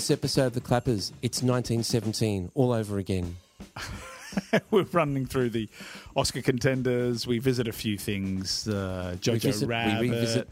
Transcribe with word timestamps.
this 0.00 0.10
episode 0.10 0.46
of 0.46 0.52
The 0.54 0.62
Clappers, 0.62 1.12
it's 1.20 1.42
1917 1.42 2.52
all 2.54 2.72
over 2.72 2.96
again. 2.96 3.36
We're 4.70 4.84
running 4.84 5.26
through 5.26 5.50
the 5.50 5.68
Oscar 6.16 6.40
contenders. 6.40 7.26
We 7.26 7.38
visit 7.38 7.68
a 7.68 7.72
few 7.72 7.98
things. 7.98 8.66
Uh, 8.66 9.16
Jojo 9.20 9.42
visit- 9.42 9.66
we 9.68 9.74
Rabbit, 9.74 10.48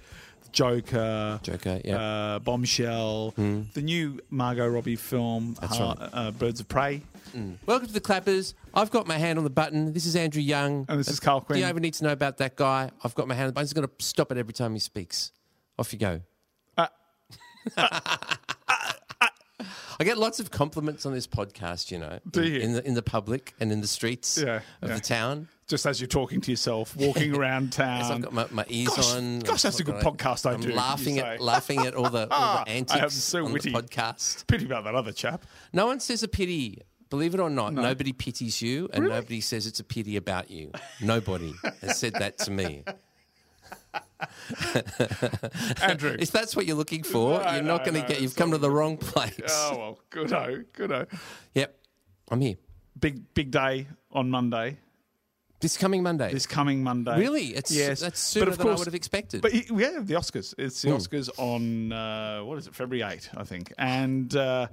Joker, 0.52 1.40
Joker, 1.42 1.80
yeah. 1.82 1.96
uh, 1.96 2.38
Bombshell, 2.40 3.30
the 3.38 3.80
new 3.80 4.20
Margot 4.28 4.68
Robbie 4.68 4.96
film, 4.96 5.56
Har- 5.62 5.96
right. 5.98 6.10
uh, 6.12 6.30
Birds 6.32 6.60
of 6.60 6.68
Prey. 6.68 7.00
Welcome 7.64 7.86
to 7.86 7.94
The 7.94 8.02
Clappers. 8.02 8.52
I've 8.74 8.90
got 8.90 9.06
my 9.06 9.16
hand 9.16 9.38
on 9.38 9.44
the 9.44 9.50
button. 9.50 9.94
This 9.94 10.04
is 10.04 10.14
Andrew 10.14 10.42
Young. 10.42 10.84
And 10.90 11.00
this 11.00 11.08
is 11.08 11.20
Karl 11.20 11.40
Quinn. 11.40 11.56
Do 11.56 11.60
you 11.62 11.66
ever 11.70 11.80
need 11.80 11.94
to 11.94 12.04
know 12.04 12.12
about 12.12 12.36
that 12.36 12.54
guy? 12.54 12.90
I've 13.02 13.14
got 13.14 13.26
my 13.26 13.34
hand 13.34 13.44
on 13.44 13.48
the 13.48 13.52
button. 13.54 13.62
I'm 13.62 13.64
just 13.64 13.74
going 13.74 13.88
to 13.88 14.04
stop 14.04 14.30
it 14.30 14.36
every 14.36 14.52
time 14.52 14.74
he 14.74 14.78
speaks. 14.78 15.32
Off 15.78 15.90
you 15.94 15.98
go. 15.98 16.20
I 20.00 20.04
get 20.04 20.16
lots 20.18 20.38
of 20.38 20.50
compliments 20.50 21.04
on 21.06 21.12
this 21.12 21.26
podcast, 21.26 21.90
you 21.90 21.98
know, 21.98 22.20
Do 22.30 22.40
in, 22.42 22.52
you? 22.52 22.60
in 22.60 22.72
the 22.74 22.86
in 22.86 22.94
the 22.94 23.02
public 23.02 23.54
and 23.58 23.72
in 23.72 23.80
the 23.80 23.86
streets 23.88 24.38
Yeah, 24.38 24.60
of 24.82 24.88
yeah. 24.90 24.94
the 24.94 25.00
town. 25.00 25.48
Just 25.66 25.84
as 25.86 26.00
you're 26.00 26.08
talking 26.08 26.40
to 26.40 26.50
yourself, 26.50 26.96
walking 26.96 27.34
around 27.38 27.72
town. 27.72 28.00
As 28.00 28.10
I've 28.10 28.22
got 28.22 28.32
my, 28.32 28.46
my 28.50 28.64
ears 28.68 28.88
gosh, 28.88 29.14
on. 29.16 29.40
gosh, 29.40 29.62
that's 29.62 29.80
a 29.80 29.84
good 29.84 29.96
podcast 29.96 30.48
I 30.48 30.54
I'm 30.54 30.60
do, 30.60 30.72
laughing 30.72 31.18
at 31.18 31.40
laughing 31.40 31.80
at 31.86 31.94
all 31.94 32.08
the, 32.08 32.20
all 32.22 32.26
the 32.26 32.28
ah, 32.30 32.64
I 32.66 32.70
am 32.70 32.76
antics 32.78 33.14
so 33.14 33.44
on 33.44 33.52
witty. 33.52 33.70
the 33.72 33.78
podcast. 33.82 34.46
Pity 34.46 34.64
about 34.64 34.84
that 34.84 34.94
other 34.94 35.12
chap. 35.12 35.44
No 35.72 35.86
one 35.86 36.00
says 36.00 36.22
a 36.22 36.28
pity. 36.28 36.82
Believe 37.10 37.34
it 37.34 37.40
or 37.40 37.48
not, 37.50 37.72
nobody 37.72 38.12
pities 38.12 38.60
you, 38.60 38.88
and 38.92 39.04
Really? 39.04 39.14
nobody 39.16 39.40
says 39.40 39.66
it's 39.66 39.80
a 39.80 39.84
pity 39.84 40.16
about 40.16 40.50
you. 40.50 40.70
Nobody 41.00 41.54
has 41.80 41.98
said 41.98 42.12
that 42.14 42.36
to 42.38 42.50
me. 42.50 42.84
Andrew. 45.82 46.16
If 46.18 46.30
that's 46.30 46.54
what 46.56 46.66
you're 46.66 46.76
looking 46.76 47.02
for, 47.02 47.40
I 47.40 47.56
you're 47.56 47.64
not 47.64 47.84
going 47.84 47.94
to 47.94 48.02
know, 48.02 48.08
get. 48.08 48.20
You've 48.20 48.36
come 48.36 48.50
to 48.52 48.58
the 48.58 48.70
wrong 48.70 48.96
place. 48.96 49.32
oh, 49.48 49.78
well, 49.78 49.98
good 50.10 50.32
oh, 50.32 50.62
good 50.72 50.92
oh. 50.92 51.06
Yep, 51.54 51.78
I'm 52.30 52.40
here. 52.40 52.56
Big, 52.98 53.34
big 53.34 53.50
day 53.50 53.86
on 54.12 54.30
Monday. 54.30 54.78
This 55.60 55.76
coming 55.76 56.04
Monday. 56.04 56.32
This 56.32 56.46
coming 56.46 56.84
Monday. 56.84 57.18
really? 57.18 57.46
It's 57.48 57.72
yes. 57.72 58.00
That's 58.00 58.12
But 58.12 58.16
sooner 58.18 58.50
of 58.50 58.58
than 58.58 58.68
I 58.68 58.74
would 58.74 58.86
have 58.86 58.94
expected. 58.94 59.42
But 59.42 59.54
it- 59.54 59.68
yeah, 59.70 59.98
the 60.00 60.14
Oscars. 60.14 60.54
It's 60.56 60.82
the 60.82 60.90
Oscars 60.90 61.28
on 61.36 61.92
uh, 61.92 62.44
what 62.44 62.58
is 62.58 62.68
it? 62.68 62.74
February 62.74 63.12
8, 63.12 63.30
I 63.36 63.44
think. 63.44 63.72
And 63.76 64.34
uh, 64.36 64.68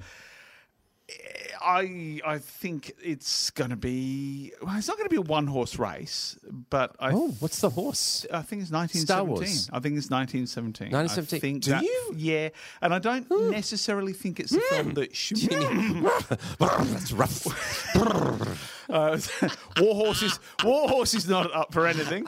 I 1.61 2.19
I 2.25 2.37
think 2.39 2.93
it's 3.03 3.49
going 3.51 3.69
to 3.69 3.75
be. 3.75 4.53
Well, 4.61 4.75
it's 4.77 4.87
not 4.87 4.97
going 4.97 5.09
to 5.09 5.13
be 5.13 5.17
a 5.17 5.21
one 5.21 5.47
horse 5.47 5.77
race, 5.77 6.37
but 6.69 6.95
I. 6.99 7.11
oh, 7.11 7.29
what's 7.39 7.61
the 7.61 7.69
horse? 7.69 8.25
I 8.31 8.41
think 8.41 8.61
it's 8.61 8.71
1917. 8.71 9.05
Star 9.05 9.23
Wars. 9.23 9.69
I 9.71 9.79
think 9.79 9.97
it's 9.97 10.09
1917. 10.09 10.91
1917. 10.91 11.37
I 11.37 11.39
think 11.39 11.63
Do 11.63 11.71
that- 11.71 11.83
you? 11.83 12.13
Yeah, 12.15 12.49
and 12.81 12.93
I 12.93 12.99
don't 12.99 13.29
necessarily 13.51 14.13
think 14.13 14.39
it's 14.39 14.53
a 14.53 14.59
film 14.61 14.93
that 14.95 15.15
should. 15.15 15.37
that's 16.59 17.11
rough. 17.11 18.65
Uh, 18.87 19.19
war 19.79 19.95
horses. 19.95 20.39
War 20.63 20.87
horse 20.87 21.15
is 21.15 21.27
not 21.27 21.51
up 21.55 21.73
for 21.73 21.87
anything. 21.87 22.23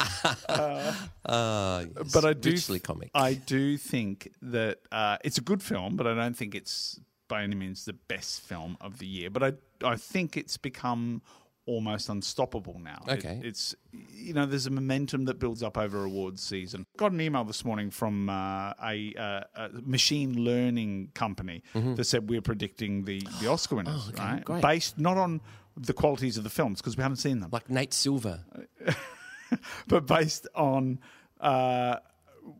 Uh, 0.50 0.94
yes, 1.23 2.11
but 2.11 2.25
I 2.25 2.33
do 2.33 2.50
richly 2.50 2.80
comic. 2.80 3.11
I 3.14 3.36
do 3.36 3.78
think 3.78 4.31
that 4.42 4.80
uh, 4.92 5.17
it's 5.23 5.38
a 5.38 5.42
good 5.42 5.61
film, 5.61 5.95
but 5.98 6.08
I 6.08 6.16
don't 6.16 6.36
think 6.36 6.55
it's 6.55 7.00
by 7.28 7.44
any 7.44 7.56
means 7.56 7.86
the 7.86 7.94
best 7.94 8.42
film 8.42 8.78
of 8.81 9.00
the 9.00 9.08
year. 9.08 9.30
But 9.30 9.44
I 9.44 9.53
I 9.94 9.95
think 9.95 10.38
it's 10.38 10.58
become 10.58 11.22
almost 11.66 12.08
unstoppable 12.08 12.80
now. 12.80 13.03
It- 13.08 13.20
Okay. 13.25 13.42
it's 13.44 13.75
you 14.14 14.33
know 14.33 14.45
there's 14.45 14.66
a 14.67 14.70
momentum 14.72 15.25
that 15.25 15.38
builds 15.38 15.61
up 15.61 15.78
over 15.78 16.03
awards 16.05 16.42
season. 16.42 16.86
Got 16.98 17.11
an 17.11 17.20
email 17.22 17.44
this 17.44 17.66
morning 17.66 17.92
from 17.92 18.30
uh, 18.30 18.72
a, 18.81 19.14
uh, 19.17 19.44
a 19.55 19.70
machine 19.83 20.44
learning 20.45 21.11
company 21.14 21.64
that 21.73 22.05
said 22.05 22.30
we're 22.30 22.42
predicting 22.42 23.04
the 23.04 23.20
the 23.42 23.48
Oscar 23.49 23.76
winners, 23.77 23.93
Mm-hmm. 24.11 24.21
Oh, 24.21 24.23
okay, 24.23 24.33
right? 24.36 24.45
great. 24.45 24.61
Based 24.61 24.98
not 24.98 25.17
on 25.17 25.42
the 25.76 25.93
qualities 25.93 26.37
of 26.37 26.43
the 26.43 26.49
films 26.49 26.80
because 26.82 26.95
we 26.98 27.02
haven't 27.04 27.17
seen 27.17 27.39
them, 27.42 27.49
like 27.52 27.70
Nate 27.70 27.93
Silver. 27.93 28.39
but 29.87 30.05
based 30.05 30.48
on 30.55 30.99
uh, 31.39 31.98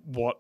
what 0.06 0.40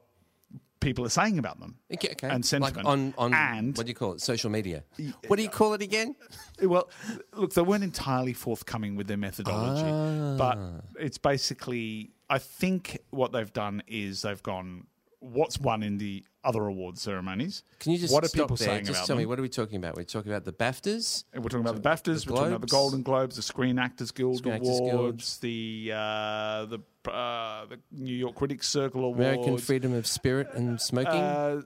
people 0.88 1.06
are 1.06 1.10
saying 1.22 1.38
about 1.38 1.60
them. 1.60 1.76
Okay, 1.94 2.10
okay. 2.12 2.30
And 2.30 2.46
sentiment. 2.46 2.78
Like 2.78 2.86
on, 2.86 3.14
on 3.18 3.34
And- 3.34 3.76
what 3.78 3.86
do 3.86 3.90
you 3.90 3.96
call 3.96 4.14
it? 4.14 4.22
Social 4.22 4.50
media. 4.50 4.84
What 5.28 5.36
do 5.36 5.44
you 5.44 5.50
call 5.50 5.74
it 5.74 5.82
again? 5.82 6.16
Well, 6.64 6.90
look, 7.34 7.54
they 7.54 7.62
weren't 7.62 7.84
entirely 7.84 8.34
forthcoming 8.34 8.96
with 8.96 9.06
their 9.08 9.18
methodology, 9.18 9.84
Ah. 9.86 10.36
but 10.38 10.58
it's 11.00 11.20
basically, 11.20 12.14
I 12.32 12.40
think 12.40 12.98
what 13.12 13.32
they've 13.32 13.54
done 13.54 13.84
is 13.86 14.24
they've 14.24 14.42
gone, 14.42 14.88
what's 15.20 15.60
one 15.60 15.84
in 15.84 16.00
the 16.00 16.24
other 16.48 16.66
award 16.66 16.98
ceremonies? 16.98 17.64
Can 17.80 17.92
you 17.92 17.98
just 17.98 18.14
what 18.14 18.24
are 18.24 18.28
stop 18.28 18.44
people 18.46 18.56
there? 18.56 18.68
saying 18.68 18.86
Just 18.86 19.00
about 19.00 19.08
tell 19.08 19.16
me 19.18 19.26
what 19.26 19.38
are 19.38 19.42
we 19.42 19.50
talking 19.50 19.76
about? 19.78 19.96
We're 19.98 20.04
talking 20.04 20.32
about 20.32 20.46
the 20.46 20.54
BAFTAs. 20.54 21.26
And 21.34 21.44
We're 21.44 21.50
talking 21.50 21.68
about 21.68 21.82
the 21.84 21.88
BAFTAs, 21.90 22.26
the 22.26 22.32
we're 22.32 22.38
talking 22.38 22.54
about 22.54 22.62
the 22.62 22.68
Golden 22.68 23.04
Globes, 23.04 23.36
the 23.36 23.42
Screen 23.42 23.78
Actors 23.78 24.12
Guild 24.12 24.38
Screen 24.38 24.56
Actors 24.56 24.80
Guild. 24.80 24.94
Awards, 24.94 25.38
the 25.40 25.92
uh, 25.94 26.66
the 26.66 26.80
uh, 27.12 27.66
the 27.66 27.80
New 27.92 28.16
York 28.16 28.36
Critics 28.36 28.68
Circle 28.68 29.04
Awards, 29.04 29.20
American 29.20 29.58
freedom 29.58 29.94
of 29.94 30.08
spirit 30.08 30.48
and 30.54 30.80
smoking. 30.82 31.14
Uh, 31.14 31.62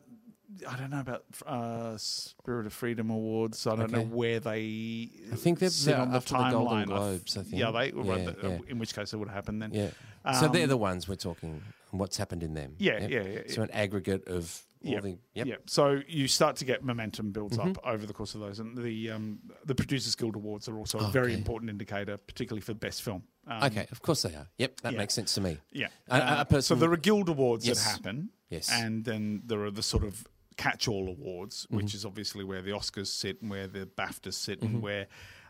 I 0.69 0.77
don't 0.77 0.91
know 0.91 0.99
about 0.99 1.23
uh, 1.47 1.97
Spirit 1.97 2.65
of 2.67 2.73
Freedom 2.73 3.09
Awards. 3.09 3.65
I 3.65 3.75
don't 3.75 3.85
Okay. 3.85 4.03
know 4.03 4.09
where 4.15 4.39
they. 4.39 5.09
I 5.31 5.35
think 5.35 5.59
they're- 5.59 5.69
sit 5.69 5.91
they're 5.91 6.01
on 6.01 6.11
the 6.11 6.17
after 6.17 6.33
the 6.33 6.49
Golden 6.49 6.77
timeline. 6.77 6.85
Globes, 6.87 7.37
I 7.37 7.41
think. 7.43 7.55
Yeah, 7.55 7.71
they. 7.71 7.85
Yeah, 7.87 8.15
the- 8.17 8.35
yeah. 8.43 8.57
In 8.67 8.77
which 8.77 8.93
case, 8.93 9.13
it 9.13 9.17
would 9.17 9.29
have 9.29 9.35
happened 9.35 9.61
then. 9.61 9.71
yeah. 9.73 10.39
so 10.39 10.49
they're 10.49 10.63
um, 10.63 10.69
the 10.69 10.77
ones 10.77 11.07
we're 11.07 11.15
talking. 11.15 11.63
What's 11.91 12.17
happened 12.17 12.43
in 12.43 12.53
them? 12.53 12.75
Yeah, 12.79 12.99
Yep. 13.01 13.09
yeah, 13.09 13.21
yeah, 13.23 13.39
So 13.47 13.61
an 13.61 13.71
aggregate 13.71 14.27
of 14.27 14.61
all 14.85 14.91
Yeah, 14.93 14.99
the. 15.01 15.09
Yep. 15.09 15.19
Mm-hmm. 15.35 15.47
yeah. 15.49 15.55
So 15.67 16.01
you 16.07 16.27
start 16.27 16.55
to 16.57 16.65
get 16.65 16.83
momentum 16.83 17.31
builds 17.31 17.57
up 17.59 17.77
over 17.85 18.05
the 18.05 18.13
course 18.13 18.33
of 18.33 18.41
those, 18.41 18.59
and 18.59 18.77
the 18.77 19.11
um, 19.11 19.39
the 19.65 19.75
Producers 19.75 20.15
Guild 20.15 20.35
Awards 20.35 20.67
are 20.67 20.77
also 20.77 20.97
a 20.99 21.09
very 21.11 21.33
important 21.33 21.69
indicator, 21.69 22.17
particularly 22.17 22.61
for 22.61 22.73
best 22.73 23.01
film. 23.03 23.23
Um, 23.47 23.63
Okay, 23.63 23.87
of 23.91 24.01
course 24.01 24.21
they 24.23 24.33
are. 24.35 24.47
Yep, 24.57 24.81
that 24.81 24.93
yeah. 24.93 24.97
makes 24.97 25.13
sense 25.13 25.33
to 25.35 25.41
me. 25.41 25.57
Yeah. 25.71 25.87
Uh, 26.09 26.43
person- 26.45 26.61
so 26.61 26.75
there 26.75 26.91
are 26.91 26.97
guild 26.97 27.29
awards 27.29 27.67
Yes. 27.67 27.83
that 27.83 27.91
happen. 27.91 28.29
Yes. 28.49 28.69
And 28.71 29.05
then 29.05 29.43
there 29.45 29.63
are 29.63 29.71
the 29.71 29.83
sort 29.83 30.03
of 30.03 30.25
catch-all 30.57 31.07
awards, 31.09 31.65
Mm-hmm. 31.65 31.75
which 31.77 31.93
is 31.95 32.05
obviously 32.05 32.43
where 32.43 32.61
the 32.61 32.71
Oscars 32.71 33.07
sit 33.07 33.41
and 33.41 33.49
where 33.49 33.67
the 33.67 33.85
BAFTAs 33.85 34.33
sit 34.33 34.59
Mm-hmm. 34.61 34.73
and 34.75 34.81
where 34.83 35.07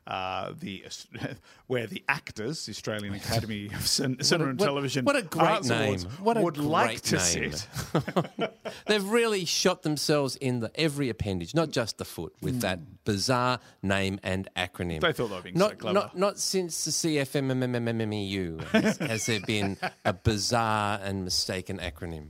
uh, 0.08 0.52
the 0.60 0.84
where 1.68 1.88
the 1.88 2.04
actors, 2.10 2.66
the 2.66 2.72
Australian 2.72 3.14
Academy 3.14 3.68
of 3.68 3.88
Cin- 3.88 4.22
Cinema 4.24 4.50
and 4.52 4.60
what- 4.60 4.66
Television, 4.66 5.06
what 5.06 5.16
a 5.16 5.22
great 5.22 5.48
Arts 5.48 5.70
name. 5.70 5.84
Awards 5.84 6.04
What 6.20 6.38
a 6.38 6.42
would 6.42 6.58
like 6.58 6.88
great 6.88 7.04
to 7.04 7.40
name. 7.40 7.52
sit. 7.54 8.58
They've 8.88 9.06
really 9.08 9.46
shot 9.46 9.84
themselves 9.84 10.36
in 10.38 10.60
the 10.60 10.72
every 10.76 11.10
appendage, 11.10 11.54
not 11.54 11.70
just 11.72 11.98
the 11.98 12.06
foot, 12.06 12.34
with 12.42 12.62
that 12.62 13.04
bizarre 13.06 13.60
name 13.84 14.20
and 14.24 14.48
acronym. 14.58 15.02
They 15.02 15.14
thought 15.14 15.28
they 15.30 15.36
were 15.36 15.42
being 15.42 15.58
so 15.58 15.68
not, 15.68 15.78
clever. 15.80 15.94
Not, 15.94 16.18
not 16.18 16.40
since 16.40 16.84
the 16.86 16.92
CFMMMMMU 16.92 18.64
has, 18.70 18.98
has 18.98 19.26
there 19.28 19.40
been 19.42 19.78
a 20.06 20.14
bizarre 20.14 21.00
and 21.04 21.24
mistaken 21.24 21.78
acronym. 21.80 22.30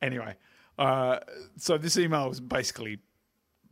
Anyway, 0.00 0.34
uh, 0.78 1.18
so 1.56 1.78
this 1.78 1.96
email 1.96 2.28
was 2.28 2.40
basically 2.40 2.98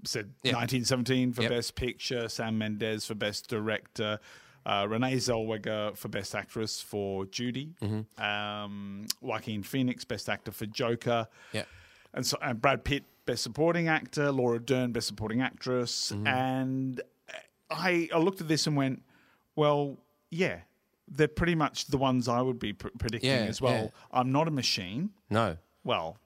said 0.05 0.33
Yeah. 0.43 0.53
1917 0.53 1.33
for 1.33 1.43
Yep. 1.43 1.51
Best 1.51 1.75
Picture, 1.75 2.29
Sam 2.29 2.59
Mendes 2.59 3.07
for 3.07 3.15
Best 3.15 3.49
Director, 3.49 4.19
uh, 4.67 4.87
Renee 4.89 5.17
Zellweger 5.17 5.97
for 5.97 6.09
Best 6.09 6.35
Actress 6.35 6.81
for 6.83 7.27
Judy, 7.27 7.75
Mm-hmm. 7.83 8.23
um, 8.23 9.07
Joaquin 9.21 9.63
Phoenix 9.63 10.05
Best 10.05 10.29
Actor 10.29 10.53
for 10.53 10.67
Joker, 10.67 11.29
Yeah. 11.53 11.65
and 12.15 12.27
so 12.27 12.39
and 12.43 12.61
Brad 12.61 12.85
Pitt 12.85 13.05
Best 13.27 13.43
Supporting 13.43 13.89
Actor, 13.89 14.33
Laura 14.33 14.59
Dern 14.59 14.93
Best 14.93 15.07
Supporting 15.07 15.41
Actress, 15.43 16.13
Mm-hmm. 16.13 16.27
and 16.27 17.01
I, 17.71 18.09
I 18.13 18.19
looked 18.19 18.41
at 18.41 18.49
this 18.49 18.67
and 18.67 18.77
went, 18.77 19.03
well, 19.57 19.97
yeah. 20.31 20.61
They're 21.13 21.27
pretty 21.27 21.57
much 21.57 21.87
the 21.87 21.99
ones 21.99 22.29
I 22.29 22.41
would 22.41 22.61
be 22.61 22.73
pr- 22.73 22.87
predicting 22.97 23.31
Yeah, 23.31 23.39
as 23.39 23.61
well. 23.61 23.73
yeah. 23.85 23.89
I'm 24.13 24.31
not 24.31 24.47
a 24.47 24.51
machine 24.53 25.11
No. 25.29 25.57
well, 25.83 26.19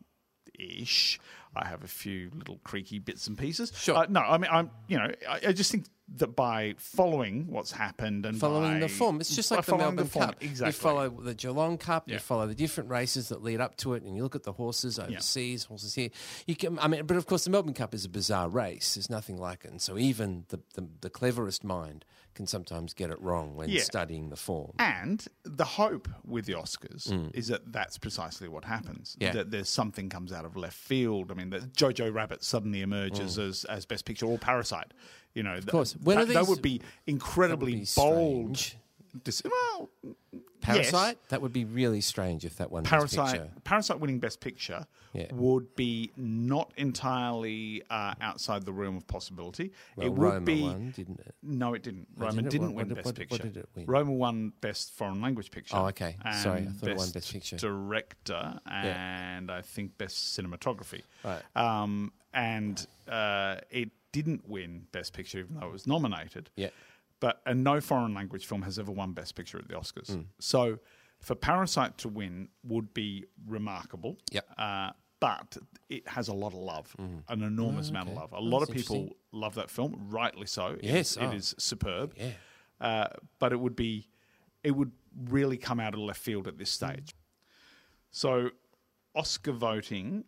ish. 0.58 1.18
I 1.56 1.68
have 1.68 1.84
a 1.84 1.88
few 1.88 2.30
little 2.34 2.58
creaky 2.64 2.98
bits 2.98 3.26
and 3.26 3.38
pieces. 3.38 3.72
Sure. 3.76 3.96
Uh, 3.96 4.06
no, 4.08 4.20
I 4.20 4.38
mean, 4.38 4.50
I'm, 4.50 4.70
you 4.88 4.98
know, 4.98 5.10
I, 5.28 5.40
I 5.48 5.52
just 5.52 5.70
think 5.70 5.86
that 6.16 6.36
by 6.36 6.74
following 6.76 7.46
what's 7.50 7.72
happened 7.72 8.26
and 8.26 8.38
Following 8.38 8.74
by- 8.74 8.80
the 8.80 8.88
form. 8.88 9.20
It's 9.20 9.34
just 9.34 9.50
like 9.50 9.64
the 9.64 9.76
Melbourne 9.76 10.06
form, 10.06 10.26
Cup. 10.26 10.42
Exactly. 10.42 10.66
You 10.68 10.72
follow 10.72 11.08
the 11.08 11.34
Geelong 11.34 11.78
Cup, 11.78 12.06
Yeah. 12.08 12.14
you 12.14 12.18
follow 12.20 12.46
the 12.46 12.54
different 12.54 12.90
races 12.90 13.30
that 13.30 13.42
lead 13.42 13.58
up 13.60 13.76
to 13.78 13.94
it, 13.94 14.02
and 14.02 14.14
you 14.14 14.22
look 14.22 14.36
at 14.36 14.42
the 14.42 14.52
horses 14.52 14.98
overseas, 14.98 15.64
horses 15.64 15.94
here. 15.94 16.10
You 16.46 16.56
can, 16.56 16.78
I 16.78 16.88
mean, 16.88 17.06
but 17.06 17.16
of 17.16 17.24
course, 17.26 17.44
the 17.44 17.50
Melbourne 17.50 17.72
Cup 17.74 17.94
is 17.94 18.04
a 18.04 18.10
bizarre 18.10 18.50
race. 18.50 18.94
There's 18.94 19.08
nothing 19.08 19.38
like 19.38 19.64
it. 19.64 19.70
And 19.70 19.80
so 19.80 19.96
even 19.96 20.44
the, 20.48 20.60
the, 20.74 20.86
the 21.00 21.10
cleverest 21.10 21.64
mind 21.64 22.04
can 22.34 22.46
sometimes 22.46 22.92
get 22.92 23.10
it 23.10 23.20
wrong 23.22 23.54
when 23.54 23.68
Yeah. 23.70 23.82
studying 23.82 24.28
the 24.28 24.36
form. 24.36 24.72
And 24.78 25.24
the 25.44 25.64
hope 25.64 26.08
with 26.24 26.44
the 26.46 26.52
Oscars 26.54 27.30
is 27.34 27.46
that 27.48 27.72
that's 27.72 27.96
precisely 27.96 28.48
what 28.48 28.64
happens. 28.64 29.16
Mm. 29.18 29.22
Yeah. 29.22 29.32
That 29.32 29.50
there's 29.52 29.68
something 29.70 30.08
comes 30.10 30.32
out 30.32 30.44
of 30.44 30.54
left 30.56 30.76
field. 30.76 31.30
I 31.30 31.34
mean, 31.34 31.50
that 31.50 31.72
Jojo 31.72 32.12
Rabbit 32.12 32.44
suddenly 32.44 32.82
emerges 32.82 33.38
as, 33.38 33.64
as 33.66 33.86
Best 33.86 34.04
Picture 34.04 34.26
or 34.26 34.36
Parasite. 34.36 34.92
You 35.34 35.42
know, 35.42 35.54
of 35.56 35.66
course. 35.66 35.94
When 36.02 36.16
that, 36.16 36.30
are 36.30 36.32
that 36.34 36.46
would 36.46 36.62
be 36.62 36.80
incredibly 37.06 37.72
be 37.76 37.86
bold. 37.96 38.56
strange. 38.56 38.76
Dis- 39.22 39.42
well, 39.44 39.90
Parasite. 40.60 41.18
That 41.28 41.40
would 41.42 41.52
be 41.52 41.64
really 41.64 42.00
strange 42.00 42.44
if 42.44 42.56
that 42.56 42.70
won 42.72 42.82
Best 42.82 42.90
Parasite, 42.92 43.32
Picture. 43.42 43.50
Parasite 43.62 44.00
winning 44.00 44.18
Best 44.18 44.40
Picture 44.40 44.86
Yeah. 45.12 45.26
would 45.32 45.76
be 45.76 46.10
not 46.16 46.72
entirely 46.76 47.82
uh, 47.90 48.14
outside 48.20 48.64
the 48.64 48.72
realm 48.72 48.96
of 48.96 49.06
possibility. 49.06 49.72
Well, 49.96 50.06
it 50.06 50.10
would 50.10 50.18
Roma 50.22 50.40
be 50.40 50.62
won, 50.62 50.90
didn't 50.96 51.20
it? 51.20 51.34
no, 51.42 51.74
it 51.74 51.82
didn't. 51.82 52.08
Oh, 52.18 52.22
Roma 52.22 52.32
didn't 52.34 52.46
it? 52.46 52.50
didn't 52.50 52.66
What- 52.74 52.86
win 52.86 52.94
Best 52.94 53.04
what- 53.06 53.14
Picture. 53.14 53.34
what 53.34 53.42
did 53.42 53.56
it 53.58 53.68
win? 53.76 53.86
Roma 53.86 54.12
won 54.12 54.52
Best 54.60 54.92
Foreign 54.94 55.20
Language 55.20 55.50
Picture. 55.50 55.76
Oh, 55.76 55.86
okay. 55.88 56.16
Sorry, 56.42 56.62
I 56.62 56.64
thought 56.66 56.88
it 56.90 56.96
won 56.96 57.10
Best 57.10 57.32
Picture. 57.32 57.56
Director 57.56 58.58
and 58.66 59.50
I 59.50 59.60
think 59.62 59.96
Best 59.98 60.36
Cinematography. 60.38 61.02
Right. 61.22 61.42
Um, 61.54 62.12
and 62.32 62.84
uh, 63.08 63.56
it 63.70 63.90
didn't 64.16 64.48
win 64.48 64.86
Best 64.92 65.12
Picture, 65.12 65.38
even 65.40 65.56
though 65.56 65.66
it 65.66 65.72
was 65.72 65.86
nominated. 65.86 66.48
Yeah. 66.56 66.70
But 67.20 67.40
and 67.46 67.64
no 67.64 67.80
foreign 67.80 68.14
language 68.14 68.46
film 68.46 68.62
has 68.62 68.78
ever 68.78 68.92
won 68.92 69.12
Best 69.12 69.34
Picture 69.34 69.58
at 69.58 69.66
the 69.68 69.74
Oscars. 69.74 70.10
Hmm. 70.14 70.22
So 70.38 70.78
for 71.20 71.34
Parasite 71.34 71.98
to 71.98 72.08
win 72.08 72.48
would 72.62 72.94
be 72.94 73.24
remarkable. 73.46 74.18
Yep. 74.32 74.46
Uh, 74.58 74.90
but 75.20 75.56
it 75.88 76.06
has 76.06 76.28
a 76.28 76.34
lot 76.34 76.48
of 76.48 76.58
love, 76.58 76.94
an 77.28 77.42
enormous 77.42 77.88
amount 77.90 78.10
of. 78.10 78.16
Oh, 78.16 78.18
okay. 78.18 78.20
love. 78.22 78.32
A 78.32 78.36
Oh, 78.36 78.42
lot 78.42 78.62
of 78.62 78.68
people 78.70 79.16
love 79.32 79.54
that 79.54 79.70
film, 79.70 80.08
rightly 80.10 80.46
so. 80.46 80.66
It 80.80 80.84
Yes, 80.84 81.12
is- 81.12 81.16
it 81.16 81.24
oh. 81.24 81.32
is 81.32 81.54
superb. 81.58 82.14
Yeah. 82.16 82.30
Uh, 82.80 83.08
but 83.38 83.52
it 83.52 83.58
would 83.60 83.74
be, 83.76 84.08
it 84.62 84.72
would 84.72 84.92
really 85.30 85.56
come 85.56 85.80
out 85.80 85.94
of 85.94 86.00
left 86.00 86.20
field 86.20 86.46
at 86.46 86.58
this 86.58 86.70
stage. 86.70 87.14
So, 88.10 88.50
Oscar 89.14 89.52
voting 89.52 90.24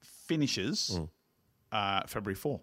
finishes 0.00 1.00
uh, 1.72 2.02
February 2.06 2.34
four, 2.34 2.60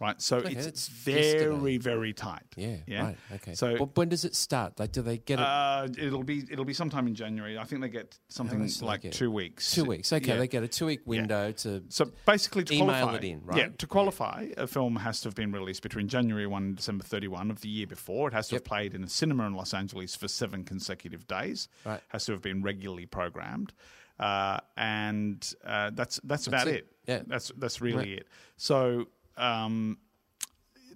right? 0.00 0.20
So 0.20 0.38
Okay, 0.38 0.52
it's 0.52 0.64
that's 0.64 0.88
very, 0.88 1.20
yesterday. 1.20 1.78
very 1.78 2.12
tight. 2.12 2.42
Yeah, 2.56 2.76
yeah. 2.86 3.02
right. 3.04 3.16
Okay. 3.36 3.54
So 3.54 3.76
when 3.94 4.08
does 4.08 4.24
it 4.24 4.34
start? 4.34 4.80
Like, 4.80 4.92
do 4.92 5.02
they 5.02 5.18
get 5.18 5.38
it? 5.38 5.44
uh, 5.44 5.86
it'll 5.98 6.22
be 6.24 6.44
it'll 6.50 6.64
be 6.64 6.72
sometime 6.74 7.06
in 7.06 7.14
January. 7.14 7.58
I 7.58 7.64
think 7.64 7.82
they 7.82 7.88
get 7.88 8.18
something 8.28 8.58
much 8.58 8.74
do 8.74 8.80
they 8.80 8.86
like 8.86 9.02
get? 9.02 9.12
two 9.12 9.30
weeks. 9.30 9.70
two 9.72 9.84
weeks. 9.84 10.12
Okay, 10.12 10.26
Yeah. 10.28 10.36
they 10.38 10.48
get 10.48 10.62
a 10.62 10.68
two-week 10.68 11.00
window 11.06 11.52
to. 11.52 11.84
So 11.90 12.10
basically, 12.26 12.64
to 12.64 12.74
Email 12.74 12.86
qualify, 12.86 13.14
it 13.16 13.24
in, 13.24 13.42
right? 13.44 13.58
Yeah, 13.58 13.68
to 13.78 13.86
qualify, 13.86 14.48
a 14.56 14.66
film 14.66 14.96
has 14.96 15.20
to 15.20 15.28
have 15.28 15.34
been 15.34 15.52
released 15.52 15.82
between 15.82 16.08
January 16.08 16.46
1 16.46 16.62
and 16.62 16.76
December 16.76 17.04
31 17.04 17.50
of 17.50 17.60
the 17.60 17.68
year 17.68 17.86
before. 17.86 18.28
It 18.28 18.34
has 18.34 18.48
to 18.48 18.54
Yep. 18.56 18.60
have 18.62 18.64
played 18.64 18.94
in 18.94 19.04
a 19.04 19.08
cinema 19.08 19.46
in 19.46 19.54
Los 19.54 19.74
Angeles 19.74 20.16
for 20.16 20.28
seven 20.28 20.64
consecutive 20.64 21.26
days. 21.26 21.68
Right. 21.84 22.00
Has 22.08 22.24
to 22.26 22.32
have 22.32 22.42
been 22.42 22.62
regularly 22.62 23.06
programmed. 23.06 23.72
Uh, 24.18 24.58
and 24.76 25.54
uh, 25.64 25.90
that's 25.94 26.20
that's 26.24 26.46
about 26.46 26.68
it. 26.68 26.74
it. 26.74 26.86
Yeah. 27.06 27.22
That's 27.26 27.50
that's 27.56 27.80
really 27.80 27.96
Right. 28.10 28.18
it. 28.20 28.28
So 28.56 29.08
um, 29.40 29.98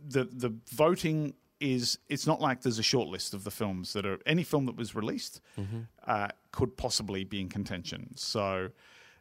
the 0.06 0.24
the 0.24 0.54
voting 0.72 1.34
is 1.60 1.98
it's 2.08 2.26
not 2.26 2.40
like 2.40 2.60
there's 2.62 2.78
a 2.78 2.82
short 2.82 3.08
list 3.08 3.32
of 3.32 3.44
the 3.44 3.50
films 3.50 3.92
that 3.94 4.04
are 4.04 4.18
any 4.26 4.42
film 4.42 4.66
that 4.66 4.76
was 4.76 4.94
released 4.94 5.40
Mm-hmm. 5.58 5.80
uh, 6.06 6.28
could 6.52 6.76
possibly 6.76 7.24
be 7.24 7.40
in 7.40 7.48
contention. 7.48 8.10
So 8.16 8.70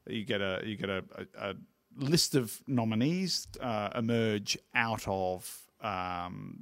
you 0.07 0.25
get 0.25 0.41
a 0.41 0.61
you 0.65 0.75
get 0.75 0.89
a, 0.89 1.03
a, 1.15 1.49
a 1.49 1.55
list 1.97 2.35
of 2.35 2.61
nominees 2.67 3.47
uh, 3.61 3.89
emerge 3.95 4.57
out 4.75 5.07
of 5.07 5.61
um, 5.81 6.57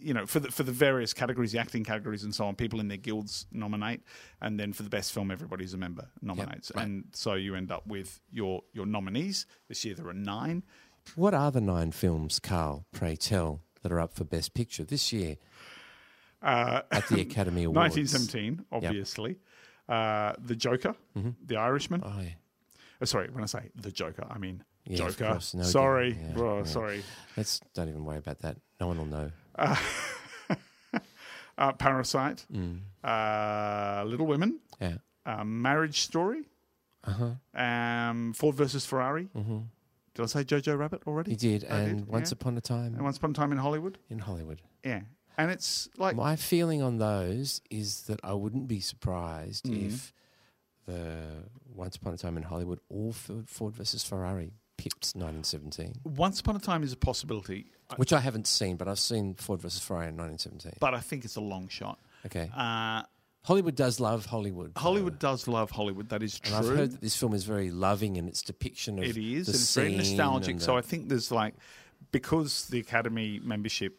you 0.00 0.14
know 0.14 0.26
for 0.26 0.40
the 0.40 0.50
for 0.50 0.62
the 0.62 0.72
various 0.72 1.12
categories, 1.14 1.52
the 1.52 1.58
acting 1.58 1.84
categories 1.84 2.24
and 2.24 2.34
so 2.34 2.44
on. 2.46 2.54
People 2.54 2.80
in 2.80 2.88
their 2.88 2.96
guilds 2.98 3.46
nominate, 3.52 4.02
and 4.40 4.58
then 4.58 4.72
for 4.72 4.82
the 4.82 4.90
best 4.90 5.12
film, 5.12 5.30
everybody's 5.30 5.74
a 5.74 5.78
member 5.78 6.08
nominates, 6.22 6.70
right. 6.74 6.84
and 6.84 7.04
so 7.12 7.34
you 7.34 7.54
end 7.54 7.70
up 7.72 7.86
with 7.86 8.20
your 8.30 8.62
your 8.72 8.86
nominees. 8.86 9.46
This 9.68 9.84
year 9.84 9.94
there 9.94 10.08
are 10.08 10.14
nine. 10.14 10.62
What 11.16 11.34
are 11.34 11.50
the 11.50 11.60
nine 11.60 11.92
films, 11.92 12.38
Karl? 12.38 12.84
Pray 12.92 13.16
tell 13.16 13.60
that 13.82 13.92
are 13.92 14.00
up 14.00 14.14
for 14.14 14.24
Best 14.24 14.54
Picture 14.54 14.84
this 14.84 15.12
year 15.12 15.36
Uh, 16.42 16.82
at 16.92 17.06
the 17.08 17.20
Academy 17.20 17.64
Awards. 17.64 17.96
1917, 17.96 18.64
obviously. 18.70 19.36
Uh, 19.88 20.34
the 20.38 20.54
Joker, 20.54 20.94
The 21.14 21.56
Irishman. 21.56 22.02
Oh 22.04 22.20
yeah. 22.20 22.30
Uh, 23.00 23.06
sorry, 23.06 23.30
when 23.30 23.42
I 23.42 23.46
say 23.46 23.70
The 23.74 23.90
Joker, 23.90 24.26
I 24.28 24.38
mean 24.38 24.62
Yeah, 24.84 24.98
Joker. 25.08 25.40
No, 25.54 25.62
sorry, 25.64 26.18
yeah, 26.20 26.40
Oh, 26.40 26.64
sorry. 26.64 27.02
Let's 27.36 27.60
don't 27.74 27.88
even 27.88 28.04
worry 28.04 28.18
about 28.18 28.40
that. 28.40 28.56
No 28.80 28.88
one 28.88 28.98
will 28.98 29.06
know. 29.06 29.30
Uh, 29.56 29.76
Parasite, 31.78 32.44
Mm. 32.52 32.80
uh, 33.02 34.04
Little 34.04 34.26
Women, 34.26 34.60
Yeah. 34.80 34.98
uh, 35.26 35.42
Marriage 35.44 36.00
Story, 36.02 36.44
Uh 37.04 37.12
huh. 37.12 37.60
um, 37.60 38.32
Ford 38.34 38.54
versus 38.54 38.84
Ferrari. 38.86 39.28
Mm-hmm. 39.36 39.58
Did 40.18 40.24
I 40.24 40.26
say 40.26 40.42
Jojo 40.44 40.76
Rabbit 40.76 41.02
already? 41.06 41.30
He 41.30 41.36
did, 41.36 41.64
I 41.70 41.78
and 41.78 41.98
did, 42.00 42.08
Once 42.08 42.30
yeah. 42.32 42.34
Upon 42.40 42.58
a 42.58 42.60
Time 42.60 42.94
And 42.96 43.02
Once 43.04 43.18
Upon 43.18 43.30
a 43.30 43.34
Time 43.34 43.52
in 43.52 43.58
Hollywood. 43.58 43.98
in 44.10 44.18
Hollywood. 44.18 44.60
Yeah, 44.84 45.02
and 45.36 45.50
it's 45.52 45.88
like 45.96 46.16
My 46.16 46.34
feeling 46.34 46.82
on 46.82 46.98
those 46.98 47.60
is 47.70 48.02
that 48.08 48.18
I 48.24 48.32
wouldn't 48.32 48.66
be 48.66 48.80
surprised 48.80 49.66
Mhm. 49.66 49.86
if 49.86 50.12
the 50.86 51.44
Once 51.72 51.94
Upon 51.94 52.14
a 52.14 52.16
Time 52.16 52.36
in 52.36 52.42
Hollywood 52.42 52.80
or 52.88 53.12
Ford 53.12 53.48
Ford 53.48 53.74
versus 53.76 54.02
Ferrari 54.02 54.50
pipped 54.76 55.14
1917, 55.14 56.00
Once 56.04 56.40
Upon 56.40 56.56
a 56.56 56.58
Time 56.58 56.82
is 56.82 56.92
a 56.92 56.96
possibility, 56.96 57.70
which 57.96 58.12
I 58.12 58.18
haven't 58.18 58.48
seen, 58.48 58.76
but 58.76 58.88
I've 58.88 58.98
seen 58.98 59.34
Ford 59.34 59.60
versus 59.62 59.80
Ferrari 59.80 60.08
in 60.08 60.16
1917. 60.16 60.78
but 60.80 60.94
I 60.94 61.00
think 61.00 61.24
it's 61.24 61.36
a 61.36 61.40
long 61.40 61.68
shot. 61.68 62.00
Okay. 62.26 62.50
Uh, 62.52 63.02
Hollywood 63.44 63.76
does 63.76 63.98
love 64.00 64.26
Hollywood. 64.26 64.72
Hollywood 64.76 65.18
does 65.18 65.48
love 65.48 65.70
Hollywood. 65.70 66.10
That 66.10 66.22
is 66.22 66.38
true. 66.38 66.56
I've 66.56 66.66
heard 66.66 66.90
that 66.92 67.00
this 67.00 67.16
film 67.16 67.32
is 67.34 67.44
very 67.44 67.70
loving 67.70 68.16
in 68.16 68.28
its 68.28 68.42
depiction 68.42 68.98
of 68.98 69.04
It 69.04 69.16
is. 69.16 69.46
the 69.46 69.52
and 69.52 69.54
It's 69.60 69.74
very 69.74 69.96
nostalgic. 69.96 70.52
and 70.54 70.62
So 70.62 70.76
I 70.76 70.82
think 70.82 71.08
there's 71.08 71.30
like 71.30 71.54
because 72.12 72.66
the 72.68 72.78
Academy 72.80 73.40
membership 73.42 73.98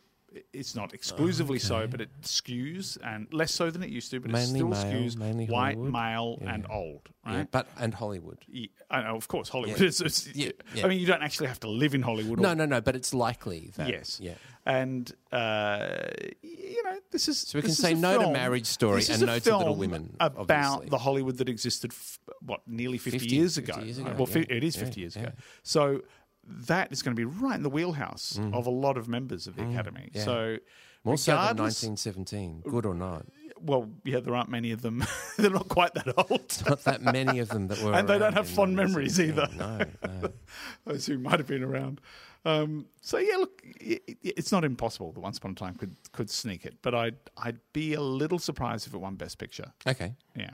it's 0.54 0.76
not 0.76 0.94
exclusively 0.94 1.56
oh, 1.56 1.60
so, 1.60 1.76
Okay. 1.78 1.88
but 1.90 2.02
it 2.02 2.22
skews 2.22 3.00
and 3.04 3.28
less 3.34 3.52
so 3.52 3.72
than 3.72 3.82
it 3.82 3.90
used 3.90 4.12
to, 4.12 4.20
but 4.20 4.30
Mainly 4.30 4.44
it 4.44 4.48
still 4.58 4.68
male, 4.68 4.84
skews 5.02 5.18
mainly 5.18 5.46
white, 5.48 5.74
Hollywood. 5.74 5.92
male, 5.92 6.38
Yeah. 6.40 6.54
and 6.54 6.66
old. 6.70 7.10
yeah, 7.26 7.46
but 7.50 7.68
and 7.80 7.96
Hollywood. 7.96 8.38
Yeah, 8.48 8.68
I 8.92 9.02
know, 9.02 9.14
oh, 9.14 9.16
of 9.16 9.28
course, 9.28 9.50
Hollywood 9.50 9.80
Yeah. 9.82 9.88
is. 9.88 10.02
is- 10.02 10.30
Yeah, 10.36 10.52
yeah. 10.76 10.86
I 10.86 10.88
mean, 10.88 11.00
you 11.00 11.08
don't 11.08 11.24
actually 11.24 11.48
have 11.48 11.60
to 11.62 11.68
live 11.68 11.96
in 11.96 12.04
Hollywood. 12.04 12.38
or- 12.38 12.44
No, 12.44 12.54
no, 12.54 12.68
no. 12.68 12.80
But 12.80 12.96
it's 12.96 13.12
likely 13.12 13.72
that 13.76 13.90
Yes. 13.90 14.20
yeah. 14.22 14.36
And 14.70 15.12
uh, 15.32 15.98
you 16.44 16.84
know, 16.84 16.98
this 17.12 17.28
is 17.28 17.40
So 17.40 17.58
we 17.58 17.64
can 17.64 17.72
say 17.72 17.96
no 17.96 18.22
to 18.22 18.30
Marriage 18.32 18.68
Story 18.68 19.02
and 19.10 19.22
no 19.26 19.40
to 19.40 19.58
Little 19.58 19.76
Women, 19.76 20.16
About 20.20 20.38
obviously. 20.52 20.90
the 20.90 20.98
Hollywood 21.00 21.38
that 21.38 21.50
existed, 21.50 21.92
f- 21.92 22.20
what 22.42 22.62
nearly 22.68 23.00
fifty, 23.00 23.18
50, 23.20 23.36
years 23.36 23.56
50 23.56 23.72
ago. 23.72 23.82
years 23.84 23.98
ago, 23.98 24.14
Well, 24.18 24.28
yeah. 24.30 24.46
it 24.58 24.64
is 24.64 24.76
Yeah, 24.76 24.84
fifty 24.84 25.02
years 25.02 25.16
yeah. 25.16 25.22
ago. 25.24 25.32
So 25.64 26.02
that 26.46 26.92
is 26.92 27.02
going 27.02 27.16
to 27.16 27.20
be 27.20 27.26
right 27.26 27.56
in 27.56 27.64
the 27.64 27.70
wheelhouse 27.70 28.40
of 28.54 28.68
a 28.68 28.72
lot 28.86 28.96
of 28.98 29.08
members 29.08 29.48
of 29.48 29.56
the 29.56 29.64
Academy. 29.70 30.10
Mm. 30.12 30.16
yeah. 30.18 30.24
So 30.26 30.58
More 31.04 31.18
so 31.18 31.32
than 31.32 31.58
1917. 31.58 32.62
Good 32.70 32.86
or 32.86 32.94
not? 32.94 33.26
well, 33.62 33.90
yeah, 34.06 34.20
there 34.22 34.36
aren't 34.36 34.50
many 34.50 34.72
of 34.72 34.82
them. 34.84 35.04
They're 35.38 35.50
not 35.50 35.68
quite 35.68 35.94
that 35.96 36.14
old. 36.18 36.62
Not 36.70 36.84
that 36.86 37.02
many 37.02 37.40
of 37.40 37.50
them 37.50 37.68
that 37.68 37.80
were. 37.84 37.94
And 37.94 38.08
they 38.08 38.18
don't 38.20 38.34
have 38.34 38.48
fond 38.48 38.76
memories 38.76 39.18
1917. 39.20 39.58
No, 39.58 40.22
no. 40.22 40.34
Those 40.86 41.06
who 41.08 41.18
might 41.18 41.40
have 41.40 41.48
been 41.48 41.64
around. 41.64 42.00
Um, 42.46 42.86
so 43.02 43.18
yeah, 43.18 43.36
look, 43.38 43.62
i 43.82 44.00
i- 44.10 44.16
it's 44.24 44.52
not 44.52 44.64
impossible 44.64 45.12
that 45.12 45.20
Once 45.20 45.38
Upon 45.40 45.52
a 45.52 45.56
Time 45.56 45.76
could 45.76 45.96
could 46.14 46.30
sneak 46.30 46.66
it, 46.66 46.78
but 46.82 46.96
I'd 46.96 47.18
I'd 47.38 47.60
be 47.74 47.94
a 47.96 48.02
little 48.02 48.40
surprised 48.40 48.88
if 48.88 48.94
it 48.94 48.98
won 48.98 49.16
Best 49.16 49.38
Picture. 49.38 49.72
Okay. 49.86 50.14
Yeah. 50.36 50.52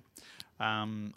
Um, 0.60 1.14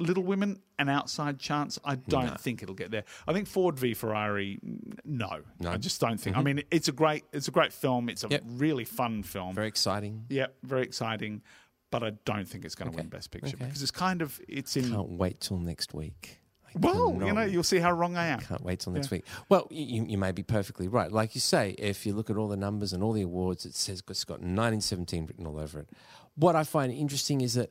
Little 0.00 0.22
Women, 0.22 0.60
an 0.78 0.88
outside 0.88 1.40
chance. 1.40 1.76
I 1.84 1.96
don't 1.96 2.26
No. 2.26 2.34
think 2.36 2.62
it'll 2.62 2.74
get 2.76 2.92
there. 2.92 3.02
I 3.26 3.32
think 3.32 3.48
Ford 3.48 3.76
v 3.78 3.94
Ferrari. 3.94 4.60
No, 5.04 5.42
No. 5.58 5.72
I 5.72 5.76
just 5.76 6.00
don't 6.00 6.18
think. 6.20 6.36
I 6.36 6.42
mean, 6.42 6.62
it's 6.70 6.86
a 6.86 6.92
great, 6.92 7.24
it's 7.32 7.48
a 7.48 7.50
great 7.50 7.72
film. 7.72 8.08
It's 8.08 8.22
a 8.22 8.28
Yep. 8.28 8.42
really 8.46 8.84
fun 8.84 9.24
film. 9.24 9.54
Very 9.56 9.66
exciting. 9.66 10.26
yeah, 10.28 10.46
very 10.62 10.82
exciting. 10.82 11.42
But 11.90 12.02
I 12.04 12.10
don't 12.24 12.46
think 12.46 12.64
it's 12.64 12.74
going 12.76 12.90
to 12.90 12.94
Okay. 12.94 13.02
win 13.02 13.08
Best 13.08 13.30
Picture 13.32 13.56
Okay. 13.56 13.64
because 13.64 13.82
it's 13.82 13.90
kind 13.90 14.22
of 14.22 14.40
it's 14.46 14.76
in. 14.76 14.90
Can't 14.90 15.08
wait 15.10 15.40
till 15.40 15.58
next 15.58 15.94
week. 15.94 16.40
Well, 16.74 17.16
you 17.24 17.32
know, 17.32 17.42
you'll 17.44 17.62
see 17.62 17.78
how 17.78 17.92
wrong 17.92 18.16
I 18.16 18.26
am. 18.26 18.40
Can't 18.40 18.62
wait 18.62 18.80
till 18.80 18.92
next 18.92 19.06
Yeah. 19.10 19.16
week. 19.16 19.24
Well, 19.48 19.66
you, 19.70 20.04
you 20.04 20.18
may 20.18 20.32
be 20.32 20.42
perfectly 20.42 20.88
right. 20.88 21.10
Like 21.10 21.34
you 21.34 21.40
say, 21.40 21.70
if 21.78 22.04
you 22.06 22.12
look 22.14 22.30
at 22.30 22.36
all 22.36 22.48
the 22.48 22.56
numbers 22.56 22.92
and 22.92 23.02
all 23.02 23.12
the 23.12 23.22
awards, 23.22 23.64
it 23.64 23.74
says 23.74 24.02
it's 24.08 24.24
got 24.24 24.34
1917 24.40 25.26
written 25.26 25.46
all 25.46 25.58
over 25.58 25.80
it. 25.80 25.88
What 26.36 26.54
I 26.56 26.64
find 26.64 26.92
interesting 26.92 27.40
is 27.40 27.54
that, 27.54 27.70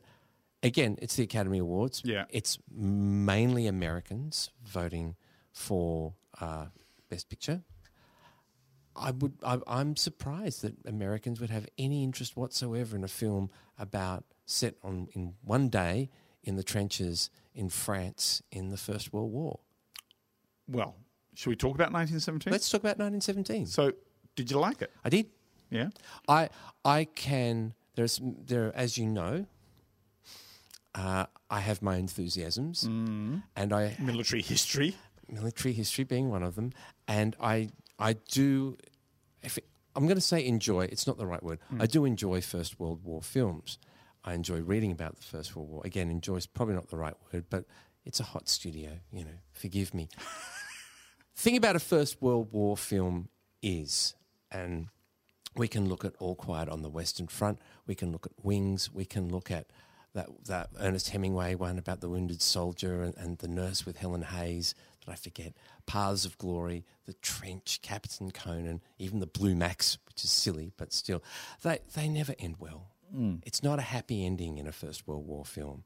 again, 0.62 0.98
it's 1.00 1.16
the 1.16 1.22
Academy 1.22 1.58
Awards. 1.58 2.02
Yeah. 2.04 2.24
It's 2.30 2.58
mainly 2.70 3.66
Americans 3.66 4.50
voting 4.64 5.16
for 5.52 6.14
uh, 6.40 6.66
Best 7.08 7.28
Picture. 7.28 7.62
I 8.96 9.12
would. 9.12 9.34
I, 9.44 9.58
I'm 9.68 9.94
surprised 9.96 10.62
that 10.62 10.74
Americans 10.84 11.40
would 11.40 11.50
have 11.50 11.68
any 11.78 12.02
interest 12.02 12.36
whatsoever 12.36 12.96
in 12.96 13.04
a 13.04 13.08
film 13.08 13.48
about 13.78 14.24
set 14.44 14.74
on 14.82 15.06
in 15.12 15.34
one 15.44 15.68
day 15.68 16.10
in 16.42 16.56
the 16.56 16.64
trenches 16.64 17.30
in 17.58 17.68
France 17.68 18.40
in 18.52 18.68
the 18.70 18.76
First 18.76 19.12
World 19.12 19.32
War. 19.32 19.58
Well, 20.68 20.94
should 21.34 21.50
we 21.50 21.56
talk 21.56 21.74
about 21.74 21.92
1917? 21.92 22.52
Let's 22.52 22.70
talk 22.70 22.80
about 22.80 22.98
1917. 22.98 23.66
So, 23.66 23.92
did 24.36 24.50
you 24.50 24.58
like 24.60 24.80
it? 24.80 24.92
I 25.04 25.08
did. 25.08 25.26
Yeah. 25.70 25.88
I 26.28 26.48
I 26.84 27.04
can. 27.04 27.74
There's 27.96 28.20
there 28.22 28.72
as 28.76 28.96
you 28.96 29.06
know. 29.06 29.46
Uh, 30.94 31.26
I 31.50 31.60
have 31.60 31.82
my 31.82 31.96
enthusiasms, 31.96 32.84
and 32.84 33.72
I 33.72 33.96
Military 33.98 34.42
history. 34.42 34.96
military 35.28 35.74
history 35.74 36.04
being 36.04 36.30
one 36.30 36.42
of 36.42 36.54
them, 36.54 36.72
and 37.06 37.36
I 37.40 37.70
I 37.98 38.14
do. 38.30 38.76
If 39.42 39.58
it, 39.58 39.64
I'm 39.94 40.04
going 40.04 40.16
to 40.16 40.20
say 40.32 40.44
enjoy, 40.46 40.82
it's 40.86 41.06
not 41.06 41.18
the 41.18 41.26
right 41.26 41.42
word. 41.42 41.58
I 41.80 41.86
do 41.86 42.04
enjoy 42.04 42.40
First 42.40 42.78
World 42.80 43.02
War 43.04 43.20
films. 43.22 43.78
I 44.28 44.34
enjoy 44.34 44.60
reading 44.60 44.92
about 44.92 45.16
the 45.16 45.22
First 45.22 45.56
World 45.56 45.70
War. 45.70 45.82
Again, 45.86 46.10
enjoy 46.10 46.36
is 46.36 46.46
probably 46.46 46.74
not 46.74 46.90
the 46.90 46.98
right 46.98 47.14
word, 47.32 47.46
but 47.48 47.64
it's 48.04 48.20
a 48.20 48.24
hot 48.24 48.46
studio, 48.46 48.90
you 49.10 49.24
know, 49.24 49.38
forgive 49.52 49.94
me. 49.94 50.10
thing 51.34 51.56
about 51.56 51.76
a 51.76 51.78
First 51.78 52.20
World 52.20 52.48
War 52.52 52.76
film 52.76 53.30
is, 53.62 54.14
and 54.52 54.88
we 55.56 55.66
can 55.66 55.88
look 55.88 56.04
at 56.04 56.12
All 56.18 56.34
Quiet 56.34 56.68
on 56.68 56.82
the 56.82 56.90
Western 56.90 57.26
Front, 57.26 57.58
we 57.86 57.94
can 57.94 58.12
look 58.12 58.26
at 58.26 58.32
Wings, 58.44 58.92
we 58.92 59.06
can 59.06 59.30
look 59.30 59.50
at 59.50 59.68
that, 60.12 60.28
that 60.44 60.68
Ernest 60.78 61.08
Hemingway 61.08 61.54
one 61.54 61.78
about 61.78 62.02
the 62.02 62.10
wounded 62.10 62.42
soldier 62.42 63.02
and, 63.02 63.16
and 63.16 63.38
the 63.38 63.48
nurse 63.48 63.86
with 63.86 63.96
Helen 63.96 64.20
Hayes 64.24 64.74
that 65.06 65.10
I 65.10 65.14
forget, 65.14 65.54
Paths 65.86 66.26
of 66.26 66.36
Glory, 66.36 66.84
The 67.06 67.14
Trench, 67.14 67.80
Captain 67.80 68.30
Conan, 68.30 68.82
even 68.98 69.20
the 69.20 69.26
Blue 69.26 69.54
Max, 69.54 69.96
which 70.06 70.22
is 70.22 70.30
silly, 70.30 70.70
but 70.76 70.92
still, 70.92 71.22
they, 71.62 71.78
they 71.94 72.10
never 72.10 72.34
end 72.38 72.56
well. 72.58 72.90
Mm. 73.14 73.42
It's 73.44 73.62
not 73.62 73.78
a 73.78 73.82
happy 73.82 74.24
ending 74.24 74.58
in 74.58 74.66
a 74.66 74.72
First 74.72 75.06
World 75.06 75.26
War 75.26 75.44
film. 75.44 75.84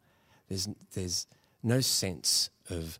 There's, 0.48 0.68
there's 0.94 1.26
no 1.62 1.80
sense 1.80 2.50
of 2.68 2.98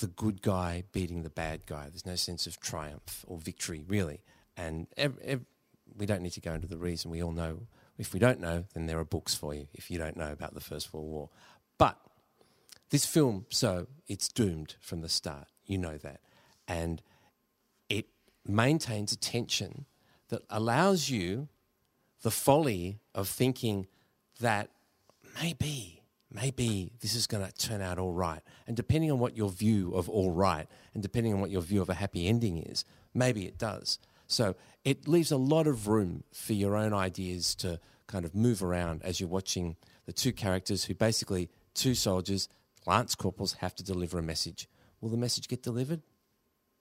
the 0.00 0.06
good 0.06 0.42
guy 0.42 0.84
beating 0.92 1.22
the 1.22 1.30
bad 1.30 1.66
guy. 1.66 1.88
There's 1.88 2.06
no 2.06 2.16
sense 2.16 2.46
of 2.46 2.58
triumph 2.60 3.24
or 3.28 3.38
victory, 3.38 3.84
really. 3.86 4.22
And 4.56 4.86
we 5.96 6.06
don't 6.06 6.22
need 6.22 6.32
to 6.32 6.40
go 6.40 6.54
into 6.54 6.66
the 6.66 6.78
reason. 6.78 7.10
We 7.10 7.22
all 7.22 7.32
know. 7.32 7.66
If 7.96 8.12
we 8.12 8.18
don't 8.18 8.40
know, 8.40 8.64
then 8.74 8.86
there 8.86 8.98
are 8.98 9.04
books 9.04 9.34
for 9.34 9.54
you 9.54 9.68
if 9.72 9.90
you 9.90 9.98
don't 9.98 10.16
know 10.16 10.32
about 10.32 10.54
the 10.54 10.60
First 10.60 10.92
World 10.92 11.06
War. 11.06 11.30
But 11.78 11.96
this 12.90 13.06
film, 13.06 13.46
so 13.50 13.86
it's 14.08 14.28
doomed 14.28 14.74
from 14.80 15.00
the 15.00 15.08
start. 15.08 15.46
You 15.64 15.78
know 15.78 15.96
that. 15.98 16.20
And 16.66 17.00
it 17.88 18.06
maintains 18.46 19.12
a 19.12 19.16
tension 19.16 19.86
that 20.28 20.42
allows 20.50 21.08
you 21.08 21.48
the 22.24 22.30
folly 22.30 22.98
of 23.14 23.28
thinking 23.28 23.86
that 24.40 24.70
maybe 25.40 26.00
maybe 26.32 26.90
this 27.00 27.14
is 27.14 27.28
going 27.28 27.46
to 27.46 27.52
turn 27.52 27.80
out 27.80 27.98
all 27.98 28.12
right. 28.12 28.40
And 28.66 28.76
depending 28.76 29.12
on 29.12 29.20
what 29.20 29.36
your 29.36 29.50
view 29.50 29.94
of 29.94 30.08
all 30.08 30.32
right 30.32 30.66
and 30.92 31.02
depending 31.02 31.32
on 31.32 31.40
what 31.40 31.50
your 31.50 31.60
view 31.60 31.80
of 31.80 31.88
a 31.88 31.94
happy 31.94 32.26
ending 32.26 32.58
is, 32.58 32.84
maybe 33.14 33.46
it 33.46 33.56
does. 33.56 34.00
So 34.26 34.56
it 34.84 35.06
leaves 35.06 35.30
a 35.30 35.36
lot 35.36 35.68
of 35.68 35.86
room 35.86 36.24
for 36.32 36.54
your 36.54 36.76
own 36.76 36.92
ideas 36.92 37.54
to 37.56 37.78
kind 38.08 38.24
of 38.24 38.34
move 38.34 38.64
around 38.64 39.02
as 39.04 39.20
you're 39.20 39.28
watching 39.28 39.76
the 40.06 40.12
two 40.12 40.32
characters 40.32 40.84
who 40.84 40.94
basically, 40.94 41.50
two 41.74 41.94
soldiers, 41.94 42.48
lance 42.84 43.14
corporals, 43.14 43.52
have 43.54 43.76
to 43.76 43.84
deliver 43.84 44.18
a 44.18 44.22
message. 44.22 44.66
Will 45.00 45.10
the 45.10 45.16
message 45.16 45.46
get 45.46 45.62
delivered? 45.62 46.02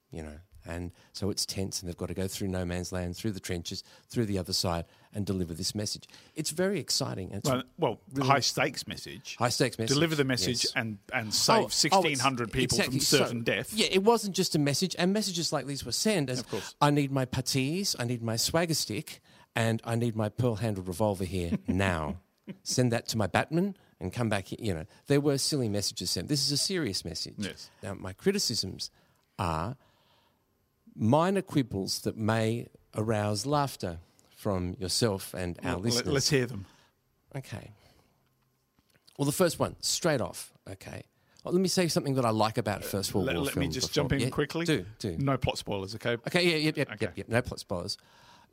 You 0.09 0.23
know, 0.23 0.39
and 0.65 0.91
so 1.11 1.29
it's 1.29 1.45
tense, 1.45 1.81
and 1.81 1.89
they've 1.89 1.97
got 1.97 2.07
to 2.07 2.13
go 2.13 2.27
through 2.27 2.47
no 2.47 2.65
man's 2.65 2.91
land, 2.91 3.15
through 3.15 3.31
the 3.31 3.39
trenches, 3.39 3.83
through 4.09 4.25
the 4.25 4.37
other 4.37 4.53
side, 4.53 4.85
and 5.13 5.25
deliver 5.25 5.53
this 5.53 5.75
message. 5.75 6.07
It's 6.35 6.51
very 6.51 6.79
exciting. 6.79 7.31
It's 7.31 7.49
well, 7.49 7.63
well 7.77 7.99
really 8.13 8.27
high 8.27 8.39
stakes 8.39 8.87
message. 8.87 9.35
High 9.37 9.49
stakes 9.49 9.77
message. 9.77 9.93
Deliver 9.93 10.15
the 10.15 10.23
message 10.23 10.63
yes. 10.65 10.73
and, 10.75 10.97
and 11.13 11.27
oh, 11.27 11.31
save 11.31 11.91
oh, 11.91 12.01
1,600 12.01 12.49
oh, 12.49 12.51
people 12.51 12.77
exactly. 12.77 12.99
from 12.99 13.05
certain 13.05 13.39
so, 13.39 13.43
death. 13.43 13.73
Yeah, 13.73 13.87
it 13.91 14.03
wasn't 14.03 14.35
just 14.35 14.55
a 14.55 14.59
message, 14.59 14.95
and 14.97 15.13
messages 15.13 15.53
like 15.53 15.65
these 15.65 15.85
were 15.85 15.91
sent 15.91 16.29
as 16.29 16.43
I 16.81 16.89
need 16.89 17.11
my 17.11 17.25
puttees, 17.25 17.95
I 17.99 18.05
need 18.05 18.21
my 18.21 18.35
swagger 18.35 18.73
stick, 18.73 19.21
and 19.55 19.81
I 19.83 19.95
need 19.95 20.15
my 20.15 20.29
pearl 20.29 20.55
handled 20.55 20.87
revolver 20.87 21.25
here 21.25 21.57
now. 21.67 22.17
Send 22.63 22.91
that 22.91 23.07
to 23.09 23.17
my 23.17 23.27
Batman 23.27 23.75
and 24.01 24.11
come 24.11 24.29
back. 24.29 24.51
You 24.51 24.73
know, 24.73 24.85
there 25.07 25.21
were 25.21 25.37
silly 25.37 25.69
messages 25.69 26.11
sent. 26.11 26.27
This 26.27 26.45
is 26.45 26.51
a 26.51 26.57
serious 26.57 27.05
message. 27.05 27.35
Yes. 27.37 27.69
Now, 27.81 27.93
my 27.93 28.13
criticisms 28.13 28.91
are 29.39 29.77
minor 30.95 31.41
quibbles 31.41 32.01
that 32.01 32.17
may 32.17 32.67
arouse 32.95 33.45
laughter 33.45 33.99
from 34.35 34.75
yourself 34.79 35.33
and 35.33 35.57
our 35.63 35.73
well, 35.73 35.79
listeners. 35.79 36.13
Let's 36.13 36.29
hear 36.29 36.45
them. 36.45 36.65
Okay. 37.35 37.71
Well, 39.17 39.25
the 39.25 39.31
first 39.31 39.59
one, 39.59 39.75
straight 39.79 40.21
off. 40.21 40.51
Okay. 40.69 41.03
Well, 41.43 41.53
let 41.53 41.61
me 41.61 41.67
say 41.67 41.87
something 41.87 42.15
that 42.15 42.25
I 42.25 42.29
like 42.29 42.57
about 42.57 42.83
First 42.83 43.13
World 43.13 43.27
let, 43.27 43.35
War. 43.35 43.45
Let 43.45 43.55
me 43.57 43.67
just 43.67 43.89
before. 43.89 44.03
jump 44.03 44.13
in 44.13 44.19
yeah, 44.19 44.29
quickly. 44.29 44.65
Do 44.65 44.85
do. 44.99 45.17
No 45.17 45.37
plot 45.37 45.57
spoilers, 45.57 45.93
okay? 45.95 46.13
Okay. 46.13 46.49
Yeah. 46.49 46.57
Yep. 46.57 46.77
Yep. 46.77 46.91
Okay. 46.93 47.05
Yep. 47.05 47.17
Yep. 47.17 47.29
No 47.29 47.41
plot 47.41 47.59
spoilers. 47.59 47.97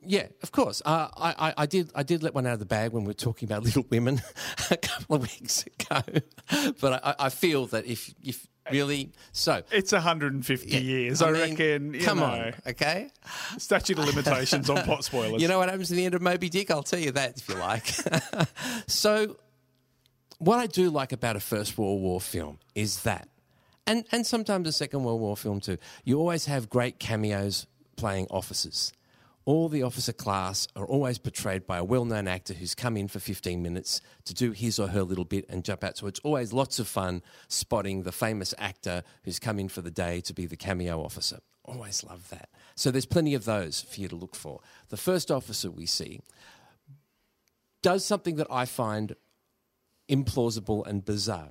Yeah, 0.03 0.27
of 0.41 0.51
course. 0.51 0.81
Uh, 0.83 1.09
I, 1.15 1.49
I, 1.49 1.53
I, 1.57 1.65
did 1.67 1.91
I 1.93 2.01
did 2.03 2.23
let 2.23 2.33
one 2.33 2.47
out 2.47 2.53
of 2.53 2.59
the 2.59 2.65
bag 2.65 2.91
when 2.91 3.03
we 3.03 3.09
were 3.09 3.13
talking 3.13 3.47
about 3.47 3.63
Little 3.65 3.85
Women 3.89 4.21
a 4.71 4.77
couple 4.77 5.15
of 5.15 5.21
weeks 5.21 5.65
ago, 5.65 6.01
but 6.81 7.05
I, 7.05 7.15
I 7.19 7.29
feel 7.29 7.67
that 7.67 7.85
if 7.85 8.13
if 8.23 8.47
really 8.73 9.11
so 9.31 9.61
it's 9.71 9.91
150 9.91 10.69
yeah, 10.69 10.79
years, 10.79 11.21
I, 11.21 11.29
I 11.29 11.31
mean, 11.31 11.41
reckon. 11.41 11.99
come 11.99 12.19
know, 12.19 12.25
on, 12.25 12.53
okay. 12.67 13.09
Statute 13.57 13.99
of 13.99 14.05
limitations 14.05 14.69
on 14.69 14.83
pot 14.83 15.03
spoilers. 15.03 15.41
You 15.41 15.47
know 15.47 15.59
what 15.59 15.69
happens 15.69 15.91
in 15.91 15.97
the 15.97 16.05
end 16.05 16.15
of 16.15 16.21
Moby 16.21 16.49
Dick? 16.49 16.69
I'll 16.69 16.83
tell 16.83 16.99
you 16.99 17.11
that 17.11 17.37
if 17.37 17.49
you 17.49 17.55
like. 17.55 17.87
so, 18.87 19.37
what 20.37 20.59
I 20.59 20.67
do 20.67 20.89
like 20.89 21.11
about 21.11 21.35
a 21.35 21.39
First 21.39 21.77
World 21.77 22.01
War 22.01 22.21
film 22.21 22.59
is 22.75 23.03
that, 23.03 23.27
and 23.87 24.05
and 24.11 24.25
sometimes 24.25 24.67
a 24.67 24.71
Second 24.71 25.03
World 25.03 25.19
War 25.19 25.35
film 25.35 25.59
too. 25.59 25.77
You 26.03 26.19
always 26.19 26.45
have 26.45 26.69
great 26.69 26.99
cameos 26.99 27.65
playing 27.95 28.27
officers 28.29 28.93
all 29.51 29.67
the 29.67 29.83
officer 29.83 30.13
class 30.13 30.65
are 30.77 30.85
always 30.85 31.17
portrayed 31.17 31.67
by 31.67 31.77
a 31.77 31.83
well 31.83 32.05
known 32.05 32.25
actor 32.25 32.53
who's 32.53 32.73
come 32.73 32.95
in 32.95 33.09
for 33.09 33.19
15 33.19 33.61
minutes 33.61 33.99
to 34.23 34.33
do 34.33 34.51
his 34.51 34.79
or 34.79 34.87
her 34.87 35.03
little 35.03 35.25
bit 35.25 35.45
and 35.49 35.65
jump 35.65 35.83
out. 35.83 35.97
So 35.97 36.07
it's 36.07 36.21
always 36.21 36.53
lots 36.53 36.79
of 36.79 36.87
fun 36.87 37.21
spotting 37.49 38.03
the 38.03 38.13
famous 38.13 38.53
actor 38.57 39.03
who's 39.25 39.39
come 39.39 39.59
in 39.59 39.67
for 39.67 39.81
the 39.81 39.91
day 39.91 40.21
to 40.21 40.33
be 40.33 40.45
the 40.45 40.55
cameo 40.55 41.03
officer. 41.03 41.39
Always 41.65 42.01
love 42.01 42.29
that. 42.29 42.47
So 42.75 42.91
there's 42.91 43.05
plenty 43.05 43.33
of 43.33 43.43
those 43.43 43.81
for 43.81 43.99
you 43.99 44.07
to 44.07 44.15
look 44.15 44.35
for. 44.35 44.61
The 44.87 44.95
first 44.95 45.29
officer 45.29 45.69
we 45.69 45.85
see 45.85 46.21
does 47.83 48.05
something 48.05 48.37
that 48.37 48.47
I 48.49 48.63
find 48.63 49.17
implausible 50.09 50.87
and 50.87 51.03
bizarre. 51.03 51.49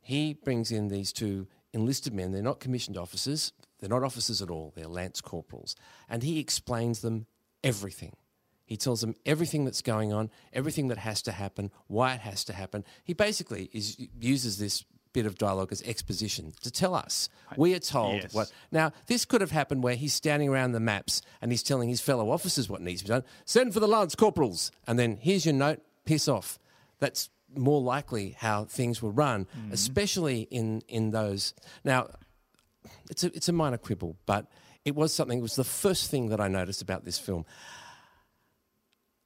He 0.00 0.34
brings 0.34 0.70
in 0.70 0.86
these 0.86 1.12
two 1.12 1.48
enlisted 1.72 2.14
men, 2.14 2.30
they're 2.30 2.42
not 2.42 2.60
commissioned 2.60 2.96
officers, 2.96 3.52
they're 3.84 3.90
not 3.90 4.02
officers 4.02 4.40
at 4.40 4.48
all, 4.48 4.72
they're 4.74 4.88
lance 4.88 5.20
corporals. 5.20 5.76
And 6.08 6.22
he 6.22 6.38
explains 6.38 7.02
them 7.02 7.26
everything. 7.62 8.16
He 8.64 8.78
tells 8.78 9.02
them 9.02 9.14
everything 9.26 9.66
that's 9.66 9.82
going 9.82 10.10
on, 10.10 10.30
everything 10.54 10.88
that 10.88 10.96
has 10.96 11.20
to 11.22 11.32
happen, 11.32 11.70
why 11.86 12.14
it 12.14 12.20
has 12.20 12.44
to 12.44 12.54
happen. 12.54 12.82
He 13.04 13.12
basically 13.12 13.68
is, 13.74 13.98
uses 14.18 14.56
this 14.56 14.86
bit 15.12 15.26
of 15.26 15.36
dialogue 15.36 15.68
as 15.70 15.82
exposition 15.82 16.54
to 16.62 16.70
tell 16.70 16.94
us. 16.94 17.28
We 17.58 17.74
are 17.74 17.78
told 17.78 18.22
yes. 18.22 18.32
what. 18.32 18.50
Now, 18.72 18.92
this 19.06 19.26
could 19.26 19.42
have 19.42 19.50
happened 19.50 19.82
where 19.82 19.96
he's 19.96 20.14
standing 20.14 20.48
around 20.48 20.72
the 20.72 20.80
maps 20.80 21.20
and 21.42 21.52
he's 21.52 21.62
telling 21.62 21.90
his 21.90 22.00
fellow 22.00 22.30
officers 22.30 22.70
what 22.70 22.80
needs 22.80 23.02
to 23.02 23.04
be 23.04 23.08
done. 23.10 23.24
Send 23.44 23.74
for 23.74 23.80
the 23.80 23.86
lance 23.86 24.14
corporals. 24.14 24.72
And 24.86 24.98
then 24.98 25.18
here's 25.20 25.44
your 25.44 25.54
note, 25.54 25.82
piss 26.06 26.26
off. 26.26 26.58
That's 27.00 27.28
more 27.54 27.82
likely 27.82 28.34
how 28.38 28.64
things 28.64 29.02
were 29.02 29.10
run, 29.10 29.44
mm-hmm. 29.44 29.72
especially 29.72 30.42
in, 30.50 30.82
in 30.88 31.10
those. 31.10 31.52
Now, 31.84 32.08
it's 33.10 33.24
a, 33.24 33.26
it's 33.28 33.48
a 33.48 33.52
minor 33.52 33.78
quibble, 33.78 34.16
but 34.26 34.46
it 34.84 34.94
was 34.94 35.12
something, 35.14 35.38
it 35.38 35.42
was 35.42 35.56
the 35.56 35.64
first 35.64 36.10
thing 36.10 36.28
that 36.28 36.40
I 36.40 36.48
noticed 36.48 36.82
about 36.82 37.04
this 37.04 37.18
film. 37.18 37.44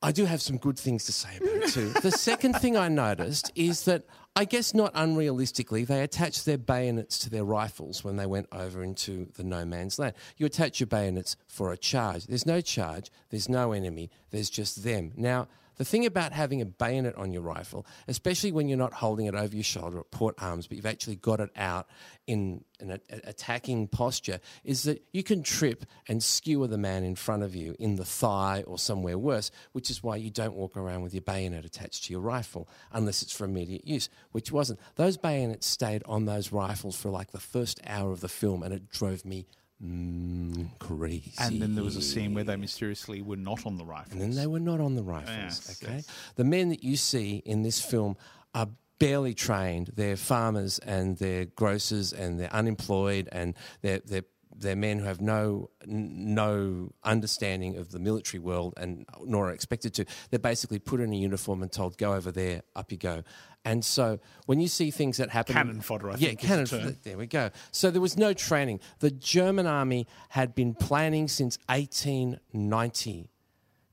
I 0.00 0.12
do 0.12 0.26
have 0.26 0.40
some 0.40 0.58
good 0.58 0.78
things 0.78 1.04
to 1.06 1.12
say 1.12 1.36
about 1.38 1.48
it 1.48 1.72
too. 1.72 1.88
the 2.02 2.12
second 2.12 2.54
thing 2.54 2.76
I 2.76 2.88
noticed 2.88 3.50
is 3.56 3.84
that 3.86 4.04
I 4.36 4.44
guess 4.44 4.72
not 4.72 4.94
unrealistically, 4.94 5.84
they 5.84 6.02
attached 6.02 6.44
their 6.44 6.58
bayonets 6.58 7.18
to 7.20 7.30
their 7.30 7.42
rifles 7.42 8.04
when 8.04 8.16
they 8.16 8.26
went 8.26 8.46
over 8.52 8.84
into 8.84 9.26
the 9.36 9.42
no 9.42 9.64
man's 9.64 9.98
land. 9.98 10.14
You 10.36 10.46
attach 10.46 10.78
your 10.78 10.86
bayonets 10.86 11.36
for 11.48 11.72
a 11.72 11.76
charge. 11.76 12.26
There's 12.26 12.46
no 12.46 12.60
charge, 12.60 13.10
there's 13.30 13.48
no 13.48 13.72
enemy, 13.72 14.10
there's 14.30 14.50
just 14.50 14.84
them. 14.84 15.12
Now, 15.16 15.48
the 15.78 15.85
thing 15.85 16.04
about 16.04 16.32
having 16.32 16.61
a 16.61 16.66
bayonet 16.66 17.16
on 17.16 17.32
your 17.32 17.42
rifle, 17.42 17.87
especially 18.06 18.52
when 18.52 18.68
you're 18.68 18.76
not 18.76 18.92
holding 18.92 19.26
it 19.26 19.35
over 19.35 19.54
your 19.54 19.64
shoulder 19.64 20.00
at 20.00 20.11
port 20.11 20.35
arms, 20.38 20.66
but 20.66 20.76
you've 20.76 20.87
actually 20.87 21.16
got 21.16 21.40
it 21.40 21.50
out 21.56 21.88
in 22.26 22.64
an 22.80 22.99
attacking 23.25 23.88
posture, 23.88 24.40
is 24.64 24.82
that 24.82 25.02
you 25.12 25.23
can 25.23 25.42
trip 25.42 25.85
and 26.08 26.23
skewer 26.23 26.66
the 26.66 26.76
man 26.76 27.04
in 27.04 27.14
front 27.14 27.42
of 27.42 27.54
you 27.54 27.75
in 27.78 27.97
the 27.97 28.04
thigh 28.04 28.62
or 28.66 28.78
somewhere 28.78 29.16
worse, 29.16 29.50
which 29.73 29.90
is 29.90 30.02
why 30.02 30.16
you 30.16 30.30
don't 30.30 30.54
walk 30.54 30.76
around 30.76 31.02
with 31.02 31.14
your 31.14 31.23
bayonet 31.23 31.64
attached 31.64 32.04
to 32.04 32.12
your 32.12 32.20
rifle 32.20 32.68
unless 32.92 33.23
it's 33.23 33.32
for 33.32 33.44
immediate 33.44 33.87
use, 33.87 34.08
which 34.32 34.52
wasn't. 34.52 34.78
Those 34.97 35.16
bayonets 35.16 35.66
stayed 35.66 36.02
on 36.06 36.26
those 36.26 36.52
rifles 36.52 37.00
for 37.00 37.08
like 37.08 37.30
the 37.30 37.40
first 37.40 37.80
hour 37.87 38.12
of 38.12 38.20
the 38.20 38.28
film, 38.28 38.62
and 38.62 38.75
it 38.75 38.90
drove 38.90 39.25
me 39.25 39.47
Mm, 39.85 40.76
crazy. 40.80 41.32
And 41.38 41.62
then 41.62 41.75
there 41.75 41.85
was 41.85 41.97
a 41.97 42.02
scene 42.02 42.35
where 42.35 42.44
they 42.44 42.56
mysteriously 42.56 43.23
were 43.23 43.37
not 43.37 43.64
on 43.64 43.76
the 43.76 43.85
rifles. 43.85 44.12
And 44.12 44.20
then 44.20 44.35
they 44.35 44.47
were 44.47 44.61
not 44.61 44.80
on 44.80 44.97
the 44.97 45.02
rifles. 45.04 45.37
Yes, 45.37 45.82
okay, 45.82 45.97
yes. 45.97 46.06
the 46.35 46.44
men 46.44 46.68
that 46.70 46.82
you 46.82 46.97
see 46.97 47.42
in 47.44 47.62
this 47.62 47.80
film 47.80 48.16
are 48.54 48.68
barely 48.99 49.35
trained. 49.35 49.92
They're 49.94 50.16
farmers 50.16 50.80
and 50.80 51.16
they're 51.18 51.44
grocers 51.44 52.12
and 52.12 52.40
they're 52.40 52.52
unemployed 52.52 53.28
and 53.30 53.54
they're 53.82 54.00
they're 54.04 54.25
they're 54.61 54.75
men 54.75 54.99
who 54.99 55.04
have 55.04 55.20
no 55.20 55.70
no 55.87 56.92
understanding 57.04 57.76
of 57.76 57.92
the 57.92 58.00
military 58.00 58.40
world 58.40 58.75
and 58.76 59.06
nor 59.25 59.49
are 59.49 59.52
expected 59.52 59.94
to. 59.94 60.04
They're 60.30 60.40
basically 60.40 60.80
put 60.80 61.00
in 61.00 61.12
a 61.12 61.16
uniform 61.16 61.62
and 61.62 61.70
told, 61.70 61.97
"Go 61.97 62.14
over 62.14 62.32
there, 62.32 62.62
up 62.75 62.90
you 62.90 62.99
go." 62.99 63.23
And 63.68 63.84
so 63.84 64.18
when 64.46 64.60
you 64.60 64.66
see 64.68 64.90
things 64.90 65.18
that 65.18 65.28
happen, 65.28 65.52
cannon 65.54 65.80
fodder, 65.82 66.08
I 66.08 66.14
yeah, 66.14 66.28
think. 66.28 66.40
cannon. 66.40 66.64
fodder. 66.64 66.96
There 67.02 67.18
we 67.18 67.26
go. 67.26 67.50
So 67.70 67.90
there 67.90 68.00
was 68.00 68.16
no 68.16 68.32
training. 68.32 68.80
The 69.00 69.10
German 69.10 69.66
army 69.66 70.06
had 70.30 70.54
been 70.54 70.72
planning 70.72 71.28
since 71.28 71.58
1890 71.68 73.28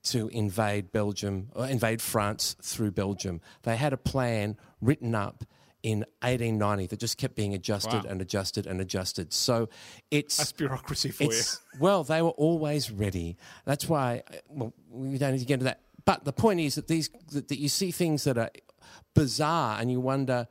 to 0.04 0.28
invade 0.28 0.92
Belgium, 0.92 1.48
or 1.54 1.66
invade 1.66 2.00
France 2.00 2.56
through 2.62 2.92
Belgium. 2.92 3.42
They 3.64 3.76
had 3.76 3.92
a 3.92 3.98
plan 3.98 4.56
written 4.80 5.14
up 5.14 5.44
in 5.82 5.98
1890 6.22 6.86
that 6.86 6.98
just 6.98 7.18
kept 7.18 7.34
being 7.34 7.52
adjusted 7.52 8.04
Wow. 8.04 8.10
and 8.10 8.22
adjusted 8.22 8.66
and 8.66 8.80
adjusted. 8.80 9.34
So 9.34 9.68
it's 10.10 10.38
That's 10.38 10.52
bureaucracy 10.52 11.10
for 11.10 11.24
you. 11.24 11.42
well, 11.78 12.02
they 12.02 12.22
were 12.22 12.30
always 12.30 12.90
ready. 12.90 13.36
That's 13.66 13.88
why. 13.90 14.22
Uh, 14.32 14.36
well, 14.48 14.72
we 14.88 15.18
don't 15.18 15.32
need 15.32 15.40
to 15.40 15.44
get 15.44 15.54
into 15.54 15.64
that. 15.64 15.80
But 16.06 16.24
the 16.24 16.32
point 16.32 16.60
is 16.60 16.76
that 16.76 16.86
these 16.86 17.10
that 17.32 17.58
you 17.58 17.68
see 17.68 17.90
things 17.90 18.24
that 18.24 18.38
are 18.38 18.50
bizarre, 19.14 19.80
and 19.80 19.90
you 19.90 20.00
wonder. 20.00 20.48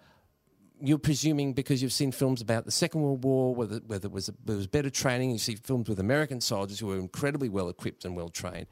You're 0.82 0.98
presuming 0.98 1.54
because 1.54 1.82
you've 1.82 1.94
seen 1.94 2.12
films 2.12 2.42
about 2.42 2.66
the 2.66 2.72
Second 2.72 3.02
World 3.02 3.24
War, 3.24 3.56
whether, 3.56 3.80
the, 3.80 3.86
where 3.88 3.98
there, 3.98 4.10
was 4.10 4.30
there 4.44 4.58
was 4.58 4.68
better 4.68 4.90
training. 4.90 5.32
You 5.32 5.38
see 5.38 5.56
films 5.56 5.88
with 5.88 6.00
American 6.02 6.42
soldiers 6.42 6.80
who 6.80 6.88
were 6.88 6.98
incredibly 6.98 7.48
well 7.48 7.70
equipped 7.70 8.04
and 8.04 8.14
well 8.14 8.28
trained. 8.28 8.68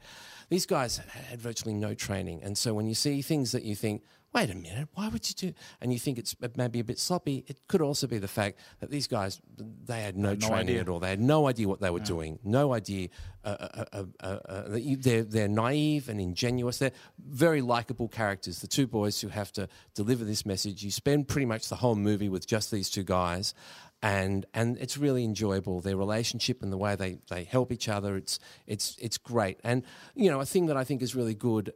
These 0.50 0.66
guys 0.66 0.98
had 0.98 1.40
virtually 1.40 1.72
no 1.72 1.94
training, 1.94 2.42
and 2.42 2.58
so 2.58 2.74
when 2.74 2.86
you 2.86 2.94
see 2.94 3.22
things 3.22 3.52
that 3.52 3.62
you 3.62 3.74
think, 3.74 4.02
"Wait 4.34 4.50
a 4.50 4.54
minute, 4.54 4.88
why 4.94 5.08
would 5.08 5.28
you 5.28 5.34
do?" 5.34 5.54
and 5.80 5.92
you 5.92 5.98
think 5.98 6.18
it's 6.18 6.34
maybe 6.56 6.80
a 6.80 6.84
bit 6.84 6.98
sloppy, 6.98 7.44
it 7.46 7.60
could 7.68 7.80
also 7.80 8.06
be 8.06 8.18
the 8.18 8.28
fact 8.28 8.58
that 8.80 8.90
these 8.90 9.06
guys 9.06 9.40
they 9.86 10.02
had 10.02 10.16
no, 10.16 10.30
no 10.30 10.36
training 10.36 10.70
idea. 10.70 10.80
at 10.80 10.88
all. 10.88 11.00
They 11.00 11.10
had 11.10 11.20
no 11.20 11.46
idea 11.48 11.68
what 11.68 11.80
they 11.80 11.90
were 11.90 12.00
doing. 12.00 12.38
No 12.42 12.74
idea. 12.74 13.08
Uh, 13.44 13.48
uh, 13.48 13.84
uh, 13.92 14.04
uh, 14.20 14.26
uh, 14.26 14.62
they're 14.68 15.22
they're 15.22 15.48
naive 15.48 16.08
and 16.08 16.20
ingenuous. 16.20 16.78
They're 16.78 16.92
very 17.18 17.60
likable 17.60 18.08
characters. 18.08 18.60
The 18.60 18.66
two 18.66 18.86
boys 18.86 19.20
who 19.20 19.28
have 19.28 19.52
to 19.52 19.68
deliver 19.94 20.24
this 20.24 20.44
message. 20.46 20.82
You 20.82 20.90
spend 20.90 21.28
pretty 21.28 21.46
much 21.46 21.68
the 21.68 21.76
whole 21.76 21.94
movie 21.94 22.28
with 22.28 22.46
just 22.46 22.70
these 22.70 22.88
two 22.90 23.04
guys, 23.04 23.54
and 24.02 24.46
and 24.54 24.76
it's 24.78 24.96
really 24.96 25.24
enjoyable. 25.24 25.80
Their 25.80 25.96
relationship 25.96 26.62
and 26.62 26.72
the 26.72 26.78
way 26.78 26.96
they 26.96 27.18
they 27.28 27.44
help 27.44 27.72
each 27.72 27.88
other. 27.88 28.16
It's 28.16 28.38
it's 28.66 28.96
it's 29.00 29.18
great. 29.18 29.60
And 29.62 29.82
you 30.14 30.30
know, 30.30 30.40
a 30.40 30.46
thing 30.46 30.66
that 30.66 30.76
I 30.76 30.84
think 30.84 31.02
is 31.02 31.14
really 31.14 31.34
good, 31.34 31.72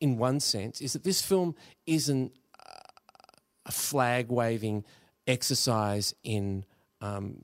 in 0.00 0.18
one 0.18 0.40
sense, 0.40 0.80
is 0.80 0.92
that 0.94 1.04
this 1.04 1.22
film 1.22 1.54
isn't 1.86 2.32
a 3.66 3.72
flag 3.72 4.30
waving 4.30 4.84
exercise 5.26 6.14
in 6.24 6.64
um, 7.00 7.36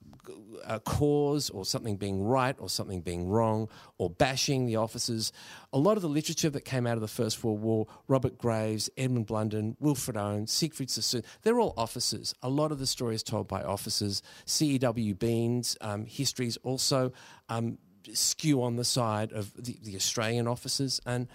a 0.65 0.79
cause 0.79 1.49
or 1.49 1.65
something 1.65 1.95
being 1.95 2.23
right 2.23 2.55
or 2.59 2.69
something 2.69 3.01
being 3.01 3.27
wrong 3.27 3.69
or 3.97 4.09
bashing 4.09 4.65
the 4.65 4.75
officers. 4.75 5.31
A 5.73 5.77
lot 5.77 5.95
of 5.95 6.01
the 6.01 6.09
literature 6.09 6.49
that 6.49 6.65
came 6.65 6.85
out 6.85 6.95
of 6.95 7.01
the 7.01 7.07
First 7.07 7.43
World 7.43 7.61
War, 7.61 7.87
Robert 8.07 8.37
Graves, 8.37 8.89
Edmund 8.97 9.25
Blunden, 9.25 9.75
Wilfred 9.79 10.17
Owen, 10.17 10.47
Siegfried 10.47 10.89
Sassoon, 10.89 11.23
they're 11.43 11.59
all 11.59 11.73
officers. 11.77 12.35
A 12.43 12.49
lot 12.49 12.71
of 12.71 12.79
the 12.79 12.87
story 12.87 13.15
is 13.15 13.23
told 13.23 13.47
by 13.47 13.63
officers. 13.63 14.21
C.E.W. 14.45 15.15
Bean's 15.15 15.77
um, 15.81 16.05
histories 16.05 16.57
also 16.57 17.13
um, 17.49 17.77
skew 18.13 18.61
on 18.61 18.75
the 18.75 18.85
side 18.85 19.31
of 19.31 19.53
the, 19.55 19.77
the 19.81 19.95
Australian 19.95 20.47
officers. 20.47 20.99
And 21.05 21.27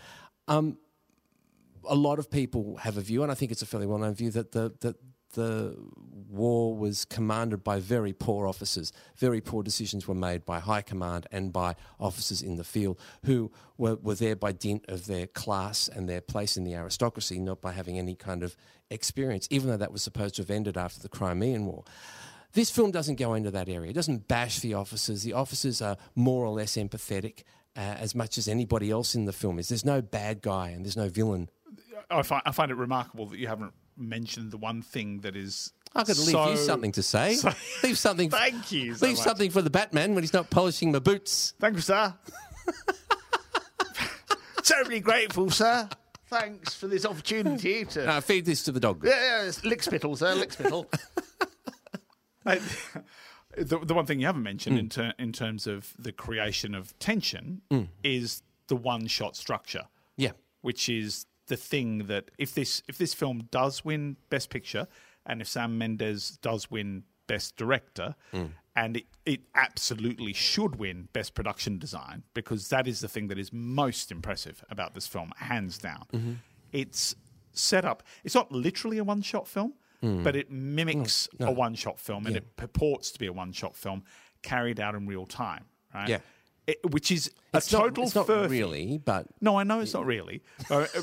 um, 0.48 0.78
a 1.84 1.94
lot 1.94 2.18
of 2.18 2.30
people 2.30 2.76
have 2.78 2.96
a 2.96 3.00
view, 3.00 3.22
and 3.22 3.32
I 3.32 3.34
think 3.34 3.52
it's 3.52 3.62
a 3.62 3.66
fairly 3.66 3.86
well-known 3.86 4.14
view 4.14 4.30
that 4.30 4.52
the 4.52 4.72
that 4.80 4.96
the 5.34 5.76
war 6.28 6.76
was 6.76 7.04
commanded 7.04 7.64
by 7.64 7.80
very 7.80 8.12
poor 8.12 8.46
officers. 8.46 8.92
Very 9.16 9.40
poor 9.40 9.62
decisions 9.62 10.06
were 10.06 10.14
made 10.14 10.44
by 10.44 10.60
high 10.60 10.82
command 10.82 11.26
and 11.32 11.52
by 11.52 11.74
officers 11.98 12.42
in 12.42 12.56
the 12.56 12.64
field 12.64 12.98
who 13.24 13.50
were, 13.76 13.96
were 13.96 14.14
there 14.14 14.36
by 14.36 14.52
dint 14.52 14.84
of 14.88 15.06
their 15.06 15.26
class 15.26 15.88
and 15.88 16.08
their 16.08 16.20
place 16.20 16.56
in 16.56 16.64
the 16.64 16.74
aristocracy, 16.74 17.38
not 17.38 17.60
by 17.60 17.72
having 17.72 17.98
any 17.98 18.14
kind 18.14 18.42
of 18.42 18.56
experience, 18.90 19.48
even 19.50 19.68
though 19.68 19.76
that 19.76 19.92
was 19.92 20.02
supposed 20.02 20.36
to 20.36 20.42
have 20.42 20.50
ended 20.50 20.76
after 20.76 21.00
the 21.00 21.08
Crimean 21.08 21.66
War. 21.66 21.84
This 22.52 22.70
film 22.70 22.90
doesn't 22.90 23.16
go 23.16 23.32
into 23.32 23.50
that 23.50 23.68
area. 23.68 23.90
It 23.90 23.94
doesn't 23.94 24.28
bash 24.28 24.60
the 24.60 24.74
officers. 24.74 25.22
The 25.22 25.32
officers 25.32 25.80
are 25.80 25.96
more 26.14 26.44
or 26.44 26.50
less 26.50 26.76
empathetic 26.76 27.44
uh, 27.74 27.80
as 27.80 28.14
much 28.14 28.36
as 28.36 28.48
anybody 28.48 28.90
else 28.90 29.14
in 29.14 29.24
the 29.24 29.32
film 29.32 29.58
is. 29.58 29.68
There's 29.68 29.84
no 29.84 30.02
bad 30.02 30.42
guy 30.42 30.68
and 30.68 30.84
there's 30.84 30.96
no 30.96 31.08
villain. 31.08 31.48
I 32.10 32.22
find, 32.22 32.42
I 32.46 32.52
find 32.52 32.70
it 32.70 32.76
remarkable 32.76 33.26
that 33.26 33.38
you 33.38 33.48
haven't 33.48 33.72
mentioned 33.96 34.50
the 34.50 34.56
one 34.58 34.82
thing 34.82 35.20
that 35.20 35.36
is. 35.36 35.72
I 35.94 36.04
could 36.04 36.16
leave 36.18 36.28
so- 36.30 36.50
you 36.50 36.56
something 36.56 36.92
to 36.92 37.02
say. 37.02 37.36
leave 37.82 37.98
something. 37.98 38.30
Thank 38.30 38.72
you 38.72 38.94
so 38.94 39.06
leave 39.06 39.16
much. 39.16 39.24
something 39.24 39.50
for 39.50 39.62
the 39.62 39.70
Batman 39.70 40.14
when 40.14 40.22
he's 40.22 40.32
not 40.32 40.48
polishing 40.50 40.92
my 40.92 40.98
boots. 41.00 41.54
Thank 41.60 41.76
you, 41.76 41.82
sir. 41.82 42.14
Terribly 44.62 45.00
grateful, 45.00 45.50
sir. 45.50 45.88
Thanks 46.28 46.74
for 46.74 46.86
this 46.86 47.04
opportunity 47.04 47.84
to. 47.84 48.08
Uh, 48.08 48.20
feed 48.20 48.46
this 48.46 48.62
to 48.64 48.72
the 48.72 48.80
dog. 48.80 49.02
Yeah, 49.04 49.42
it's 49.42 49.64
lick 49.64 49.82
spittle, 49.82 50.16
sir, 50.16 50.34
lick 50.34 50.52
spittle. 50.52 50.88
I- 52.46 52.60
the, 53.54 53.78
the 53.80 53.92
one 53.92 54.06
thing 54.06 54.18
you 54.18 54.24
haven't 54.24 54.44
mentioned 54.44 54.78
in, 54.78 54.88
ter- 54.88 55.12
in 55.18 55.30
terms 55.32 55.66
of 55.66 55.92
the 55.98 56.10
creation 56.10 56.74
of 56.74 56.98
tension 56.98 57.60
is 58.02 58.42
the 58.68 58.76
one 58.76 59.06
shot 59.06 59.36
structure. 59.36 59.82
Yeah. 60.16 60.30
which 60.62 60.88
is 60.88 61.26
the 61.46 61.56
thing 61.56 62.06
that 62.06 62.30
if 62.38 62.54
this 62.54 62.82
if 62.88 62.98
this 62.98 63.14
film 63.14 63.48
does 63.50 63.84
win 63.84 64.16
Best 64.30 64.50
Picture, 64.50 64.86
and 65.26 65.40
if 65.40 65.48
Sam 65.48 65.78
Mendes 65.78 66.38
does 66.42 66.70
win 66.70 67.04
Best 67.26 67.56
Director, 67.56 68.14
hmm. 68.30 68.46
and 68.76 68.98
it, 68.98 69.06
it 69.24 69.40
absolutely 69.54 70.32
should 70.32 70.76
win 70.76 71.08
Best 71.12 71.34
Production 71.34 71.78
Design 71.78 72.22
because 72.34 72.68
that 72.68 72.86
is 72.86 73.00
the 73.00 73.08
thing 73.08 73.28
that 73.28 73.38
is 73.38 73.52
most 73.52 74.10
impressive 74.10 74.64
about 74.70 74.94
this 74.94 75.06
film, 75.06 75.32
hands 75.36 75.78
down. 75.78 76.04
Mm-hmm. 76.12 76.32
It's 76.72 77.14
set 77.52 77.84
up. 77.84 78.02
It's 78.24 78.34
not 78.34 78.50
literally 78.50 78.98
a 78.98 79.04
one 79.04 79.22
shot 79.22 79.46
film, 79.46 79.74
hmm. 80.00 80.22
but 80.22 80.36
it 80.36 80.50
mimics 80.50 81.28
a 81.40 81.50
one 81.50 81.74
shot 81.74 81.98
film, 81.98 82.26
and 82.26 82.36
it 82.36 82.56
purports 82.56 83.10
to 83.12 83.18
be 83.18 83.26
a 83.26 83.32
one 83.32 83.52
shot 83.52 83.76
film 83.76 84.04
carried 84.42 84.80
out 84.80 84.94
in 84.94 85.06
real 85.06 85.26
time. 85.26 85.64
Right? 85.94 86.08
Yeah. 86.08 86.18
It, 86.66 86.78
which 86.92 87.10
is 87.10 87.30
It's 87.54 87.72
a 87.72 87.76
not, 87.76 87.82
total 87.82 88.04
it's 88.04 88.14
not 88.14 88.26
furphy. 88.26 88.48
really, 88.50 88.98
but 89.04 89.26
No, 89.40 89.56
I 89.56 89.64
know 89.64 89.80
it's 89.80 89.94
not 89.94 90.06
really. 90.06 90.42
Uh, 90.70 90.76
uh, 90.94 91.02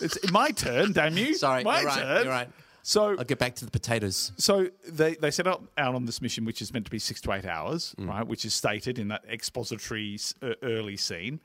it's 0.00 0.30
my 0.32 0.50
turn, 0.50 0.92
damn 0.92 1.16
you. 1.16 1.34
Sorry, 1.46 1.64
my 1.64 1.80
you're 1.80 1.88
right, 1.90 1.98
turn. 1.98 2.24
you're 2.24 2.32
right. 2.32 2.48
So, 2.82 3.10
I'll 3.18 3.24
get 3.24 3.38
back 3.38 3.56
to 3.56 3.64
the 3.64 3.70
potatoes. 3.70 4.30
so 4.38 4.68
they 4.88 5.16
they 5.16 5.30
set 5.32 5.46
out 5.48 5.64
out 5.76 5.94
on 5.96 6.06
this 6.06 6.22
mission, 6.22 6.44
which 6.44 6.62
is 6.62 6.72
meant 6.72 6.84
to 6.86 6.90
be 6.90 6.98
six 7.00 7.20
to 7.22 7.32
eight 7.32 7.44
hours, 7.44 7.94
Mm. 7.98 8.08
right? 8.08 8.26
Which 8.26 8.44
is 8.44 8.54
stated 8.54 8.98
in 8.98 9.08
that 9.08 9.24
expository 9.28 10.18
uh, 10.40 10.52
early 10.62 10.96
scene, 10.96 11.40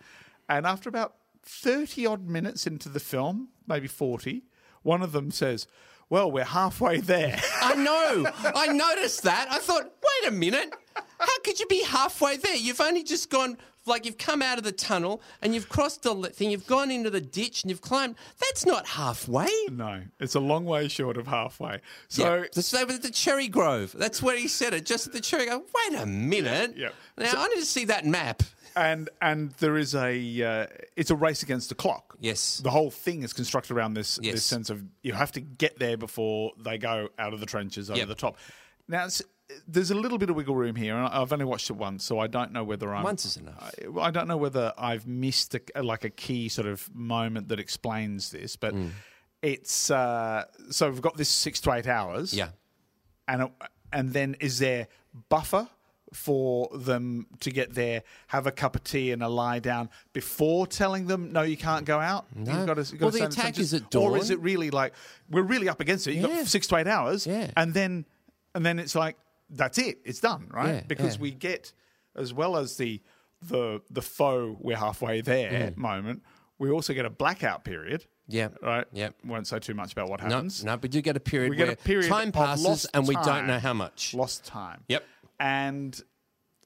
and 0.48 0.66
after 0.68 0.88
about 0.88 1.16
thirty 1.44 2.06
odd 2.06 2.28
minutes 2.28 2.68
into 2.68 2.90
the 2.90 3.00
film, 3.00 3.50
maybe 3.68 3.88
forty, 3.88 4.44
one 4.84 5.02
of 5.02 5.12
them 5.12 5.32
says, 5.32 5.68
"Well, 6.10 6.32
we're 6.32 6.44
halfway 6.44 7.00
there." 7.00 7.40
I 7.62 7.76
know. 7.76 8.32
I 8.56 8.68
noticed 8.68 9.24
that. 9.24 9.48
I 9.50 9.58
thought, 9.58 9.84
wait 9.84 10.30
a 10.30 10.32
minute. 10.32 10.74
How 11.20 11.40
could 11.44 11.60
you 11.60 11.68
be 11.68 11.84
halfway 11.84 12.38
there? 12.38 12.56
You've 12.56 12.82
only 12.82 13.04
just 13.04 13.30
gone, 13.30 13.58
like, 13.86 14.06
you've 14.06 14.18
come 14.18 14.42
out 14.42 14.58
of 14.58 14.64
the 14.64 14.72
tunnel 14.72 15.22
and 15.42 15.54
you've 15.54 15.70
crossed 15.70 16.02
the 16.04 16.16
thing, 16.34 16.50
you've 16.50 16.68
gone 16.68 16.90
into 16.90 17.10
the 17.10 17.22
ditch 17.22 17.64
and 17.64 17.70
you've 17.70 17.82
climbed. 17.82 18.16
That's 18.40 18.66
not 18.66 18.88
halfway. 18.88 19.48
no, 19.72 20.02
it's 20.20 20.36
a 20.36 20.40
long 20.40 20.66
way 20.66 20.88
short 20.88 21.18
of 21.18 21.28
halfway. 21.28 21.80
So. 22.08 22.24
yeah. 22.24 22.46
the, 22.54 22.70
they 22.78 22.84
were 22.86 22.94
at 22.94 23.04
the 23.04 23.12
Cherry 23.12 23.48
Grove. 23.48 23.94
That's 23.98 24.22
where 24.22 24.36
he 24.36 24.48
said 24.48 24.74
it, 24.74 24.86
just 24.86 25.08
at 25.08 25.14
the 25.14 25.22
Cherry 25.22 25.46
Grove. 25.46 25.64
Wait 25.74 26.00
a 26.00 26.06
minute. 26.06 26.74
Yeah. 26.76 26.90
Now, 27.18 27.34
I 27.38 27.48
need 27.50 27.60
to 27.60 27.66
see 27.66 27.86
that 27.86 28.06
map. 28.06 28.44
And 28.76 29.10
and 29.22 29.52
there 29.60 29.78
is 29.78 29.96
a 29.96 30.44
uh, 30.44 30.68
it's 30.96 31.12
a 31.12 31.16
race 31.16 31.44
against 31.44 31.70
the 31.70 31.76
clock. 31.76 32.16
Yes. 32.20 32.58
the 32.58 32.70
whole 32.70 32.92
thing 32.92 33.24
is 33.24 33.34
constructed 33.34 33.76
around 33.76 33.94
this 33.96 34.20
Yes. 34.22 34.34
this 34.36 34.44
sense 34.46 34.70
of 34.70 34.84
you 35.02 35.14
have 35.14 35.32
to 35.34 35.42
get 35.42 35.80
there 35.80 35.98
before 35.98 36.52
they 36.58 36.78
go 36.78 37.10
out 37.18 37.34
of 37.34 37.40
the 37.40 37.46
trenches 37.46 37.90
over 37.90 38.00
Yep. 38.00 38.08
the 38.08 38.16
top. 38.16 38.38
Now 38.88 39.06
it's, 39.06 39.22
there's 39.68 39.92
a 39.92 39.96
little 39.96 40.18
bit 40.18 40.30
of 40.30 40.36
wiggle 40.36 40.56
room 40.56 40.76
here, 40.76 40.96
and 40.96 41.08
I've 41.08 41.34
only 41.34 41.46
watched 41.46 41.70
it 41.70 41.74
once, 41.74 42.04
so 42.06 42.20
I 42.20 42.28
don't 42.28 42.52
know 42.54 42.64
whether 42.64 42.94
I'm 42.94 43.04
Once 43.04 43.26
is 43.26 43.38
enough. 43.38 43.74
I, 43.98 44.00
I 44.00 44.12
don't 44.12 44.28
know 44.28 44.38
whether 44.38 44.74
I've 44.78 45.06
missed 45.08 45.56
a, 45.56 45.84
like 45.84 46.04
a 46.06 46.10
key 46.10 46.48
sort 46.50 46.68
of 46.68 46.90
moment 46.96 47.48
that 47.50 47.60
explains 47.60 48.32
this, 48.32 48.56
but. 48.56 48.74
Mm. 48.74 48.92
It's 49.44 49.90
uh, 49.90 50.44
so 50.70 50.88
we've 50.92 51.02
got 51.02 51.18
this 51.18 51.28
six 51.28 51.60
to 51.62 51.72
eight 51.74 51.88
hours 51.88 52.32
Yeah. 52.32 52.50
and 53.28 53.50
and 53.92 54.14
then 54.14 54.36
is 54.40 54.60
there 54.60 54.88
buffer 55.30 55.68
for 56.14 56.70
them 56.78 57.26
to 57.40 57.52
get 57.52 57.74
there, 57.74 58.04
have 58.28 58.46
a 58.48 58.52
cup 58.52 58.76
of 58.76 58.84
tea 58.84 59.12
and 59.12 59.24
a 59.24 59.30
lie 59.30 59.60
down 59.60 59.90
before 60.14 60.68
telling 60.68 61.08
them 61.08 61.32
no, 61.32 61.42
you 61.42 61.56
can't 61.58 61.86
go 61.86 62.00
out. 62.00 62.26
No. 62.36 62.52
You've 62.58 62.66
got 62.68 62.74
to, 62.76 62.82
you've 62.82 63.00
got 63.00 63.06
Well, 63.08 63.12
to 63.14 63.18
the 63.20 63.26
attack 63.26 63.60
is 63.60 63.74
at 63.74 63.90
dawn. 63.90 64.12
or 64.12 64.18
is 64.18 64.30
it 64.30 64.40
really 64.42 64.70
like 64.72 64.94
we're 65.30 65.42
really 65.42 65.70
up 65.70 65.80
against 65.80 66.08
it? 66.08 66.14
You've 66.16 66.30
Yeah. 66.30 66.38
got 66.38 66.48
six 66.48 66.68
to 66.68 66.76
eight 66.78 66.88
hours, 66.88 67.26
Yeah. 67.26 67.50
and 67.56 67.74
then 67.74 68.06
and 68.54 68.66
then 68.66 68.78
it's 68.80 68.96
like 68.96 69.18
that's 69.50 69.78
it, 69.78 70.00
it's 70.06 70.20
done, 70.20 70.48
right? 70.52 70.76
Yeah, 70.76 70.82
because 70.88 71.18
we 71.20 71.32
get 71.32 71.72
as 72.16 72.34
well 72.34 72.58
as 72.58 72.78
the 72.78 73.02
the 73.42 73.82
the 73.90 74.02
foe, 74.02 74.58
we're 74.60 74.78
halfway 74.78 75.22
there 75.22 75.74
moment, 75.78 76.22
we 76.60 76.70
also 76.70 76.94
get 76.94 77.06
a 77.06 77.10
blackout 77.10 77.64
period. 77.64 78.02
Mm. 78.02 78.06
Yeah. 78.34 78.48
Right. 78.62 78.86
Yeah. 78.94 79.10
Won't 79.26 79.48
say 79.48 79.60
too 79.60 79.74
much 79.74 79.92
about 79.94 80.10
what 80.10 80.22
happens. 80.22 80.64
no, 80.64 80.74
no 80.74 80.78
but 80.78 80.94
you 80.94 81.02
get 81.02 81.18
a 81.18 81.20
period 81.20 81.50
We 81.50 81.56
get 81.58 81.68
where 81.68 81.74
a 81.74 81.76
period 81.78 82.08
time 82.10 82.32
passes 82.32 82.86
and 82.94 83.08
we 83.08 83.16
don't 83.16 83.48
know 83.48 83.60
how 83.60 83.74
much. 83.74 84.14
lost 84.14 84.46
time. 84.46 84.84
Yep. 84.88 85.04
And 85.42 86.00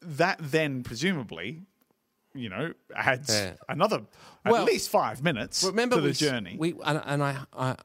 that 0.02 0.38
then 0.42 0.84
presumably, 0.84 1.64
you 2.34 2.50
know, 2.50 2.74
adds 2.96 3.30
Yeah. 3.34 3.54
another 3.70 4.02
at 4.44 4.52
Well, 4.52 4.66
least 4.66 4.90
five 4.90 5.24
minutes 5.24 5.64
Remember 5.64 5.96
to 5.96 6.02
the 6.02 6.08
we, 6.10 6.14
journey. 6.14 6.56
We 6.60 6.76
and, 6.84 7.02
and 7.06 7.24
I, 7.24 7.46
I 7.54 7.76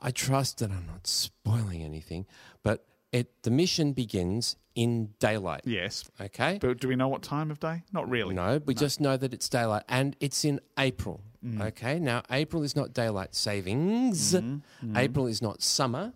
I 0.00 0.10
trust 0.10 0.58
that 0.58 0.70
I'm 0.70 0.86
not 0.86 1.06
spoiling 1.06 1.82
anything, 1.84 2.26
but 2.64 2.84
it 3.12 3.42
the 3.44 3.50
mission 3.50 3.92
begins 3.92 4.56
in 4.74 5.10
daylight. 5.20 5.62
Yes. 5.64 6.04
Okay. 6.20 6.58
But 6.60 6.80
do 6.80 6.88
we 6.88 6.96
know 6.96 7.08
what 7.08 7.22
time 7.22 7.50
of 7.50 7.60
day? 7.60 7.84
Not 7.92 8.08
really. 8.10 8.34
No, 8.34 8.60
we 8.64 8.74
just 8.74 9.00
know 9.00 9.16
that 9.16 9.32
it's 9.32 9.48
daylight 9.48 9.84
and 9.88 10.16
it's 10.20 10.44
in 10.44 10.60
April. 10.78 11.22
Mm. 11.44 11.62
Okay, 11.68 11.98
now 11.98 12.22
April 12.30 12.62
is 12.62 12.74
not 12.76 12.92
daylight 12.92 13.34
savings. 13.34 14.34
Mm-hmm. 14.34 14.96
April 14.96 15.26
is 15.26 15.40
not 15.40 15.62
summer. 15.62 16.12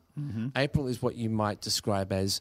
April 0.56 0.86
is 0.86 1.00
what 1.02 1.14
you 1.16 1.30
might 1.30 1.60
describe 1.60 2.12
as 2.12 2.40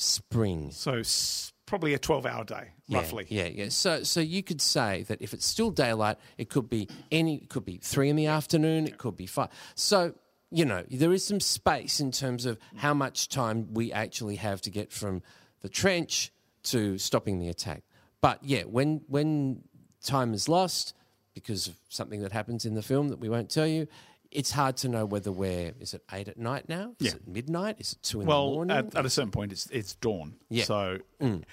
spring. 0.00 0.70
So 0.72 0.94
s- 0.98 1.52
probably 1.66 1.94
a 1.94 1.98
12 1.98 2.26
hour 2.26 2.44
day, 2.44 2.68
Yeah, 2.86 2.98
roughly. 2.98 3.26
Yeah, 3.28 3.46
yeah. 3.46 3.68
So, 3.68 4.02
so 4.02 4.20
you 4.20 4.42
could 4.42 4.60
say 4.60 5.04
that 5.04 5.20
if 5.22 5.32
it's 5.32 5.46
still 5.46 5.70
daylight, 5.70 6.16
it 6.38 6.48
could 6.50 6.68
be 6.68 6.88
any. 7.12 7.36
It 7.36 7.48
could 7.48 7.64
be 7.64 7.78
three 7.82 8.08
in 8.08 8.16
the 8.16 8.26
afternoon. 8.26 8.86
It 8.86 8.98
could 8.98 9.16
be 9.16 9.26
five. 9.26 9.48
So 9.74 10.14
you 10.52 10.64
know 10.64 10.84
there 10.90 11.12
is 11.12 11.24
some 11.24 11.38
space 11.38 12.00
in 12.00 12.10
terms 12.10 12.44
of 12.46 12.58
how 12.76 12.92
much 12.92 13.28
time 13.28 13.72
we 13.72 13.92
actually 13.92 14.36
have 14.36 14.60
to 14.62 14.70
get 14.70 14.90
from 14.92 15.22
the 15.60 15.68
trench 15.68 16.32
to 16.64 16.98
stopping 16.98 17.38
the 17.38 17.48
attack. 17.48 17.84
But 18.20 18.42
yeah, 18.42 18.62
when 18.64 19.02
when 19.06 19.62
time 20.02 20.34
is 20.34 20.48
lost 20.48 20.94
because 21.34 21.68
of 21.68 21.76
something 21.88 22.22
that 22.22 22.32
happens 22.32 22.64
in 22.66 22.74
the 22.74 22.82
film 22.82 23.08
that 23.10 23.20
we 23.20 23.28
won't 23.28 23.48
tell 23.50 23.66
you. 23.66 23.86
It's 24.30 24.52
hard 24.52 24.76
to 24.78 24.88
know 24.88 25.04
whether 25.06 25.32
we're 25.32 25.72
is 25.80 25.92
it 25.94 26.02
eight 26.12 26.28
at 26.28 26.38
night 26.38 26.68
now? 26.68 26.94
Is 27.00 27.06
Yeah. 27.08 27.12
it 27.14 27.26
midnight? 27.26 27.76
Is 27.80 27.92
it 27.94 28.02
two 28.02 28.20
in 28.20 28.26
the 28.26 28.28
Well, 28.30 28.50
morning? 28.54 28.76
at, 28.76 28.94
at 28.94 29.04
a 29.04 29.10
certain 29.10 29.30
point, 29.32 29.50
it's 29.52 29.66
it's 29.70 29.94
dawn. 29.96 30.36
Yeah. 30.48 30.62
Mm. 30.64 30.66
So 30.66 30.98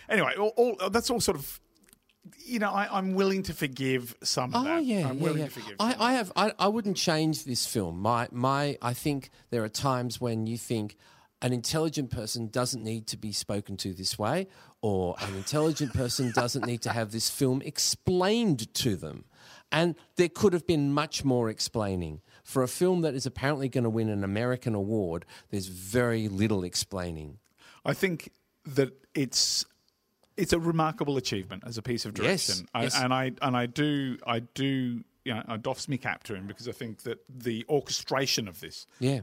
anyway, 0.08 0.36
all, 0.38 0.54
all, 0.58 0.90
that's 0.90 1.10
all 1.10 1.20
sort 1.22 1.38
of. 1.38 1.60
You 2.46 2.60
know, 2.60 2.72
I, 2.72 2.90
I'm 2.98 3.14
willing 3.14 3.44
to 3.44 3.54
forgive 3.54 4.14
some 4.22 4.54
of 4.54 4.62
Oh 4.62 4.64
that. 4.66 4.84
yeah, 4.84 5.08
I'm 5.08 5.18
yeah, 5.18 5.24
willing 5.24 5.40
yeah. 5.40 5.46
to 5.46 5.52
forgive. 5.52 5.76
I. 5.80 5.96
I 5.98 6.14
have. 6.14 6.32
I, 6.36 6.52
I 6.60 6.68
wouldn't 6.68 6.98
change 6.98 7.46
this 7.46 7.66
film. 7.66 8.00
My 8.00 8.28
my. 8.32 8.78
I 8.82 8.94
think 8.94 9.30
there 9.50 9.64
are 9.64 9.70
times 9.70 10.20
when 10.22 10.46
you 10.46 10.58
think 10.58 10.98
an 11.42 11.54
intelligent 11.54 12.10
person 12.12 12.48
doesn't 12.48 12.84
need 12.84 13.08
to 13.08 13.18
be 13.18 13.32
spoken 13.32 13.78
to 13.78 13.94
this 13.94 14.20
way, 14.20 14.48
or 14.82 15.16
an 15.20 15.36
intelligent 15.36 15.94
person 15.94 16.32
doesn't 16.36 16.66
need 16.66 16.82
to 16.82 16.90
have 16.90 17.12
this 17.12 17.30
film 17.30 17.62
explained 17.64 18.74
to 18.76 18.96
them. 18.96 19.26
And 19.72 19.96
there 20.16 20.30
could 20.30 20.54
have 20.54 20.66
been 20.68 20.94
much 20.94 21.24
more 21.26 21.50
explaining. 21.50 22.22
For 22.48 22.64
a 22.64 22.68
film 22.70 23.02
that 23.02 23.14
is 23.14 23.26
apparently 23.26 23.68
going 23.68 23.84
to 23.84 23.90
win 23.90 24.08
an 24.08 24.24
American 24.24 24.74
award, 24.74 25.26
there's 25.50 25.68
very 25.68 26.30
little 26.30 26.64
explaining. 26.64 27.40
I 27.84 27.94
think 27.94 28.32
that 28.66 28.94
it's 29.14 29.66
it's 30.38 30.54
a 30.54 30.60
remarkable 30.60 31.18
achievement 31.18 31.64
as 31.68 31.78
a 31.78 31.82
piece 31.82 32.06
of 32.06 32.18
Yes, 32.18 32.48
direction, 32.48 32.68
I, 32.74 32.84
yes. 32.84 32.96
and 33.02 33.14
I 33.14 33.32
and 33.42 33.58
I 33.58 33.66
do 33.66 34.18
I 34.26 34.40
do 34.40 35.04
you 35.26 35.34
know 35.34 35.44
I 35.46 35.58
doffs 35.58 35.90
me 35.90 35.98
cap 35.98 36.24
to 36.24 36.36
him 36.36 36.48
because 36.48 36.70
I 36.70 36.72
think 36.72 37.04
that 37.04 37.20
the 37.28 37.66
orchestration 37.68 38.48
of 38.48 38.62
this 38.62 38.88
Yeah. 39.02 39.22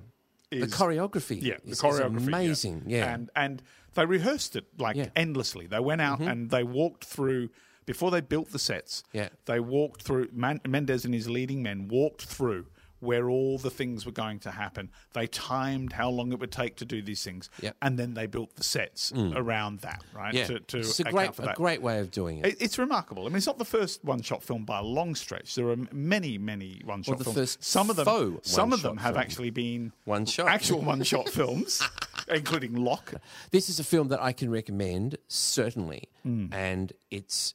is 0.51 0.61
the 0.71 0.77
choreography 0.77 1.41
yeah 1.41 1.57
the 1.65 1.71
is 1.71 1.81
choreography 1.81 2.21
yeah. 2.21 2.27
amazing. 2.27 2.83
Yeah. 2.87 3.15
and 3.15 3.31
and 3.35 3.63
they 3.95 4.05
rehearsed 4.05 4.55
it 4.55 4.67
like 4.79 4.97
Yeah. 4.97 5.05
Mm-hmm. 5.05 5.19
endlessly. 5.25 5.67
They 5.67 5.81
went 5.81 6.03
out 6.03 6.21
and 6.21 6.51
they 6.51 6.63
walked 6.63 7.05
through 7.07 7.49
before 7.87 8.11
they 8.11 8.21
built 8.21 8.51
the 8.51 8.59
sets. 8.59 9.03
Yeah. 9.15 9.31
they 9.47 9.61
walked 9.61 10.03
through. 10.03 10.29
Man, 10.33 10.61
Mendes 10.69 11.07
and 11.07 11.15
his 11.15 11.27
leading 11.31 11.63
men 11.63 11.89
walked 11.89 12.27
through. 12.27 12.67
Where 13.05 13.29
all 13.31 13.59
the 13.59 13.71
things 13.71 14.07
were 14.07 14.13
going 14.13 14.39
to 14.41 14.51
happen. 14.51 14.91
They 15.13 15.27
timed 15.27 15.93
how 15.93 16.11
long 16.11 16.33
it 16.33 16.39
would 16.41 16.51
take 16.53 16.77
to 16.77 16.85
do 16.85 17.03
these 17.03 17.23
things, 17.23 17.51
Yep. 17.61 17.77
and 17.83 17.99
then 17.99 18.15
they 18.15 18.27
built 18.27 18.57
the 18.57 18.65
sets 18.65 19.13
around 19.15 19.81
that, 19.81 20.03
right? 20.15 20.35
yeah. 20.35 20.47
To, 20.47 20.59
to 20.61 20.79
it's 20.79 21.01
a 21.01 21.05
great, 21.05 21.39
a 21.39 21.53
great 21.55 21.83
way 21.83 21.99
of 22.01 22.11
doing 22.11 22.39
it. 22.39 22.47
It- 22.47 22.57
It's 22.61 22.79
remarkable. 22.79 23.25
I 23.27 23.29
mean, 23.29 23.37
it's 23.37 23.47
not 23.47 23.59
the 23.59 23.65
first 23.65 24.03
one-shot 24.05 24.43
film 24.43 24.65
by 24.65 24.79
a 24.79 24.83
long 24.83 25.15
stretch. 25.15 25.55
There 25.55 25.69
are 25.69 25.77
many, 25.93 26.39
many 26.39 26.81
one-shot 26.85 27.19
the 27.19 27.25
films. 27.25 27.59
some 27.61 27.91
of 27.91 27.97
them, 27.97 28.41
some 28.43 28.73
of 28.73 28.83
them 28.83 28.97
have 28.97 29.15
film. 29.15 29.21
actually 29.23 29.51
been 29.51 29.93
One-shot. 30.05 30.49
actual 30.49 30.81
one-shot 30.81 31.29
films, 31.39 31.83
including 32.29 32.75
Locke. 32.75 33.15
This 33.51 33.69
is 33.69 33.79
a 33.79 33.85
film 33.85 34.09
that 34.09 34.23
I 34.23 34.33
can 34.33 34.51
recommend 34.51 35.19
certainly, 35.29 36.09
Hmm. 36.23 36.47
and 36.53 36.93
it's 37.11 37.55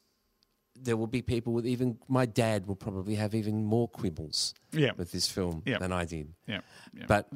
there 0.82 0.96
will 0.98 1.08
be 1.08 1.22
people 1.22 1.54
with 1.54 1.66
even 1.66 1.98
my 2.08 2.26
dad 2.26 2.66
will 2.68 2.76
probably 2.76 3.16
have 3.16 3.36
even 3.36 3.66
more 3.66 3.88
quibbles 3.88 4.54
Yeah. 4.72 4.92
with 4.98 5.12
this 5.12 5.28
film 5.30 5.62
Yeah. 5.66 5.78
than 5.80 5.92
I 5.92 6.06
did. 6.06 6.34
Yeah, 6.48 6.62
yeah. 6.94 7.06
But 7.08 7.30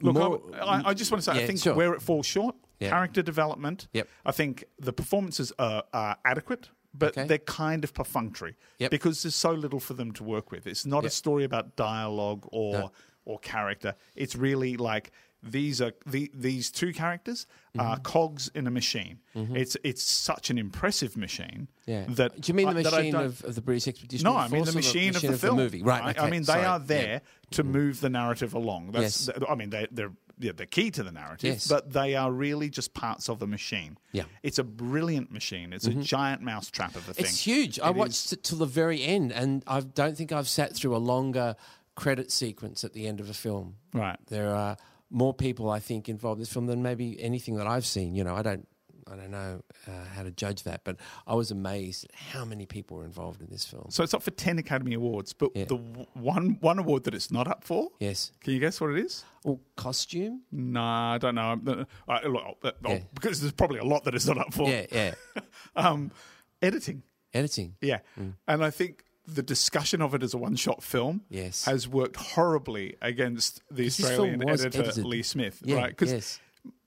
Look, 0.00 0.14
more, 0.14 0.40
I, 0.60 0.82
I 0.90 0.94
just 0.94 1.10
want 1.10 1.22
to 1.24 1.30
say, 1.32 1.42
I 1.42 1.46
think 1.46 1.60
sure. 1.60 1.74
where 1.74 1.94
it 1.94 2.02
falls 2.02 2.26
short, 2.26 2.54
character 2.80 3.22
development. 3.22 3.88
Yep. 3.92 4.08
I 4.26 4.32
think 4.32 4.64
the 4.78 4.92
performances 4.92 5.52
are, 5.58 5.84
are 5.92 6.16
adequate, 6.24 6.68
but 6.92 7.16
Okay. 7.16 7.26
they're 7.26 7.38
kind 7.38 7.84
of 7.84 7.92
perfunctory 7.94 8.56
Yep. 8.78 8.90
because 8.90 9.22
there's 9.22 9.34
so 9.34 9.52
little 9.52 9.80
for 9.80 9.94
them 9.94 10.12
to 10.12 10.24
work 10.24 10.50
with. 10.50 10.66
It's 10.66 10.84
not 10.86 11.04
a 11.04 11.10
story 11.10 11.44
about 11.44 11.76
dialogue 11.76 12.46
or 12.52 12.72
No. 12.74 12.92
or 13.24 13.38
character. 13.40 13.94
It's 14.14 14.36
really 14.36 14.76
like 14.76 15.10
these 15.42 15.80
are 15.80 15.92
the, 16.06 16.30
these 16.34 16.70
two 16.70 16.92
characters 16.92 17.46
Mm-hmm. 17.76 17.86
are 17.88 17.98
cogs 17.98 18.50
in 18.54 18.66
a 18.66 18.70
machine. 18.70 19.18
It's 19.34 19.76
it's 19.84 20.02
such 20.02 20.48
an 20.48 20.56
impressive 20.56 21.14
machine. 21.14 21.68
yeah. 21.84 22.06
That 22.08 22.40
Do 22.40 22.48
you 22.50 22.54
mean 22.54 22.72
the 22.72 22.80
I- 22.80 22.82
machine 22.84 23.14
of, 23.14 23.44
of 23.44 23.54
the 23.54 23.60
British 23.60 23.86
expedition? 23.88 24.24
no, 24.24 24.34
I 24.34 24.48
mean 24.48 24.64
Force 24.64 24.70
the 24.70 24.76
machine, 24.78 25.14
of 25.14 25.20
the 25.20 25.36
film, 25.36 25.56
movie? 25.58 25.82
Right. 25.82 26.02
I- 26.02 26.10
okay, 26.12 26.20
I 26.22 26.30
mean, 26.30 26.40
they 26.40 26.54
sorry, 26.54 26.64
are 26.64 26.78
yeah. 26.78 26.84
there 26.86 27.20
to 27.50 27.64
move 27.64 28.00
the 28.00 28.08
narrative 28.08 28.54
along. 28.54 28.92
That's, 28.92 29.28
Yes. 29.28 29.38
I 29.46 29.54
mean, 29.56 29.68
they, 29.68 29.86
they're 29.90 30.12
yeah, 30.38 30.52
they're 30.56 30.64
key 30.64 30.90
to 30.92 31.02
the 31.02 31.12
narrative, 31.12 31.52
Yes. 31.56 31.66
but 31.68 31.92
they 31.92 32.14
are 32.14 32.32
really 32.32 32.70
just 32.70 32.94
parts 32.94 33.28
of 33.28 33.40
the 33.40 33.46
machine. 33.46 33.98
Yeah. 34.12 34.22
Mm-hmm. 34.22 34.32
it's 34.42 34.58
a 34.58 34.64
brilliant 34.64 35.30
machine. 35.30 35.74
It's 35.74 35.86
a 35.86 35.92
giant 35.92 36.40
mousetrap 36.40 36.96
of 36.96 37.06
a 37.10 37.12
thing. 37.12 37.26
It's 37.26 37.40
huge. 37.40 37.78
I 37.78 37.90
It 37.90 37.96
watched 37.96 38.32
it 38.32 38.42
till 38.42 38.56
the 38.56 38.64
very 38.64 39.02
end, 39.04 39.32
and 39.32 39.62
I 39.66 39.80
don't 39.80 40.16
think 40.16 40.32
I've 40.32 40.48
sat 40.48 40.74
through 40.74 40.96
a 40.96 41.02
longer 41.12 41.56
credit 41.94 42.32
sequence 42.32 42.84
at 42.84 42.94
the 42.94 43.06
end 43.06 43.20
of 43.20 43.28
a 43.28 43.34
film. 43.34 43.74
Right. 43.92 44.18
There 44.28 44.54
are 44.54 44.78
more 45.10 45.32
people, 45.34 45.70
I 45.70 45.78
think, 45.78 46.08
involved 46.08 46.38
in 46.38 46.42
this 46.42 46.52
film 46.52 46.66
than 46.66 46.82
maybe 46.82 47.20
anything 47.22 47.56
that 47.56 47.66
I've 47.66 47.86
seen. 47.86 48.14
You 48.14 48.24
know, 48.24 48.34
I 48.34 48.42
don't, 48.42 48.66
I 49.10 49.14
don't 49.14 49.30
know 49.30 49.62
uh, 49.86 49.90
how 50.16 50.24
to 50.24 50.32
judge 50.32 50.64
that, 50.64 50.82
but 50.82 50.96
I 51.28 51.34
was 51.34 51.52
amazed 51.52 52.04
at 52.06 52.14
how 52.14 52.44
many 52.44 52.66
people 52.66 52.96
were 52.96 53.04
involved 53.04 53.40
in 53.40 53.46
this 53.48 53.64
film. 53.64 53.86
So 53.90 54.02
it's 54.02 54.14
up 54.14 54.22
for 54.22 54.32
ten 54.32 54.58
Academy 54.58 54.94
Awards, 54.94 55.32
but 55.32 55.50
Yeah. 55.54 55.66
the 55.66 55.76
w- 55.76 56.06
one 56.14 56.56
one 56.60 56.80
award 56.80 57.04
that 57.04 57.14
it's 57.14 57.30
not 57.30 57.46
up 57.46 57.62
for. 57.62 57.88
Yes. 58.00 58.32
Can 58.40 58.52
you 58.54 58.58
guess 58.58 58.80
what 58.80 58.90
it 58.90 58.98
is? 58.98 59.24
Well, 59.44 59.60
costume. 59.76 60.42
No, 60.50 60.82
I 60.82 61.18
don't 61.18 61.36
know. 61.36 61.86
Uh, 62.08 62.12
uh, 62.12 62.28
look, 62.28 62.42
uh, 62.64 62.72
Yeah. 62.88 62.98
Because 63.14 63.40
there's 63.40 63.52
probably 63.52 63.78
a 63.78 63.84
lot 63.84 64.02
that 64.04 64.14
it's 64.16 64.26
not 64.26 64.38
up 64.38 64.52
for. 64.52 64.68
Yeah, 64.68 64.86
yeah. 64.90 65.14
Um, 65.76 66.10
editing. 66.60 67.02
Editing. 67.32 67.76
Yeah. 67.80 67.98
Mm. 68.18 68.32
And 68.48 68.64
I 68.64 68.70
think 68.70 69.04
the 69.26 69.42
discussion 69.42 70.00
of 70.02 70.14
it 70.14 70.22
as 70.22 70.34
a 70.34 70.38
one 70.38 70.56
shot 70.56 70.82
film 70.82 71.22
Yes. 71.28 71.64
has 71.64 71.88
worked 71.88 72.16
horribly 72.16 72.96
against 73.02 73.60
the 73.70 73.86
Australian 73.86 74.48
editor 74.48 74.82
edited. 74.82 75.04
Lee 75.04 75.22
Smith, 75.22 75.60
Yeah, 75.64 75.76
right? 75.76 75.88
Because 75.90 76.12
yes. 76.12 76.40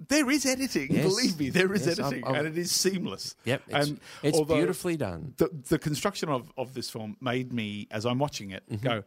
there 0.07 0.29
is 0.29 0.45
editing, 0.45 0.93
Yes. 0.93 1.03
believe 1.05 1.39
me, 1.39 1.49
there 1.49 1.73
is 1.73 1.85
Yes, 1.85 1.99
I'm- 1.99 2.07
editing, 2.07 2.25
I'm- 2.25 2.35
and 2.35 2.47
it 2.47 2.57
is 2.57 2.71
seamless. 2.71 3.35
Yep. 3.45 3.61
It's, 3.67 3.87
and 3.89 3.99
it's 4.23 4.39
beautifully 4.41 4.95
done. 4.97 5.33
The, 5.37 5.49
the 5.69 5.79
construction 5.79 6.29
of, 6.29 6.51
of 6.57 6.73
this 6.73 6.89
film 6.89 7.17
made 7.21 7.51
me, 7.53 7.87
as 7.91 8.05
I'm 8.05 8.19
watching 8.19 8.51
it, 8.51 8.63
Mm-hmm. 8.71 8.85
go, 8.87 9.03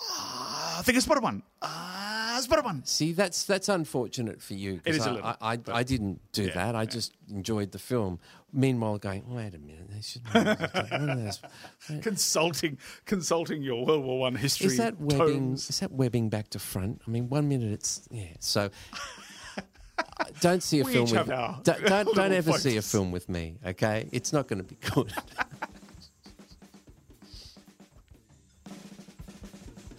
ah, 0.00 0.78
I 0.78 0.82
think 0.82 0.96
I 0.96 1.00
spotted 1.00 1.22
one. 1.22 1.42
Ah, 1.60 2.11
One. 2.48 2.84
See, 2.84 3.12
that's 3.12 3.44
that's 3.44 3.68
unfortunate 3.68 4.40
for 4.42 4.54
you. 4.54 4.80
It 4.84 4.96
is 4.96 5.06
a 5.06 5.10
I, 5.10 5.12
little, 5.12 5.28
I, 5.28 5.36
I, 5.40 5.58
I 5.72 5.82
didn't 5.82 6.20
do 6.32 6.44
Yeah, 6.44 6.54
that. 6.54 6.74
I 6.76 6.80
yeah. 6.82 6.86
just 6.86 7.12
enjoyed 7.30 7.72
the 7.72 7.78
film. 7.78 8.18
Meanwhile, 8.54 8.98
going, 8.98 9.24
wait 9.34 9.54
a 9.54 9.58
minute, 9.58 9.88
they 9.90 10.02
should. 10.02 10.22
what 10.32 10.92
are 10.92 11.16
those- 11.16 11.40
Consulting, 12.02 12.76
consulting 13.06 13.62
your 13.62 13.86
World 13.86 14.04
War 14.04 14.20
One 14.20 14.34
history. 14.34 14.66
Is 14.66 14.76
that 14.76 15.00
webbing? 15.00 15.18
tomes. 15.18 15.70
Is 15.70 15.80
that 15.80 15.90
webbing 15.92 16.28
back 16.28 16.50
to 16.50 16.58
front? 16.58 17.00
I 17.06 17.10
mean, 17.10 17.30
one 17.30 17.48
minute 17.48 17.72
it's 17.72 18.06
yeah. 18.10 18.24
So 18.40 18.68
don't 20.40 20.62
see 20.62 20.80
a 20.80 20.84
We 20.84 20.92
film 20.92 21.04
with 21.10 21.26
don't 21.26 21.64
don't, 21.64 22.08
don't 22.14 22.32
ever 22.32 22.52
see 22.52 22.76
a 22.76 22.82
film 22.82 23.10
with 23.10 23.28
me. 23.28 23.56
Okay, 23.64 24.08
it's 24.12 24.32
not 24.32 24.48
going 24.48 24.58
to 24.58 24.64
be 24.68 24.76
good. 24.76 25.12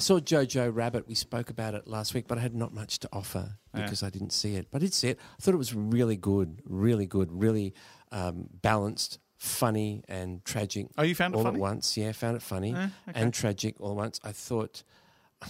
Saw 0.04 0.20
Jojo 0.20 0.70
Rabbit. 0.76 1.08
We 1.08 1.16
spoke 1.16 1.50
about 1.50 1.76
it 1.76 1.88
last 1.88 2.14
week, 2.14 2.28
but 2.28 2.38
I 2.38 2.42
had 2.42 2.54
not 2.54 2.74
much 2.74 3.00
to 3.00 3.10
offer 3.14 3.58
Yeah. 3.74 3.84
because 3.84 4.04
I 4.04 4.10
didn't 4.10 4.34
see 4.34 4.56
it. 4.56 4.68
But 4.70 4.82
I 4.82 4.86
did 4.86 4.94
see 4.94 5.08
it. 5.08 5.18
I 5.40 5.42
thought 5.42 5.54
it 5.54 5.58
was 5.58 5.74
really 5.74 6.18
good, 6.18 6.62
really 6.66 7.06
good, 7.06 7.32
really 7.32 7.74
um, 8.12 8.50
balanced, 8.62 9.20
funny, 9.38 10.04
and 10.10 10.44
tragic. 10.44 10.88
Oh, 10.98 11.04
you 11.04 11.16
found 11.16 11.34
it 11.34 11.38
all 11.38 11.44
funny? 11.46 11.56
at 11.56 11.62
once? 11.62 11.96
Yeah, 11.96 12.12
found 12.12 12.36
it 12.36 12.42
funny 12.42 12.74
okay. 12.76 12.90
and 13.16 13.34
tragic 13.34 13.80
all 13.80 13.92
at 13.92 13.96
once. 13.96 14.20
I 14.26 14.34
thought, 14.34 14.84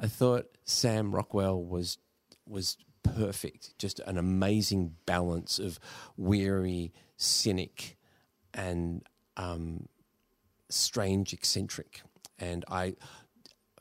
I 0.00 0.08
thought 0.08 0.46
Sam 0.64 1.14
Rockwell 1.14 1.62
was 1.62 1.98
was 2.46 2.76
perfect. 3.04 3.78
Just 3.78 4.00
an 4.00 4.18
amazing 4.18 4.96
balance 5.06 5.60
of 5.60 5.78
weary, 6.16 6.92
cynic, 7.16 7.96
and 8.52 9.04
um, 9.36 9.86
strange, 10.68 11.32
eccentric. 11.32 12.02
And 12.42 12.64
I 12.68 12.96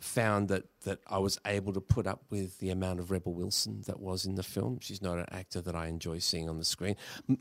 found 0.01 0.47
that 0.49 0.63
that 0.83 0.99
I 1.07 1.17
was 1.19 1.39
able 1.45 1.73
to 1.73 1.81
put 1.81 2.07
up 2.07 2.23
with 2.29 2.59
the 2.59 2.69
amount 2.69 2.99
of 2.99 3.11
Rebel 3.11 3.33
Wilson 3.33 3.81
that 3.87 3.99
was 3.99 4.25
in 4.25 4.35
the 4.35 4.43
film. 4.43 4.79
She's 4.81 5.01
not 5.01 5.17
an 5.17 5.25
actor 5.31 5.61
that 5.61 5.75
I 5.75 5.87
enjoy 5.87 6.19
seeing 6.19 6.49
on 6.49 6.57
the 6.57 6.65
screen. 6.65 6.95
M- 7.29 7.39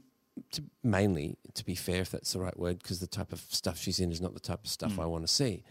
to, 0.52 0.62
mainly, 0.84 1.36
to 1.54 1.64
be 1.64 1.74
fair, 1.74 2.02
if 2.02 2.10
that's 2.10 2.32
the 2.32 2.40
right 2.40 2.56
word, 2.56 2.78
because 2.78 3.00
the 3.00 3.08
type 3.08 3.32
of 3.32 3.40
stuff 3.40 3.78
she's 3.78 3.98
in 3.98 4.12
is 4.12 4.20
not 4.20 4.34
the 4.34 4.40
type 4.40 4.64
of 4.64 4.70
stuff 4.70 4.98
I 4.98 5.04
want 5.04 5.26
to 5.26 5.32
see. 5.32 5.64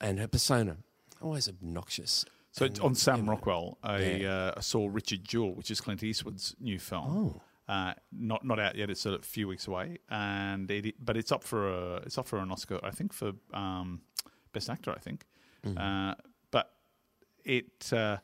And 0.00 0.20
her 0.20 0.28
persona, 0.28 0.76
always 1.20 1.48
obnoxious. 1.48 2.24
So 2.52 2.68
on 2.82 2.94
Sam 2.94 3.28
Rockwell, 3.28 3.78
I, 3.82 4.24
uh, 4.24 4.60
saw 4.60 4.88
Richard 4.90 5.24
Jewell, 5.24 5.54
which 5.54 5.70
is 5.70 5.80
Clint 5.80 6.02
Eastwood's 6.02 6.54
new 6.60 6.78
film. 6.78 7.36
Oh. 7.36 7.42
Uh, 7.68 7.94
not 8.12 8.44
not 8.44 8.60
out 8.60 8.76
yet. 8.76 8.90
It's 8.90 9.04
a 9.06 9.18
few 9.18 9.48
weeks 9.48 9.66
away, 9.66 9.98
and 10.08 10.70
it, 10.70 10.94
but 11.04 11.16
it's 11.16 11.32
up 11.32 11.42
for 11.42 11.68
a 11.68 11.96
it's 11.96 12.16
up 12.16 12.28
for 12.28 12.38
an 12.38 12.52
Oscar. 12.52 12.78
I 12.82 12.92
think 12.92 13.12
for 13.12 13.32
um, 13.52 14.02
best 14.56 14.68
actor. 14.70 14.92
I 14.98 15.00
think, 15.06 15.20
Mm-hmm. 15.64 15.78
uh, 15.78 16.14
but 16.50 16.66
it 17.44 17.92
uh, 17.92 18.16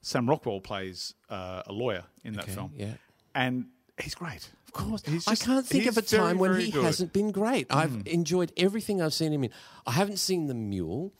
Sam 0.00 0.28
Rockwell 0.30 0.60
plays 0.60 1.14
uh, 1.28 1.62
a 1.66 1.72
lawyer 1.72 2.04
in 2.24 2.32
that 2.34 2.44
Okay, 2.44 2.54
film, 2.54 2.70
yeah. 2.76 2.94
and 3.34 3.66
he's 4.02 4.14
great. 4.14 4.44
Of 4.66 4.72
course. 4.72 5.02
He's 5.06 5.26
I 5.28 5.34
can't 5.36 5.66
think 5.66 5.86
of 5.86 5.96
a 5.96 6.00
he's 6.00 6.10
very, 6.10 6.22
time 6.28 6.38
when 6.38 6.52
very 6.52 6.64
he 6.66 6.70
good. 6.70 6.82
Mm. 6.82 6.86
hasn't 6.86 7.12
been 7.12 7.32
great. 7.32 7.66
I've 7.70 7.96
enjoyed 8.06 8.52
everything 8.56 9.00
I've 9.02 9.14
seen 9.14 9.32
him 9.32 9.44
in. 9.44 9.50
I 9.86 9.92
haven't 9.92 10.18
seen 10.18 10.46
The 10.48 10.54
Mule 10.54 11.12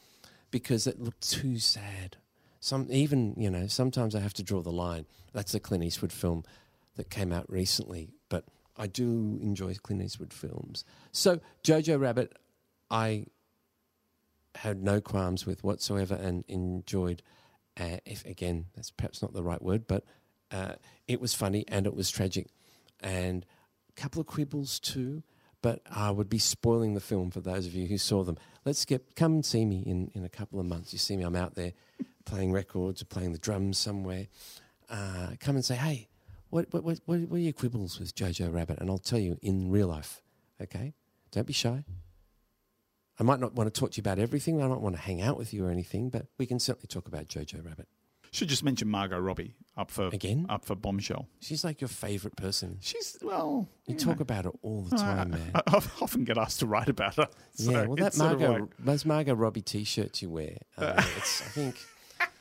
because 0.50 0.86
it 0.86 1.00
looked 1.00 1.22
too 1.30 1.58
sad. 1.58 2.16
Some 2.60 2.86
even, 2.90 3.34
you 3.38 3.50
know, 3.50 3.66
sometimes 3.68 4.14
I 4.14 4.20
have 4.20 4.34
to 4.34 4.42
draw 4.42 4.60
the 4.62 4.72
line. 4.72 5.06
That's 5.32 5.54
a 5.54 5.60
Clint 5.60 5.84
Eastwood 5.84 6.12
film 6.12 6.42
that 6.96 7.08
came 7.10 7.32
out 7.32 7.46
recently, 7.50 8.10
but 8.28 8.44
I 8.76 8.86
do 8.88 9.38
enjoy 9.42 9.74
Clint 9.82 10.02
Eastwood 10.02 10.32
films. 10.32 10.84
So 11.12 11.40
Jojo 11.64 11.98
Rabbit 12.00 12.32
I 12.90 13.26
had 14.56 14.82
no 14.82 15.00
qualms 15.00 15.46
with 15.46 15.62
whatsoever 15.64 16.14
and 16.14 16.44
enjoyed 16.48 17.22
uh, 17.78 17.98
if 18.04 18.24
again 18.24 18.66
that's 18.74 18.90
perhaps 18.90 19.22
not 19.22 19.32
the 19.32 19.42
right 19.42 19.62
word, 19.62 19.86
but 19.86 20.04
uh, 20.50 20.74
it 21.06 21.20
was 21.20 21.34
funny 21.34 21.64
and 21.68 21.86
it 21.86 21.94
was 21.94 22.10
tragic, 22.10 22.48
and 23.00 23.44
a 23.88 24.00
couple 24.00 24.20
of 24.20 24.26
quibbles 24.26 24.78
too. 24.80 25.22
But 25.62 25.80
I 25.90 26.10
would 26.10 26.28
be 26.28 26.38
spoiling 26.38 26.94
the 26.94 27.00
film 27.00 27.30
for 27.30 27.40
those 27.40 27.66
of 27.66 27.74
you 27.74 27.86
who 27.86 27.98
saw 27.98 28.22
them. 28.22 28.36
Let's 28.64 28.84
get 28.84 29.16
come 29.16 29.32
and 29.32 29.44
see 29.44 29.64
me 29.64 29.82
in, 29.84 30.10
in 30.14 30.24
a 30.24 30.28
couple 30.28 30.60
of 30.60 30.66
months. 30.66 30.92
You 30.92 30.98
see 30.98 31.16
me, 31.16 31.24
I'm 31.24 31.34
out 31.34 31.54
there 31.54 31.72
playing 32.24 32.52
records 32.52 33.02
or 33.02 33.06
playing 33.06 33.32
the 33.32 33.38
drums 33.38 33.78
somewhere. 33.78 34.28
Uh, 34.88 35.30
come 35.40 35.56
and 35.56 35.64
say, 35.64 35.74
hey, 35.74 36.08
what, 36.50 36.72
what, 36.72 36.84
what, 36.84 37.00
what 37.06 37.32
are 37.32 37.38
your 37.38 37.52
quibbles 37.52 37.98
with 37.98 38.14
Jojo 38.14 38.52
Rabbit? 38.52 38.78
And 38.80 38.90
I'll 38.90 38.98
tell 38.98 39.18
you 39.18 39.38
in 39.42 39.70
real 39.70 39.88
life. 39.88 40.22
Okay, 40.60 40.94
don't 41.32 41.46
be 41.46 41.52
shy. 41.52 41.84
I 43.18 43.22
might 43.22 43.40
not 43.40 43.54
want 43.54 43.72
to 43.72 43.80
talk 43.80 43.92
to 43.92 43.96
you 43.96 44.02
about 44.02 44.18
everything. 44.18 44.62
I 44.62 44.68
don't 44.68 44.82
want 44.82 44.94
to 44.96 45.00
hang 45.02 45.22
out 45.22 45.38
with 45.38 45.54
you 45.54 45.64
or 45.66 45.70
anything, 45.70 46.10
but 46.10 46.26
we 46.38 46.46
can 46.46 46.58
certainly 46.58 46.86
talk 46.88 47.08
about 47.08 47.26
Jojo 47.28 47.64
Rabbit. 47.64 47.88
Should 48.32 48.48
just 48.48 48.62
mention 48.64 48.88
Margot 48.88 49.18
Robbie 49.18 49.54
up 49.78 49.90
for 49.90 50.08
Again? 50.08 50.44
up 50.50 50.64
for 50.66 50.74
Bombshell. 50.74 51.26
She's 51.40 51.64
like 51.64 51.80
your 51.80 51.88
favorite 51.88 52.36
person. 52.36 52.76
She's 52.82 53.16
well, 53.22 53.66
You 53.86 53.94
you 53.94 53.98
talk 53.98 54.16
know, 54.18 54.22
about 54.22 54.44
her 54.44 54.50
all 54.62 54.82
the 54.82 54.96
time, 54.96 55.30
man. 55.30 55.52
I, 55.54 55.62
I 55.66 55.76
often 56.02 56.24
get 56.24 56.36
asked 56.36 56.58
to 56.60 56.66
write 56.66 56.88
about 56.88 57.14
her. 57.16 57.28
So 57.54 57.70
yeah, 57.70 57.86
well, 57.86 57.96
that 57.96 58.08
it's 58.08 58.18
sort 58.18 58.32
of 58.32 58.40
Margot, 58.40 58.60
like- 58.64 58.76
those 58.78 59.06
Margot 59.06 59.34
Robbie 59.34 59.62
t-shirts 59.62 60.20
you 60.20 60.28
wear, 60.28 60.58
uh, 60.76 60.92
it's, 61.16 61.40
I 61.40 61.44
think, 61.46 61.76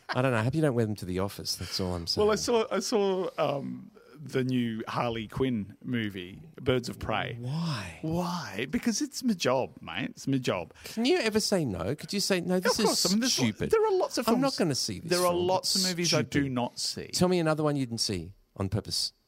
I 0.09 0.21
don't 0.21 0.31
know. 0.33 0.39
I 0.39 0.43
hope 0.43 0.55
you 0.55 0.61
don't 0.61 0.73
wear 0.75 0.85
them 0.85 0.95
to 0.97 1.05
the 1.05 1.19
office. 1.19 1.55
That's 1.55 1.79
all 1.79 1.93
I'm 1.95 2.07
saying. 2.07 2.25
Well, 2.27 2.33
I 2.33 2.35
saw 2.35 2.65
I 2.69 2.79
saw 2.79 3.29
um, 3.37 3.91
the 4.21 4.43
new 4.43 4.83
Harley 4.87 5.27
Quinn 5.27 5.75
movie, 5.83 6.41
Birds 6.61 6.89
of 6.89 6.99
Prey. 6.99 7.37
Why? 7.39 7.99
Why? 8.01 8.67
Because 8.69 9.01
it's 9.01 9.23
my 9.23 9.33
job, 9.33 9.71
mate. 9.81 10.09
It's 10.11 10.27
my 10.27 10.37
job. 10.37 10.73
Can 10.83 11.05
you 11.05 11.17
ever 11.19 11.39
say 11.39 11.65
no? 11.65 11.95
Could 11.95 12.13
you 12.13 12.19
say 12.19 12.41
no? 12.41 12.59
This 12.59 12.79
of 12.79 12.85
course, 12.85 13.05
is 13.05 13.13
I 13.13 13.17
mean, 13.17 13.29
stupid. 13.29 13.71
There 13.71 13.85
are 13.85 13.91
lots 13.97 14.17
of 14.17 14.25
films. 14.25 14.35
I'm 14.35 14.41
not 14.41 14.55
going 14.57 14.69
to 14.69 14.75
see 14.75 14.99
this. 14.99 15.09
There 15.17 15.25
are 15.27 15.33
lots 15.33 15.75
It's 15.75 15.85
of 15.85 15.91
movies 15.91 16.13
I 16.13 16.21
do 16.23 16.49
not 16.49 16.79
see. 16.79 17.07
Tell 17.07 17.27
me 17.27 17.39
another 17.39 17.63
one 17.63 17.75
you 17.75 17.85
didn't 17.85 18.01
see 18.01 18.31
on 18.57 18.69
purpose. 18.69 19.13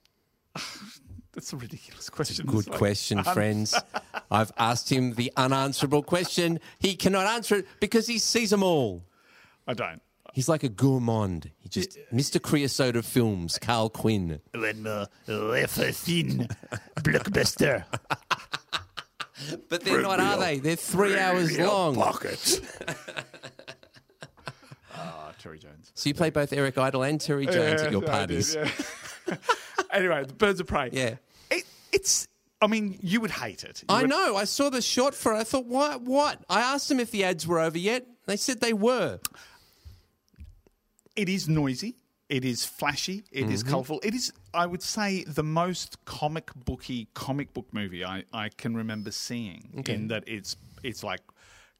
That's 1.33 1.53
a 1.53 1.57
ridiculous 1.57 2.09
question. 2.09 2.45
Good 2.47 2.59
It's 2.59 2.67
like- 2.69 2.77
question, 2.77 3.23
friends. 3.23 3.75
I've 4.31 4.51
asked 4.57 4.91
him 4.91 5.13
the 5.13 5.31
unanswerable 5.37 6.01
question. 6.03 6.59
He 6.79 6.95
cannot 6.95 7.27
answer 7.27 7.57
it 7.57 7.67
because 7.79 8.07
he 8.07 8.17
sees 8.17 8.49
them 8.49 8.63
all. 8.63 9.03
I 9.67 9.73
don't. 9.73 10.01
He's 10.37 10.47
like 10.47 10.61
a 10.61 10.69
gourmand. 10.69 11.49
He 11.57 11.67
just 11.67 11.97
Mr. 12.13 12.39
Creosote 12.39 12.95
of 12.95 13.07
films, 13.07 13.57
Karl 13.57 13.89
Quinn. 13.89 14.39
When 14.53 14.83
the 14.83 15.09
thin 15.25 16.47
blockbuster 17.01 17.85
But 19.67 19.81
they're 19.83 20.03
not, 20.03 20.19
are 20.19 20.37
they? 20.37 20.59
They're 20.59 20.75
three 20.75 21.17
hours 21.17 21.57
long. 21.57 21.95
pocket. 21.95 22.61
Ah, 24.95 25.31
Terry 25.39 25.57
Jones. 25.57 25.91
So 25.95 26.07
you 26.09 26.13
play 26.13 26.29
both 26.29 26.53
Eric 26.53 26.77
Idle 26.77 27.01
and 27.01 27.19
Terry 27.19 27.47
Jones 27.47 27.81
at 27.81 27.91
your 27.91 28.01
I 28.03 28.05
did, 28.05 28.09
parties. 28.11 28.55
yeah. 28.55 29.35
anyway, 29.91 30.23
the 30.25 30.33
Birds 30.33 30.59
of 30.59 30.67
Prey. 30.67 30.89
Yeah. 30.91 31.15
It, 31.49 31.65
it's. 31.91 32.27
I 32.61 32.67
mean, 32.67 32.97
you 33.01 33.21
would 33.21 33.31
hate 33.31 33.63
it. 33.63 33.81
You 33.81 33.95
I 33.95 34.01
would- 34.01 34.09
know. 34.11 34.35
I 34.35 34.43
saw 34.43 34.69
the 34.69 34.81
short 34.83 35.13
for 35.15 35.33
it. 35.33 35.37
I 35.37 35.43
thought, 35.43 35.65
what? 35.65 36.01
What? 36.03 36.43
I 36.47 36.61
asked 36.61 36.89
them 36.89 36.99
if 36.99 37.09
the 37.09 37.23
ads 37.23 37.45
were 37.47 37.59
over 37.59 37.77
yet. 37.77 38.05
They 38.27 38.37
said 38.37 38.59
they 38.61 38.73
were. 38.73 39.19
It 41.17 41.27
is 41.29 41.49
noisy. 41.49 41.95
It 42.29 42.43
is 42.45 42.65
flashy. 42.65 43.23
It 43.31 43.49
is 43.49 43.61
Mm-hmm. 43.63 43.71
colourful. 43.71 43.99
It 44.03 44.13
is, 44.13 44.33
I 44.53 44.65
would 44.65 44.81
say, 44.83 45.23
the 45.23 45.43
most 45.43 46.03
comic 46.05 46.51
booky 46.65 47.07
comic 47.13 47.53
book 47.53 47.67
movie 47.71 48.03
I, 48.05 48.23
I 48.33 48.49
can 48.49 48.75
remember 48.75 49.11
seeing. 49.11 49.83
In 49.87 50.07
that 50.09 50.23
it's 50.27 50.55
it's 50.83 51.03
like 51.03 51.21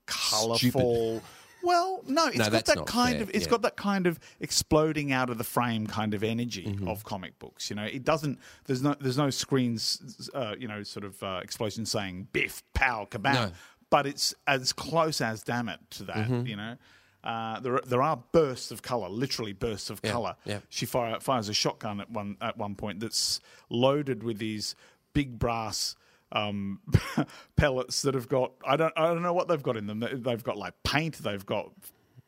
colourful. 0.06 1.22
Well, 1.64 2.02
no, 2.08 2.28
it's 2.28 2.38
No, 2.38 2.50
got 2.50 2.66
that 2.66 2.86
kind 2.86 3.16
fair, 3.16 3.24
of 3.24 3.30
it's 3.34 3.46
yeah. 3.46 3.50
got 3.50 3.62
that 3.64 3.76
kind 3.76 4.08
of 4.08 4.20
exploding 4.40 5.12
out 5.12 5.30
of 5.30 5.38
the 5.38 5.44
frame 5.44 5.88
kind 5.88 6.14
of 6.14 6.24
energy 6.24 6.64
Mm-hmm. 6.66 6.88
of 6.88 7.04
comic 7.04 7.38
books. 7.40 7.70
You 7.70 7.76
know, 7.76 7.84
it 7.84 8.04
doesn't. 8.04 8.40
There's 8.66 8.82
no 8.82 8.96
there's 9.00 9.18
no 9.18 9.30
screens. 9.30 10.30
Uh, 10.34 10.56
you 10.58 10.68
know, 10.68 10.84
sort 10.84 11.04
of 11.06 11.22
uh, 11.24 11.40
explosion 11.44 11.86
saying 11.86 12.28
biff, 12.32 12.64
pow, 12.74 13.08
kabam. 13.10 13.34
No. 13.34 13.52
But 13.90 14.06
it's 14.06 14.34
as 14.48 14.72
close 14.74 15.20
as 15.22 15.44
damn 15.44 15.68
it 15.70 15.80
to 15.92 16.04
that. 16.04 16.16
Mm-hmm. 16.18 16.46
You 16.48 16.56
know. 16.56 16.76
Uh, 17.24 17.60
there, 17.60 17.74
are, 17.76 17.82
there 17.86 18.02
are 18.02 18.22
bursts 18.32 18.72
of 18.72 18.82
color, 18.82 19.10
literally 19.10 19.52
bursts 19.54 19.90
of 19.90 20.00
Yeah, 20.04 20.12
color. 20.12 20.36
yeah. 20.46 20.60
She 20.70 20.86
fire, 20.86 21.20
fires 21.20 21.50
a 21.50 21.54
shotgun 21.54 22.00
at 22.00 22.10
one 22.10 22.38
at 22.42 22.58
one 22.58 22.76
point 22.76 23.00
that's 23.00 23.40
loaded 23.70 24.24
with 24.24 24.38
these 24.38 24.76
big 25.14 25.38
brass 25.40 25.96
um, 26.32 26.80
pellets 27.56 28.02
that 28.04 28.14
have 28.14 28.28
got 28.30 28.52
I 28.66 28.76
don't 28.78 28.94
I 28.96 29.08
don't 29.08 29.22
know 29.24 29.34
what 29.34 29.48
they've 29.48 29.64
got 29.64 29.78
in 29.78 29.88
them. 29.88 30.00
They- 30.00 30.14
They've 30.14 30.44
got 30.44 30.58
like 30.58 30.74
paint. 30.84 31.18
They've 31.18 31.46
got 31.46 31.72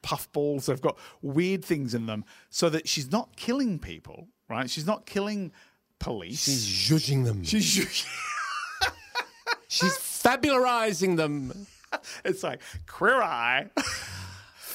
puffballs. 0.02 0.66
They've 0.66 0.82
got 0.82 0.98
weird 1.22 1.64
things 1.64 1.94
in 1.94 2.06
them, 2.06 2.26
so 2.50 2.70
that 2.70 2.88
she's 2.88 3.12
not 3.12 3.36
killing 3.36 3.80
people. 3.80 4.28
Right? 4.50 4.70
She's 4.70 4.86
not 4.88 5.06
killing 5.06 5.52
police. 6.00 6.44
She's 6.44 6.66
judging 6.66 7.24
them. 7.24 7.44
She's, 7.44 7.66
She's 9.68 9.96
fabularizing 9.98 11.16
them 11.16 11.68
it's 12.26 12.44
like 12.44 12.62
queer 12.88 13.22
eye. 13.22 13.70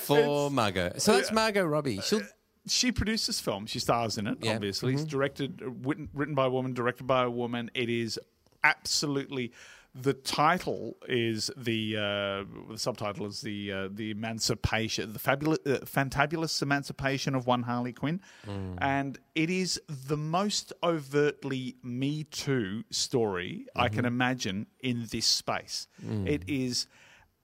For 0.07 0.51
Margot. 0.51 0.93
So 0.99 1.13
that's 1.17 1.33
Margot 1.33 1.65
Robbie. 1.65 2.01
She'll. 2.01 2.23
she 2.67 2.93
produced 2.93 3.27
this 3.27 3.41
film. 3.41 3.67
She 3.67 3.79
stars 3.79 4.19
in 4.19 4.27
it. 4.27 4.39
Yeah. 4.41 4.55
Obviously, 4.55 4.95
it's 4.95 5.05
directed, 5.05 5.61
uh, 5.63 5.71
written, 5.71 6.09
written 6.15 6.35
by 6.35 6.47
a 6.47 6.51
woman, 6.51 6.73
directed 6.75 7.07
by 7.07 7.25
a 7.25 7.31
woman. 7.31 7.71
It 7.75 7.89
is 7.89 8.19
absolutely. 8.63 9.53
The 9.97 10.13
title 10.13 10.97
is 11.09 11.53
the 11.57 11.97
uh, 11.97 12.71
the 12.73 12.79
subtitle 12.79 13.27
is 13.27 13.43
the 13.43 13.71
uh, 13.71 13.89
the 13.93 14.11
emancipation, 14.11 15.13
the 15.13 15.21
fabulous, 15.21 15.61
uh, 15.65 15.79
fantabulous 15.85 16.61
emancipation 16.63 17.37
of 17.37 17.47
one 17.47 17.63
Harley 17.63 17.93
Quinn, 17.93 18.21
and 18.79 19.17
it 19.37 19.51
is 19.51 19.81
the 19.89 20.17
most 20.17 20.73
overtly 20.83 21.77
Me 21.85 22.25
Too 22.25 22.83
story 22.91 23.67
I 23.77 23.89
can 23.89 24.05
imagine 24.05 24.67
in 24.81 25.07
this 25.13 25.27
space. 25.27 25.87
It 26.27 26.43
is 26.49 26.89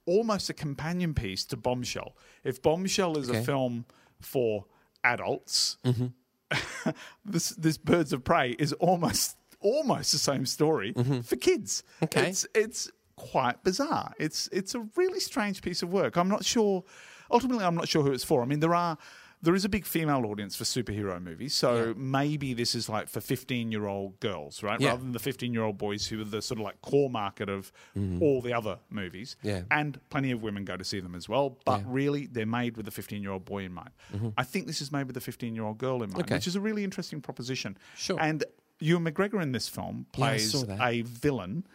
almost 0.06 0.50
a 0.50 0.54
companion 0.54 1.14
piece 1.14 1.44
to 1.44 1.56
Bombshell. 1.56 2.16
If 2.44 2.62
Bombshell 2.62 3.18
is 3.18 3.29
a 3.29 3.42
film 3.42 3.85
for 4.20 4.64
adults, 5.05 5.76
mm-hmm. 5.85 6.90
this 7.24 7.50
this 7.50 7.79
Birds 7.79 8.12
of 8.12 8.24
Prey 8.24 8.50
is 8.59 8.72
almost 8.74 9.37
almost 9.61 10.12
the 10.12 10.18
same 10.18 10.46
story 10.46 10.92
mm-hmm. 10.92 11.20
for 11.20 11.37
kids. 11.37 11.83
Okay. 12.03 12.29
It's 12.29 12.46
it's 12.55 12.90
quite 13.16 13.62
bizarre. 13.62 14.12
It's 14.18 14.48
it's 14.53 14.74
a 14.74 14.81
really 14.96 15.20
strange 15.20 15.62
piece 15.62 15.83
of 15.83 15.92
work. 15.92 16.16
I'm 16.16 16.29
not 16.29 16.44
sure 16.44 16.85
ultimately 17.31 17.64
I'm 17.64 17.74
not 17.74 17.88
sure 17.88 18.03
who 18.03 18.12
it's 18.12 18.24
for. 18.24 18.42
I 18.42 18.46
mean 18.46 18.61
there 18.61 18.74
are 18.74 18.96
there 19.42 19.55
is 19.55 19.64
a 19.64 19.68
big 19.68 19.87
female 19.87 20.26
audience 20.26 20.55
for 20.55 20.64
superhero 20.64 21.22
movies, 21.22 21.55
so 21.55 21.94
maybe 21.96 22.53
this 22.53 22.74
is 22.74 22.88
like 22.88 23.09
for 23.09 23.20
15 23.20 23.72
year 23.72 23.87
old 23.87 24.20
girls, 24.20 24.62
right? 24.62 24.79
Yeah. 24.81 24.90
Rather 24.90 25.03
than 25.03 25.12
the 25.12 25.18
15 25.18 25.55
year 25.55 25.62
old 25.62 25.79
boys 25.79 26.07
who 26.07 26.20
are 26.20 26.24
the 26.24 26.42
sort 26.42 26.61
of 26.61 26.64
like 26.64 26.81
core 26.83 27.09
market 27.09 27.48
of 27.48 27.72
all 28.20 28.42
the 28.42 28.53
other 28.53 28.79
movies. 28.90 29.37
Yeah. 29.42 29.62
And 29.70 29.98
plenty 30.11 30.31
of 30.31 30.42
women 30.42 30.64
go 30.64 30.76
to 30.76 30.85
see 30.85 31.00
them 31.00 31.14
as 31.14 31.29
well, 31.29 31.59
but 31.64 31.79
Yeah. 31.81 31.85
really 31.88 32.26
they're 32.26 32.44
made 32.44 32.76
with 32.76 32.85
the 32.85 32.92
15 32.92 33.22
year 33.22 33.33
old 33.33 33.44
boy 33.46 33.64
in 33.64 33.72
mind. 33.72 33.90
I 34.37 34.42
think 34.44 34.66
this 34.66 34.81
is 34.83 34.92
made 34.92 35.05
with 35.07 35.14
the 35.14 35.20
15 35.22 35.55
year 35.55 35.64
old 35.64 35.79
girl 35.79 36.03
in 36.03 36.11
mind, 36.11 36.24
Okay. 36.24 36.35
which 36.35 36.46
is 36.46 36.55
a 36.57 36.61
really 36.61 36.85
interesting 36.85 37.20
proposition. 37.22 37.79
Sure. 37.96 38.18
And 38.20 38.44
Ewan 38.79 39.05
McGregor 39.05 39.42
in 39.42 39.53
this 39.53 39.68
film 39.68 40.07
plays 40.12 40.55
a 40.81 41.03
villain 41.03 41.66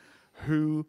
who 0.46 0.86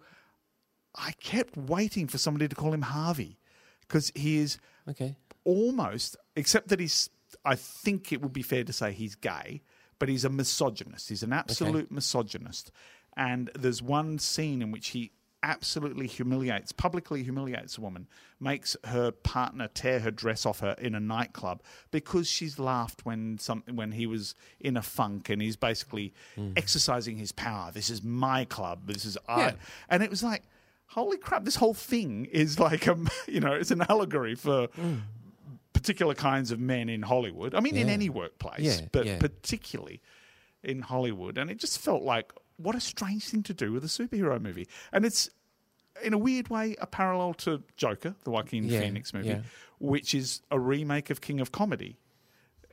I 0.94 1.12
kept 1.12 1.56
waiting 1.56 2.06
for 2.06 2.18
somebody 2.18 2.48
to 2.48 2.54
call 2.54 2.72
him 2.74 2.82
Harvey 2.82 3.38
because 3.80 4.12
he 4.14 4.38
is 4.38 4.58
Okay. 4.88 5.16
Almost, 5.46 6.16
except 6.34 6.68
that 6.68 6.80
he's, 6.80 7.08
I 7.44 7.54
think 7.54 8.12
it 8.12 8.20
would 8.20 8.32
be 8.34 8.42
fair 8.42 8.64
to 8.64 8.72
say 8.72 8.92
he's 8.92 9.14
gay, 9.14 9.62
but 9.98 10.08
he's 10.10 10.24
a 10.24 10.28
misogynist. 10.30 11.08
He's 11.08 11.22
an 11.22 11.32
absolute 11.32 11.90
misogynist. 11.90 12.70
And 13.16 13.50
there's 13.58 13.80
one 13.80 14.18
scene 14.18 14.60
in 14.60 14.70
which 14.72 14.88
he 14.88 15.12
absolutely 15.42 16.06
humiliates, 16.08 16.72
publicly 16.72 17.22
humiliates 17.22 17.78
a 17.78 17.80
woman, 17.80 18.08
makes 18.40 18.76
her 18.84 19.10
partner 19.12 19.68
tear 19.72 20.00
her 20.00 20.10
dress 20.10 20.44
off 20.44 20.58
her 20.60 20.74
in 20.78 20.94
a 20.94 21.00
nightclub 21.00 21.62
because 21.92 22.28
she's 22.28 22.58
laughed 22.58 23.06
when 23.06 23.38
some 23.38 23.62
when 23.72 23.92
he 23.92 24.06
was 24.06 24.34
in 24.60 24.76
a 24.76 24.82
funk 24.82 25.30
and 25.30 25.40
he's 25.40 25.56
basically 25.56 26.12
Hmm. 26.34 26.52
exercising 26.56 27.16
his 27.16 27.32
power. 27.32 27.70
This 27.72 27.88
is 27.90 28.02
my 28.02 28.44
club. 28.44 28.86
This 28.86 29.04
is 29.04 29.16
I. 29.28 29.38
Yeah. 29.38 29.52
And 29.88 30.02
it 30.02 30.10
was 30.10 30.22
like, 30.22 30.42
holy 30.88 31.16
crap! 31.18 31.44
This 31.44 31.56
whole 31.56 31.74
thing 31.74 32.24
is 32.26 32.58
like 32.58 32.86
a 32.88 32.96
you 33.28 33.40
know 33.40 33.52
it's 33.52 33.70
an 33.70 33.82
allegory 33.88 34.34
for. 34.34 34.68
Particular 35.80 36.14
kinds 36.14 36.50
of 36.52 36.58
men 36.58 36.88
in 36.88 37.02
Hollywood. 37.02 37.54
I 37.54 37.60
mean, 37.60 37.76
in 37.76 37.88
any 37.88 38.08
workplace, 38.08 38.60
Yeah, 38.80 38.86
but 38.92 39.04
yeah. 39.06 39.18
particularly 39.18 40.00
in 40.62 40.80
Hollywood. 40.80 41.36
And 41.38 41.50
it 41.50 41.58
just 41.58 41.78
felt 41.78 42.02
like 42.02 42.32
what 42.56 42.74
a 42.74 42.80
strange 42.80 43.24
thing 43.28 43.42
to 43.44 43.54
do 43.54 43.72
with 43.72 43.84
a 43.84 43.88
superhero 43.88 44.40
movie. 44.40 44.66
And 44.92 45.04
it's 45.04 45.28
in 46.02 46.12
a 46.14 46.18
weird 46.18 46.48
way 46.48 46.76
a 46.80 46.86
parallel 46.86 47.34
to 47.34 47.62
Joker, 47.76 48.14
the 48.24 48.30
Joaquin 48.30 48.64
Yeah, 48.64 48.80
Phoenix 48.80 49.12
movie, 49.14 49.28
yeah. 49.28 49.40
which 49.78 50.14
is 50.14 50.40
a 50.50 50.58
remake 50.58 51.10
of 51.10 51.20
King 51.20 51.40
of 51.40 51.52
Comedy 51.52 51.98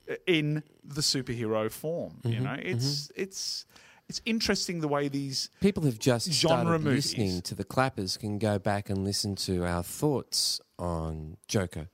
uh, 0.10 0.16
in 0.26 0.64
the 0.84 1.02
superhero 1.02 1.70
form. 1.70 2.20
You 2.24 2.32
Mm-hmm, 2.36 2.44
know, 2.44 2.58
it's 2.62 3.12
it's 3.16 3.66
it's 4.10 4.22
interesting 4.26 4.80
the 4.82 4.88
way 4.88 5.08
these 5.08 5.50
People 5.62 5.84
who've 5.84 6.00
just 6.00 6.32
Genre 6.32 6.80
movies. 6.80 7.12
listening 7.18 7.42
to 7.44 7.56
the 7.56 7.64
clappers 7.64 8.18
can 8.18 8.38
go 8.40 8.58
back 8.60 8.90
and 8.90 9.04
listen 9.04 9.36
to 9.48 9.66
our 9.66 9.84
thoughts 9.84 10.60
on 10.80 11.38
Joker. 11.48 11.88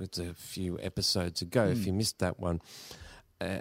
It's 0.00 0.18
a 0.18 0.34
few 0.34 0.78
episodes 0.82 1.42
ago. 1.42 1.66
Hmm. 1.66 1.72
If 1.72 1.86
you 1.86 1.92
missed 1.92 2.18
that 2.20 2.38
one, 2.40 2.60
uh, 3.40 3.58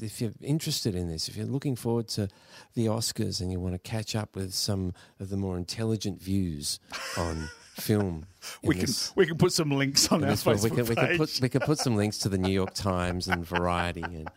if 0.00 0.20
you're 0.20 0.32
interested 0.40 0.94
in 0.94 1.08
this, 1.08 1.28
if 1.28 1.36
you're 1.36 1.46
looking 1.46 1.74
forward 1.74 2.08
to 2.08 2.28
the 2.74 2.86
Oscars 2.86 3.40
and 3.40 3.50
you 3.50 3.58
want 3.58 3.74
to 3.74 3.78
catch 3.80 4.14
up 4.14 4.36
with 4.36 4.54
some 4.54 4.94
of 5.18 5.28
the 5.28 5.36
more 5.36 5.56
intelligent 5.56 6.22
views 6.22 6.78
on 7.16 7.48
film, 7.74 8.26
we 8.62 8.74
can 8.76 8.86
this- 8.86 9.12
we 9.16 9.26
can 9.26 9.36
put 9.36 9.52
some 9.52 9.70
links 9.72 10.10
on 10.12 10.22
our 10.22 10.30
Facebook 10.32 10.70
we 10.70 10.70
can, 10.70 10.86
we 10.86 10.94
can 10.94 11.06
page. 11.08 11.18
put 11.18 11.38
we 11.42 11.48
can 11.48 11.60
put 11.62 11.78
some 11.78 11.96
links 11.96 12.18
to 12.18 12.28
the 12.28 12.38
New 12.38 12.52
York 12.52 12.74
Times 12.74 13.26
and 13.28 13.44
Variety 13.44 14.02
and 14.02 14.30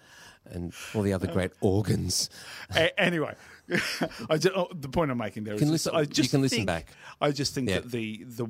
and 0.52 0.74
all 0.94 1.02
the 1.02 1.12
other 1.14 1.26
great 1.28 1.52
organs. 1.62 2.30
A- 2.76 3.00
anyway, 3.00 3.34
I 4.30 4.38
ju- 4.38 4.52
oh, 4.56 4.68
the 4.80 4.90
point 4.90 5.10
I'm 5.10 5.18
making 5.18 5.44
there 5.44 5.56
is 5.56 5.60
can 5.60 5.70
just- 5.72 5.86
listen- 5.88 5.96
I 5.96 6.02
you 6.02 6.06
just 6.08 6.32
can 6.32 6.42
listen 6.42 6.58
think- 6.60 6.68
back. 6.68 6.88
I 7.22 7.32
just 7.32 7.54
think 7.54 7.70
Yeah. 7.70 7.80
that 7.82 7.92
the 7.92 8.24
the 8.26 8.48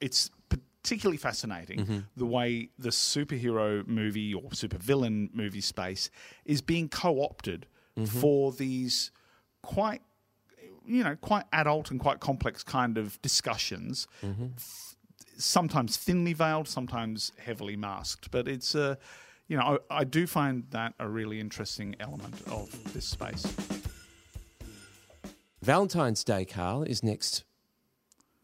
it's 0.00 0.30
particularly 0.86 1.16
fascinating 1.16 1.78
Mm-hmm. 1.80 1.98
the 2.16 2.26
way 2.26 2.68
the 2.78 2.90
superhero 2.90 3.84
movie 3.88 4.32
or 4.32 4.42
supervillain 4.50 5.34
movie 5.34 5.60
space 5.60 6.10
is 6.44 6.62
being 6.62 6.88
co-opted 6.88 7.66
Mm-hmm. 7.98 8.20
for 8.20 8.52
these 8.52 9.10
quite 9.62 10.02
you 10.84 11.02
know 11.02 11.16
quite 11.16 11.44
adult 11.52 11.90
and 11.90 11.98
quite 11.98 12.20
complex 12.20 12.62
kind 12.62 12.98
of 12.98 13.20
discussions. 13.22 14.06
Mm-hmm. 14.22 14.48
Sometimes 15.38 15.96
thinly 15.96 16.34
veiled, 16.34 16.68
sometimes 16.68 17.32
heavily 17.38 17.74
masked, 17.74 18.30
but 18.30 18.46
it's 18.48 18.74
a 18.74 18.98
you 19.48 19.56
know 19.56 19.78
I, 19.90 20.00
I 20.00 20.04
do 20.04 20.26
find 20.26 20.64
that 20.70 20.92
a 21.00 21.08
really 21.08 21.40
interesting 21.40 21.96
element 22.00 22.34
of 22.50 22.68
this 22.92 23.06
space. 23.06 23.46
Valentine's 25.62 26.22
Day, 26.22 26.44
Karl, 26.44 26.82
is 26.82 27.02
next 27.02 27.44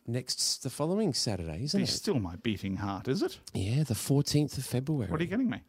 next 0.06 0.62
the 0.62 0.70
following 0.70 1.14
Saturday, 1.14 1.62
isn't 1.64 1.80
It's 1.80 1.92
it? 1.94 1.96
still 1.96 2.18
my 2.18 2.36
beating 2.36 2.76
heart, 2.76 3.08
is 3.08 3.22
it? 3.22 3.38
Yeah, 3.54 3.82
the 3.84 3.94
fourteenth 3.94 4.56
of 4.58 4.64
February. 4.64 5.10
What 5.10 5.20
are 5.20 5.24
you 5.24 5.30
getting 5.30 5.50
me? 5.50 5.60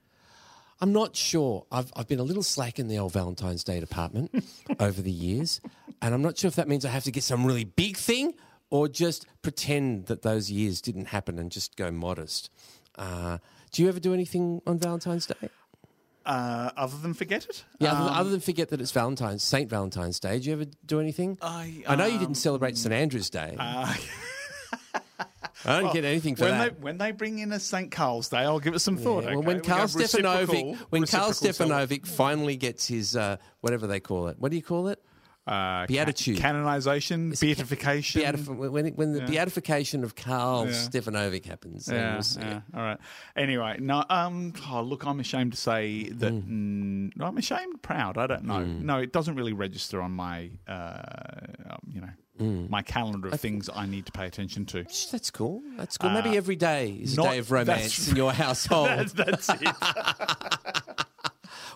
I'm 0.82 0.92
not 0.92 1.16
sure. 1.16 1.66
I've 1.72 1.92
I've 1.96 2.08
been 2.08 2.20
a 2.20 2.24
little 2.24 2.44
slack 2.44 2.80
in 2.80 2.88
the 2.88 2.98
old 3.00 3.14
Valentine's 3.14 3.64
Day 3.64 3.80
department 3.80 4.34
over 4.80 5.02
the 5.02 5.12
years, 5.12 5.62
and 6.02 6.14
I'm 6.14 6.22
not 6.22 6.38
sure 6.38 6.48
if 6.48 6.56
that 6.56 6.68
means 6.68 6.84
I 6.86 6.90
have 6.90 7.04
to 7.06 7.12
get 7.12 7.24
some 7.24 7.46
really 7.46 7.64
big 7.66 7.96
thing 7.98 8.34
or 8.70 8.88
just 8.88 9.26
pretend 9.44 10.08
that 10.08 10.24
those 10.24 10.50
years 10.50 10.82
didn't 10.82 11.06
happen 11.06 11.38
and 11.40 11.52
just 11.52 11.76
go 11.76 11.92
modest. 11.92 12.50
Uh, 12.98 13.38
do 13.72 13.82
you 13.84 13.88
ever 13.90 14.00
do 14.00 14.14
anything 14.14 14.62
on 14.68 14.78
Valentine's 14.80 15.26
Day? 15.28 15.50
Uh, 16.26 16.72
other 16.78 16.98
than 16.98 17.14
forget 17.14 17.46
it? 17.46 17.66
Yeah, 17.80 17.92
other, 17.92 18.10
Um, 18.10 18.16
other 18.18 18.30
than 18.30 18.40
forget 18.40 18.70
that 18.70 18.80
it's 18.80 18.92
Valentine's, 18.92 19.44
Saint 19.44 19.70
Valentine's 19.70 20.20
Day. 20.20 20.40
Do 20.40 20.46
you 20.48 20.54
ever 20.54 20.66
do 20.86 21.00
anything? 21.02 21.38
I, 21.42 21.84
I 21.86 21.96
know 21.96 22.06
you 22.06 22.14
um, 22.14 22.20
didn't 22.20 22.36
celebrate 22.36 22.78
St 22.78 22.94
Andrew's 22.94 23.30
Day. 23.30 23.56
uh, 23.60 23.94
I 25.66 25.80
don't 25.80 25.94
get 25.94 26.04
anything 26.06 26.36
for 26.36 26.44
when 26.46 26.58
that. 26.58 26.76
they 26.76 26.82
when 26.82 26.98
they 26.98 27.12
bring 27.12 27.40
in 27.40 27.52
a 27.52 27.60
St. 27.60 27.92
Karl's 27.92 28.30
Day, 28.30 28.40
I'll 28.40 28.60
give 28.60 28.74
it 28.74 28.80
some 28.80 28.98
thought. 28.98 29.24
Yeah, 29.24 29.30
okay? 29.30 29.36
well, 29.38 29.46
when 29.46 29.58
We 29.58 29.64
Karl 29.64 29.88
Stefanovic, 29.88 30.78
when 30.90 31.06
Karl 31.06 31.32
Stefanovic 31.32 32.06
finally 32.06 32.56
gets 32.56 32.88
his 32.88 33.16
uh, 33.16 33.38
whatever 33.62 33.88
they 33.88 34.00
call 34.00 34.28
it, 34.28 34.40
what 34.40 34.52
do 34.52 34.58
you 34.58 34.64
call 34.64 34.88
it? 34.88 35.04
Uh, 35.46 35.86
Beatitude. 35.88 36.38
ca- 36.38 36.42
canonization, 36.42 37.32
It's 37.32 37.42
ca- 37.42 37.48
beatification. 37.48 38.22
Beatif- 38.22 38.70
when 38.72 38.88
when 38.96 39.12
the 39.12 39.20
Yeah. 39.20 39.26
beatification 39.26 40.04
of 40.06 40.16
Karl 40.16 40.68
Yeah. 40.68 40.72
Stefanovic 40.72 41.46
happens, 41.46 41.90
yeah, 41.92 42.22
yeah. 42.40 42.62
All 42.74 42.82
right. 42.82 42.98
Anyway, 43.36 43.78
no. 43.82 44.06
Um. 44.10 44.54
Oh, 44.70 44.82
look, 44.82 45.06
I'm 45.06 45.20
ashamed 45.20 45.52
to 45.52 45.58
say 45.58 46.10
that. 46.10 46.32
Hmm. 46.32 47.10
Mm. 47.10 47.22
I'm 47.22 47.38
ashamed, 47.38 47.82
proud. 47.82 48.18
I 48.18 48.26
don't 48.28 48.46
know. 48.46 48.64
No, 48.64 49.00
it 49.00 49.12
doesn't 49.12 49.36
really 49.36 49.52
register 49.54 50.02
on 50.02 50.12
my, 50.12 50.50
uh, 50.66 51.02
um, 51.72 51.80
you 51.94 52.00
know, 52.00 52.10
Hmm. 52.38 52.66
my 52.70 52.82
calendar 52.82 53.28
of 53.28 53.40
things 53.40 53.70
I 53.76 53.86
need 53.86 54.06
to 54.06 54.12
pay 54.14 54.26
attention 54.26 54.66
to. 54.68 54.84
That's 55.12 55.30
cool. 55.30 55.62
That's 55.78 55.98
cool. 55.98 56.10
Maybe 56.12 56.38
every 56.38 56.56
day 56.56 57.00
is 57.02 57.18
a 57.18 57.22
Uh, 57.22 57.32
day 57.32 57.38
of 57.40 57.52
romance 57.52 58.08
in 58.08 58.16
your 58.16 58.32
household. 58.46 58.88
That's, 58.88 59.12
that's 59.14 59.50
it. 59.50 59.68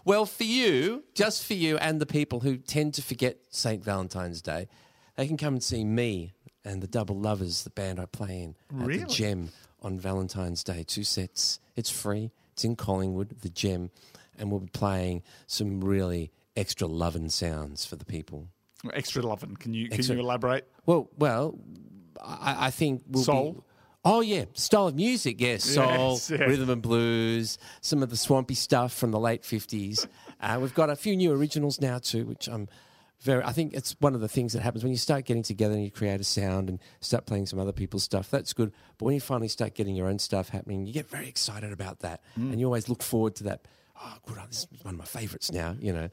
Well, 0.08 0.26
for 0.26 0.46
you, 0.46 1.04
just 1.14 1.44
for 1.44 1.54
you 1.54 1.76
and 1.80 2.00
the 2.00 2.06
people 2.06 2.40
who 2.40 2.56
tend 2.56 2.94
to 2.94 3.02
forget 3.02 3.40
St. 3.50 3.84
Valentine's 3.84 4.42
Day, 4.42 4.70
they 5.18 5.28
can 5.28 5.36
come 5.36 5.56
and 5.56 5.62
see 5.62 5.84
me 5.84 6.32
and 6.64 6.82
the 6.82 6.88
Double 6.88 7.18
Lovers, 7.20 7.66
the 7.66 7.72
band 7.72 8.00
I 8.00 8.06
play 8.06 8.42
in, 8.42 8.56
at 8.80 8.88
Really? 8.88 9.00
the 9.00 9.06
Gem 9.08 9.50
on 9.82 10.00
Valentine's 10.00 10.64
Day. 10.64 10.86
Two 10.88 11.04
sets. 11.04 11.60
It's 11.76 11.90
free. 11.90 12.32
It's 12.54 12.64
in 12.64 12.78
Collingwood, 12.78 13.42
the 13.42 13.50
Gem, 13.50 13.92
and 14.40 14.50
we'll 14.50 14.62
be 14.62 14.70
playing 14.72 15.24
some 15.46 15.84
really 15.84 16.32
extra 16.56 16.88
loving 16.88 17.28
sounds 17.28 17.86
for 17.86 17.98
the 17.98 18.06
people. 18.06 18.48
Extra 18.94 19.22
loving. 19.22 19.58
Can 19.58 19.74
you 19.74 19.90
can 19.90 20.00
Extra- 20.00 20.16
you 20.16 20.22
elaborate? 20.22 20.66
Well, 20.86 21.10
well, 21.18 21.60
I, 22.24 22.68
I 22.68 22.72
think 22.72 23.04
we'll 23.10 23.24
Soul? 23.26 23.52
Be, 23.52 23.60
oh 24.08 24.22
yeah, 24.22 24.46
style 24.54 24.88
of 24.88 24.96
music, 24.96 25.40
yes, 25.42 25.64
soul, 25.64 26.14
Yes, 26.30 26.30
rhythm 26.32 26.70
and 26.70 26.82
blues, 26.82 27.58
some 27.82 28.02
of 28.04 28.10
the 28.10 28.18
swampy 28.18 28.56
stuff 28.56 28.94
from 28.94 29.12
the 29.12 29.20
late 29.20 29.44
fifties. 29.44 30.08
Uh, 30.42 30.58
we've 30.62 30.74
got 30.74 30.90
a 30.90 30.96
few 30.96 31.16
new 31.16 31.32
originals 31.34 31.82
now 31.82 32.00
too, 32.00 32.26
which 32.26 32.48
I'm 32.48 32.68
very. 33.22 33.44
I 33.44 33.52
think 33.52 33.74
it's 33.74 33.96
one 34.00 34.16
of 34.16 34.22
the 34.22 34.28
things 34.28 34.54
that 34.54 34.62
happens 34.62 34.84
when 34.84 34.92
you 34.92 34.98
start 34.98 35.26
getting 35.26 35.44
together 35.44 35.74
and 35.74 35.84
you 35.84 35.92
create 35.92 36.22
a 36.22 36.24
sound 36.24 36.70
and 36.70 36.80
start 37.02 37.26
playing 37.26 37.48
some 37.48 37.60
other 37.60 37.72
people's 37.72 38.04
stuff. 38.04 38.30
That's 38.30 38.54
good, 38.54 38.72
but 38.98 39.06
when 39.06 39.14
you 39.16 39.22
finally 39.22 39.48
start 39.48 39.74
getting 39.74 39.96
your 39.96 40.08
own 40.08 40.20
stuff 40.20 40.50
happening, 40.50 40.86
you 40.86 40.94
get 40.94 41.10
very 41.10 41.28
excited 41.28 41.72
about 41.74 42.00
that, 42.00 42.22
Mm. 42.38 42.52
and 42.52 42.60
you 42.60 42.66
always 42.68 42.88
look 42.90 43.04
forward 43.04 43.36
to 43.38 43.44
that. 43.46 43.62
Oh, 44.00 44.18
good! 44.26 44.38
This 44.50 44.68
is 44.72 44.84
one 44.84 44.94
of 44.94 45.00
my 45.00 45.06
favourites 45.06 45.52
now. 45.52 45.76
You 45.80 45.94
know, 45.94 46.10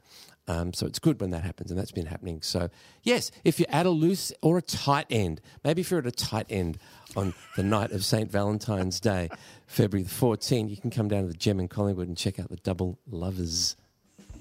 um, 0.47 0.73
so 0.73 0.85
it's 0.85 0.99
good 0.99 1.19
when 1.21 1.31
that 1.31 1.43
happens, 1.43 1.71
and 1.71 1.79
that's 1.79 1.91
been 1.91 2.05
happening. 2.05 2.41
So 2.41 2.69
yes, 3.03 3.31
if 3.43 3.59
you're 3.59 3.69
at 3.69 3.85
a 3.85 3.89
loose 3.89 4.31
or 4.41 4.57
a 4.57 4.61
tight 4.61 5.05
end, 5.09 5.41
maybe 5.63 5.81
if 5.81 5.91
you're 5.91 5.99
at 5.99 6.07
a 6.07 6.11
tight 6.11 6.47
end 6.49 6.77
on 7.15 7.33
the 7.55 7.63
night 7.63 7.91
of 7.91 8.03
St 8.03 8.31
Valentine's 8.31 8.99
Day, 8.99 9.29
February 9.67 10.03
the 10.03 10.09
14th, 10.09 10.69
you 10.69 10.77
can 10.77 10.89
come 10.89 11.07
down 11.07 11.21
to 11.23 11.27
the 11.27 11.33
Gem 11.33 11.59
in 11.59 11.67
Collingwood 11.67 12.07
and 12.07 12.17
check 12.17 12.39
out 12.39 12.49
the 12.49 12.57
Double 12.57 12.97
Lovers. 13.07 13.75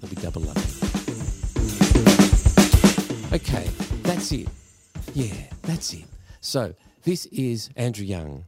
There'll 0.01 0.15
be 0.15 0.21
double 0.21 0.43
lovers. 0.43 0.83
Okay, 3.33 3.69
that's 4.03 4.31
it. 4.33 4.49
Yeah, 5.15 5.35
that's 5.63 5.93
it. 5.95 6.05
So 6.41 6.75
this 7.05 7.27
is 7.27 7.71
Andrew 7.77 8.05
Young. 8.05 8.45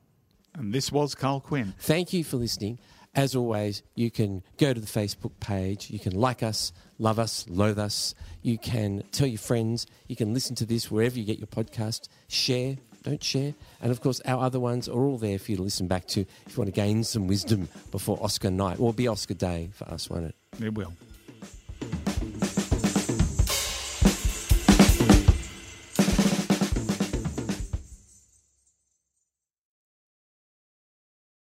And 0.55 0.73
this 0.73 0.93
was 0.93 1.15
Karl 1.15 1.41
Quinn. 1.41 1.75
Thank 1.79 2.13
you 2.13 2.25
for 2.25 2.37
listening. 2.37 2.79
As 3.17 3.35
always, 3.35 3.83
you 3.95 4.11
can 4.11 4.43
go 4.59 4.75
to 4.75 4.79
the 4.79 4.87
Facebook 4.87 5.33
page. 5.41 5.91
You 5.91 5.99
can 5.99 6.15
like 6.15 6.43
us, 6.43 6.71
love 6.99 7.19
us, 7.19 7.47
loathe 7.49 7.79
us. 7.79 8.15
You 8.43 8.59
can 8.59 9.03
tell 9.11 9.27
your 9.27 9.39
friends. 9.39 9.87
You 10.07 10.17
can 10.17 10.35
listen 10.35 10.55
to 10.57 10.67
this 10.67 10.91
wherever 10.91 11.19
you 11.19 11.25
get 11.25 11.39
your 11.39 11.47
podcast. 11.47 12.09
Share, 12.29 12.77
don't 13.05 13.25
share. 13.25 13.55
And 13.81 13.91
of 13.91 14.03
course, 14.03 14.21
our 14.27 14.45
other 14.45 14.61
ones 14.61 14.87
are 14.87 15.01
all 15.01 15.17
there 15.17 15.39
for 15.39 15.51
you 15.51 15.57
to 15.57 15.63
listen 15.63 15.87
back 15.87 16.07
to 16.09 16.21
if 16.21 16.51
you 16.51 16.57
want 16.59 16.69
to 16.69 16.79
gain 16.79 17.05
some 17.05 17.27
wisdom 17.27 17.71
before 17.91 18.23
Oscar 18.23 18.51
night. 18.51 18.79
Or 18.79 18.93
be 18.93 19.09
Oscar 19.09 19.33
day 19.33 19.71
for 19.73 19.89
us, 19.89 20.11
won't 20.11 20.27
it? 20.27 20.35
It 20.63 20.75
will. 20.75 20.93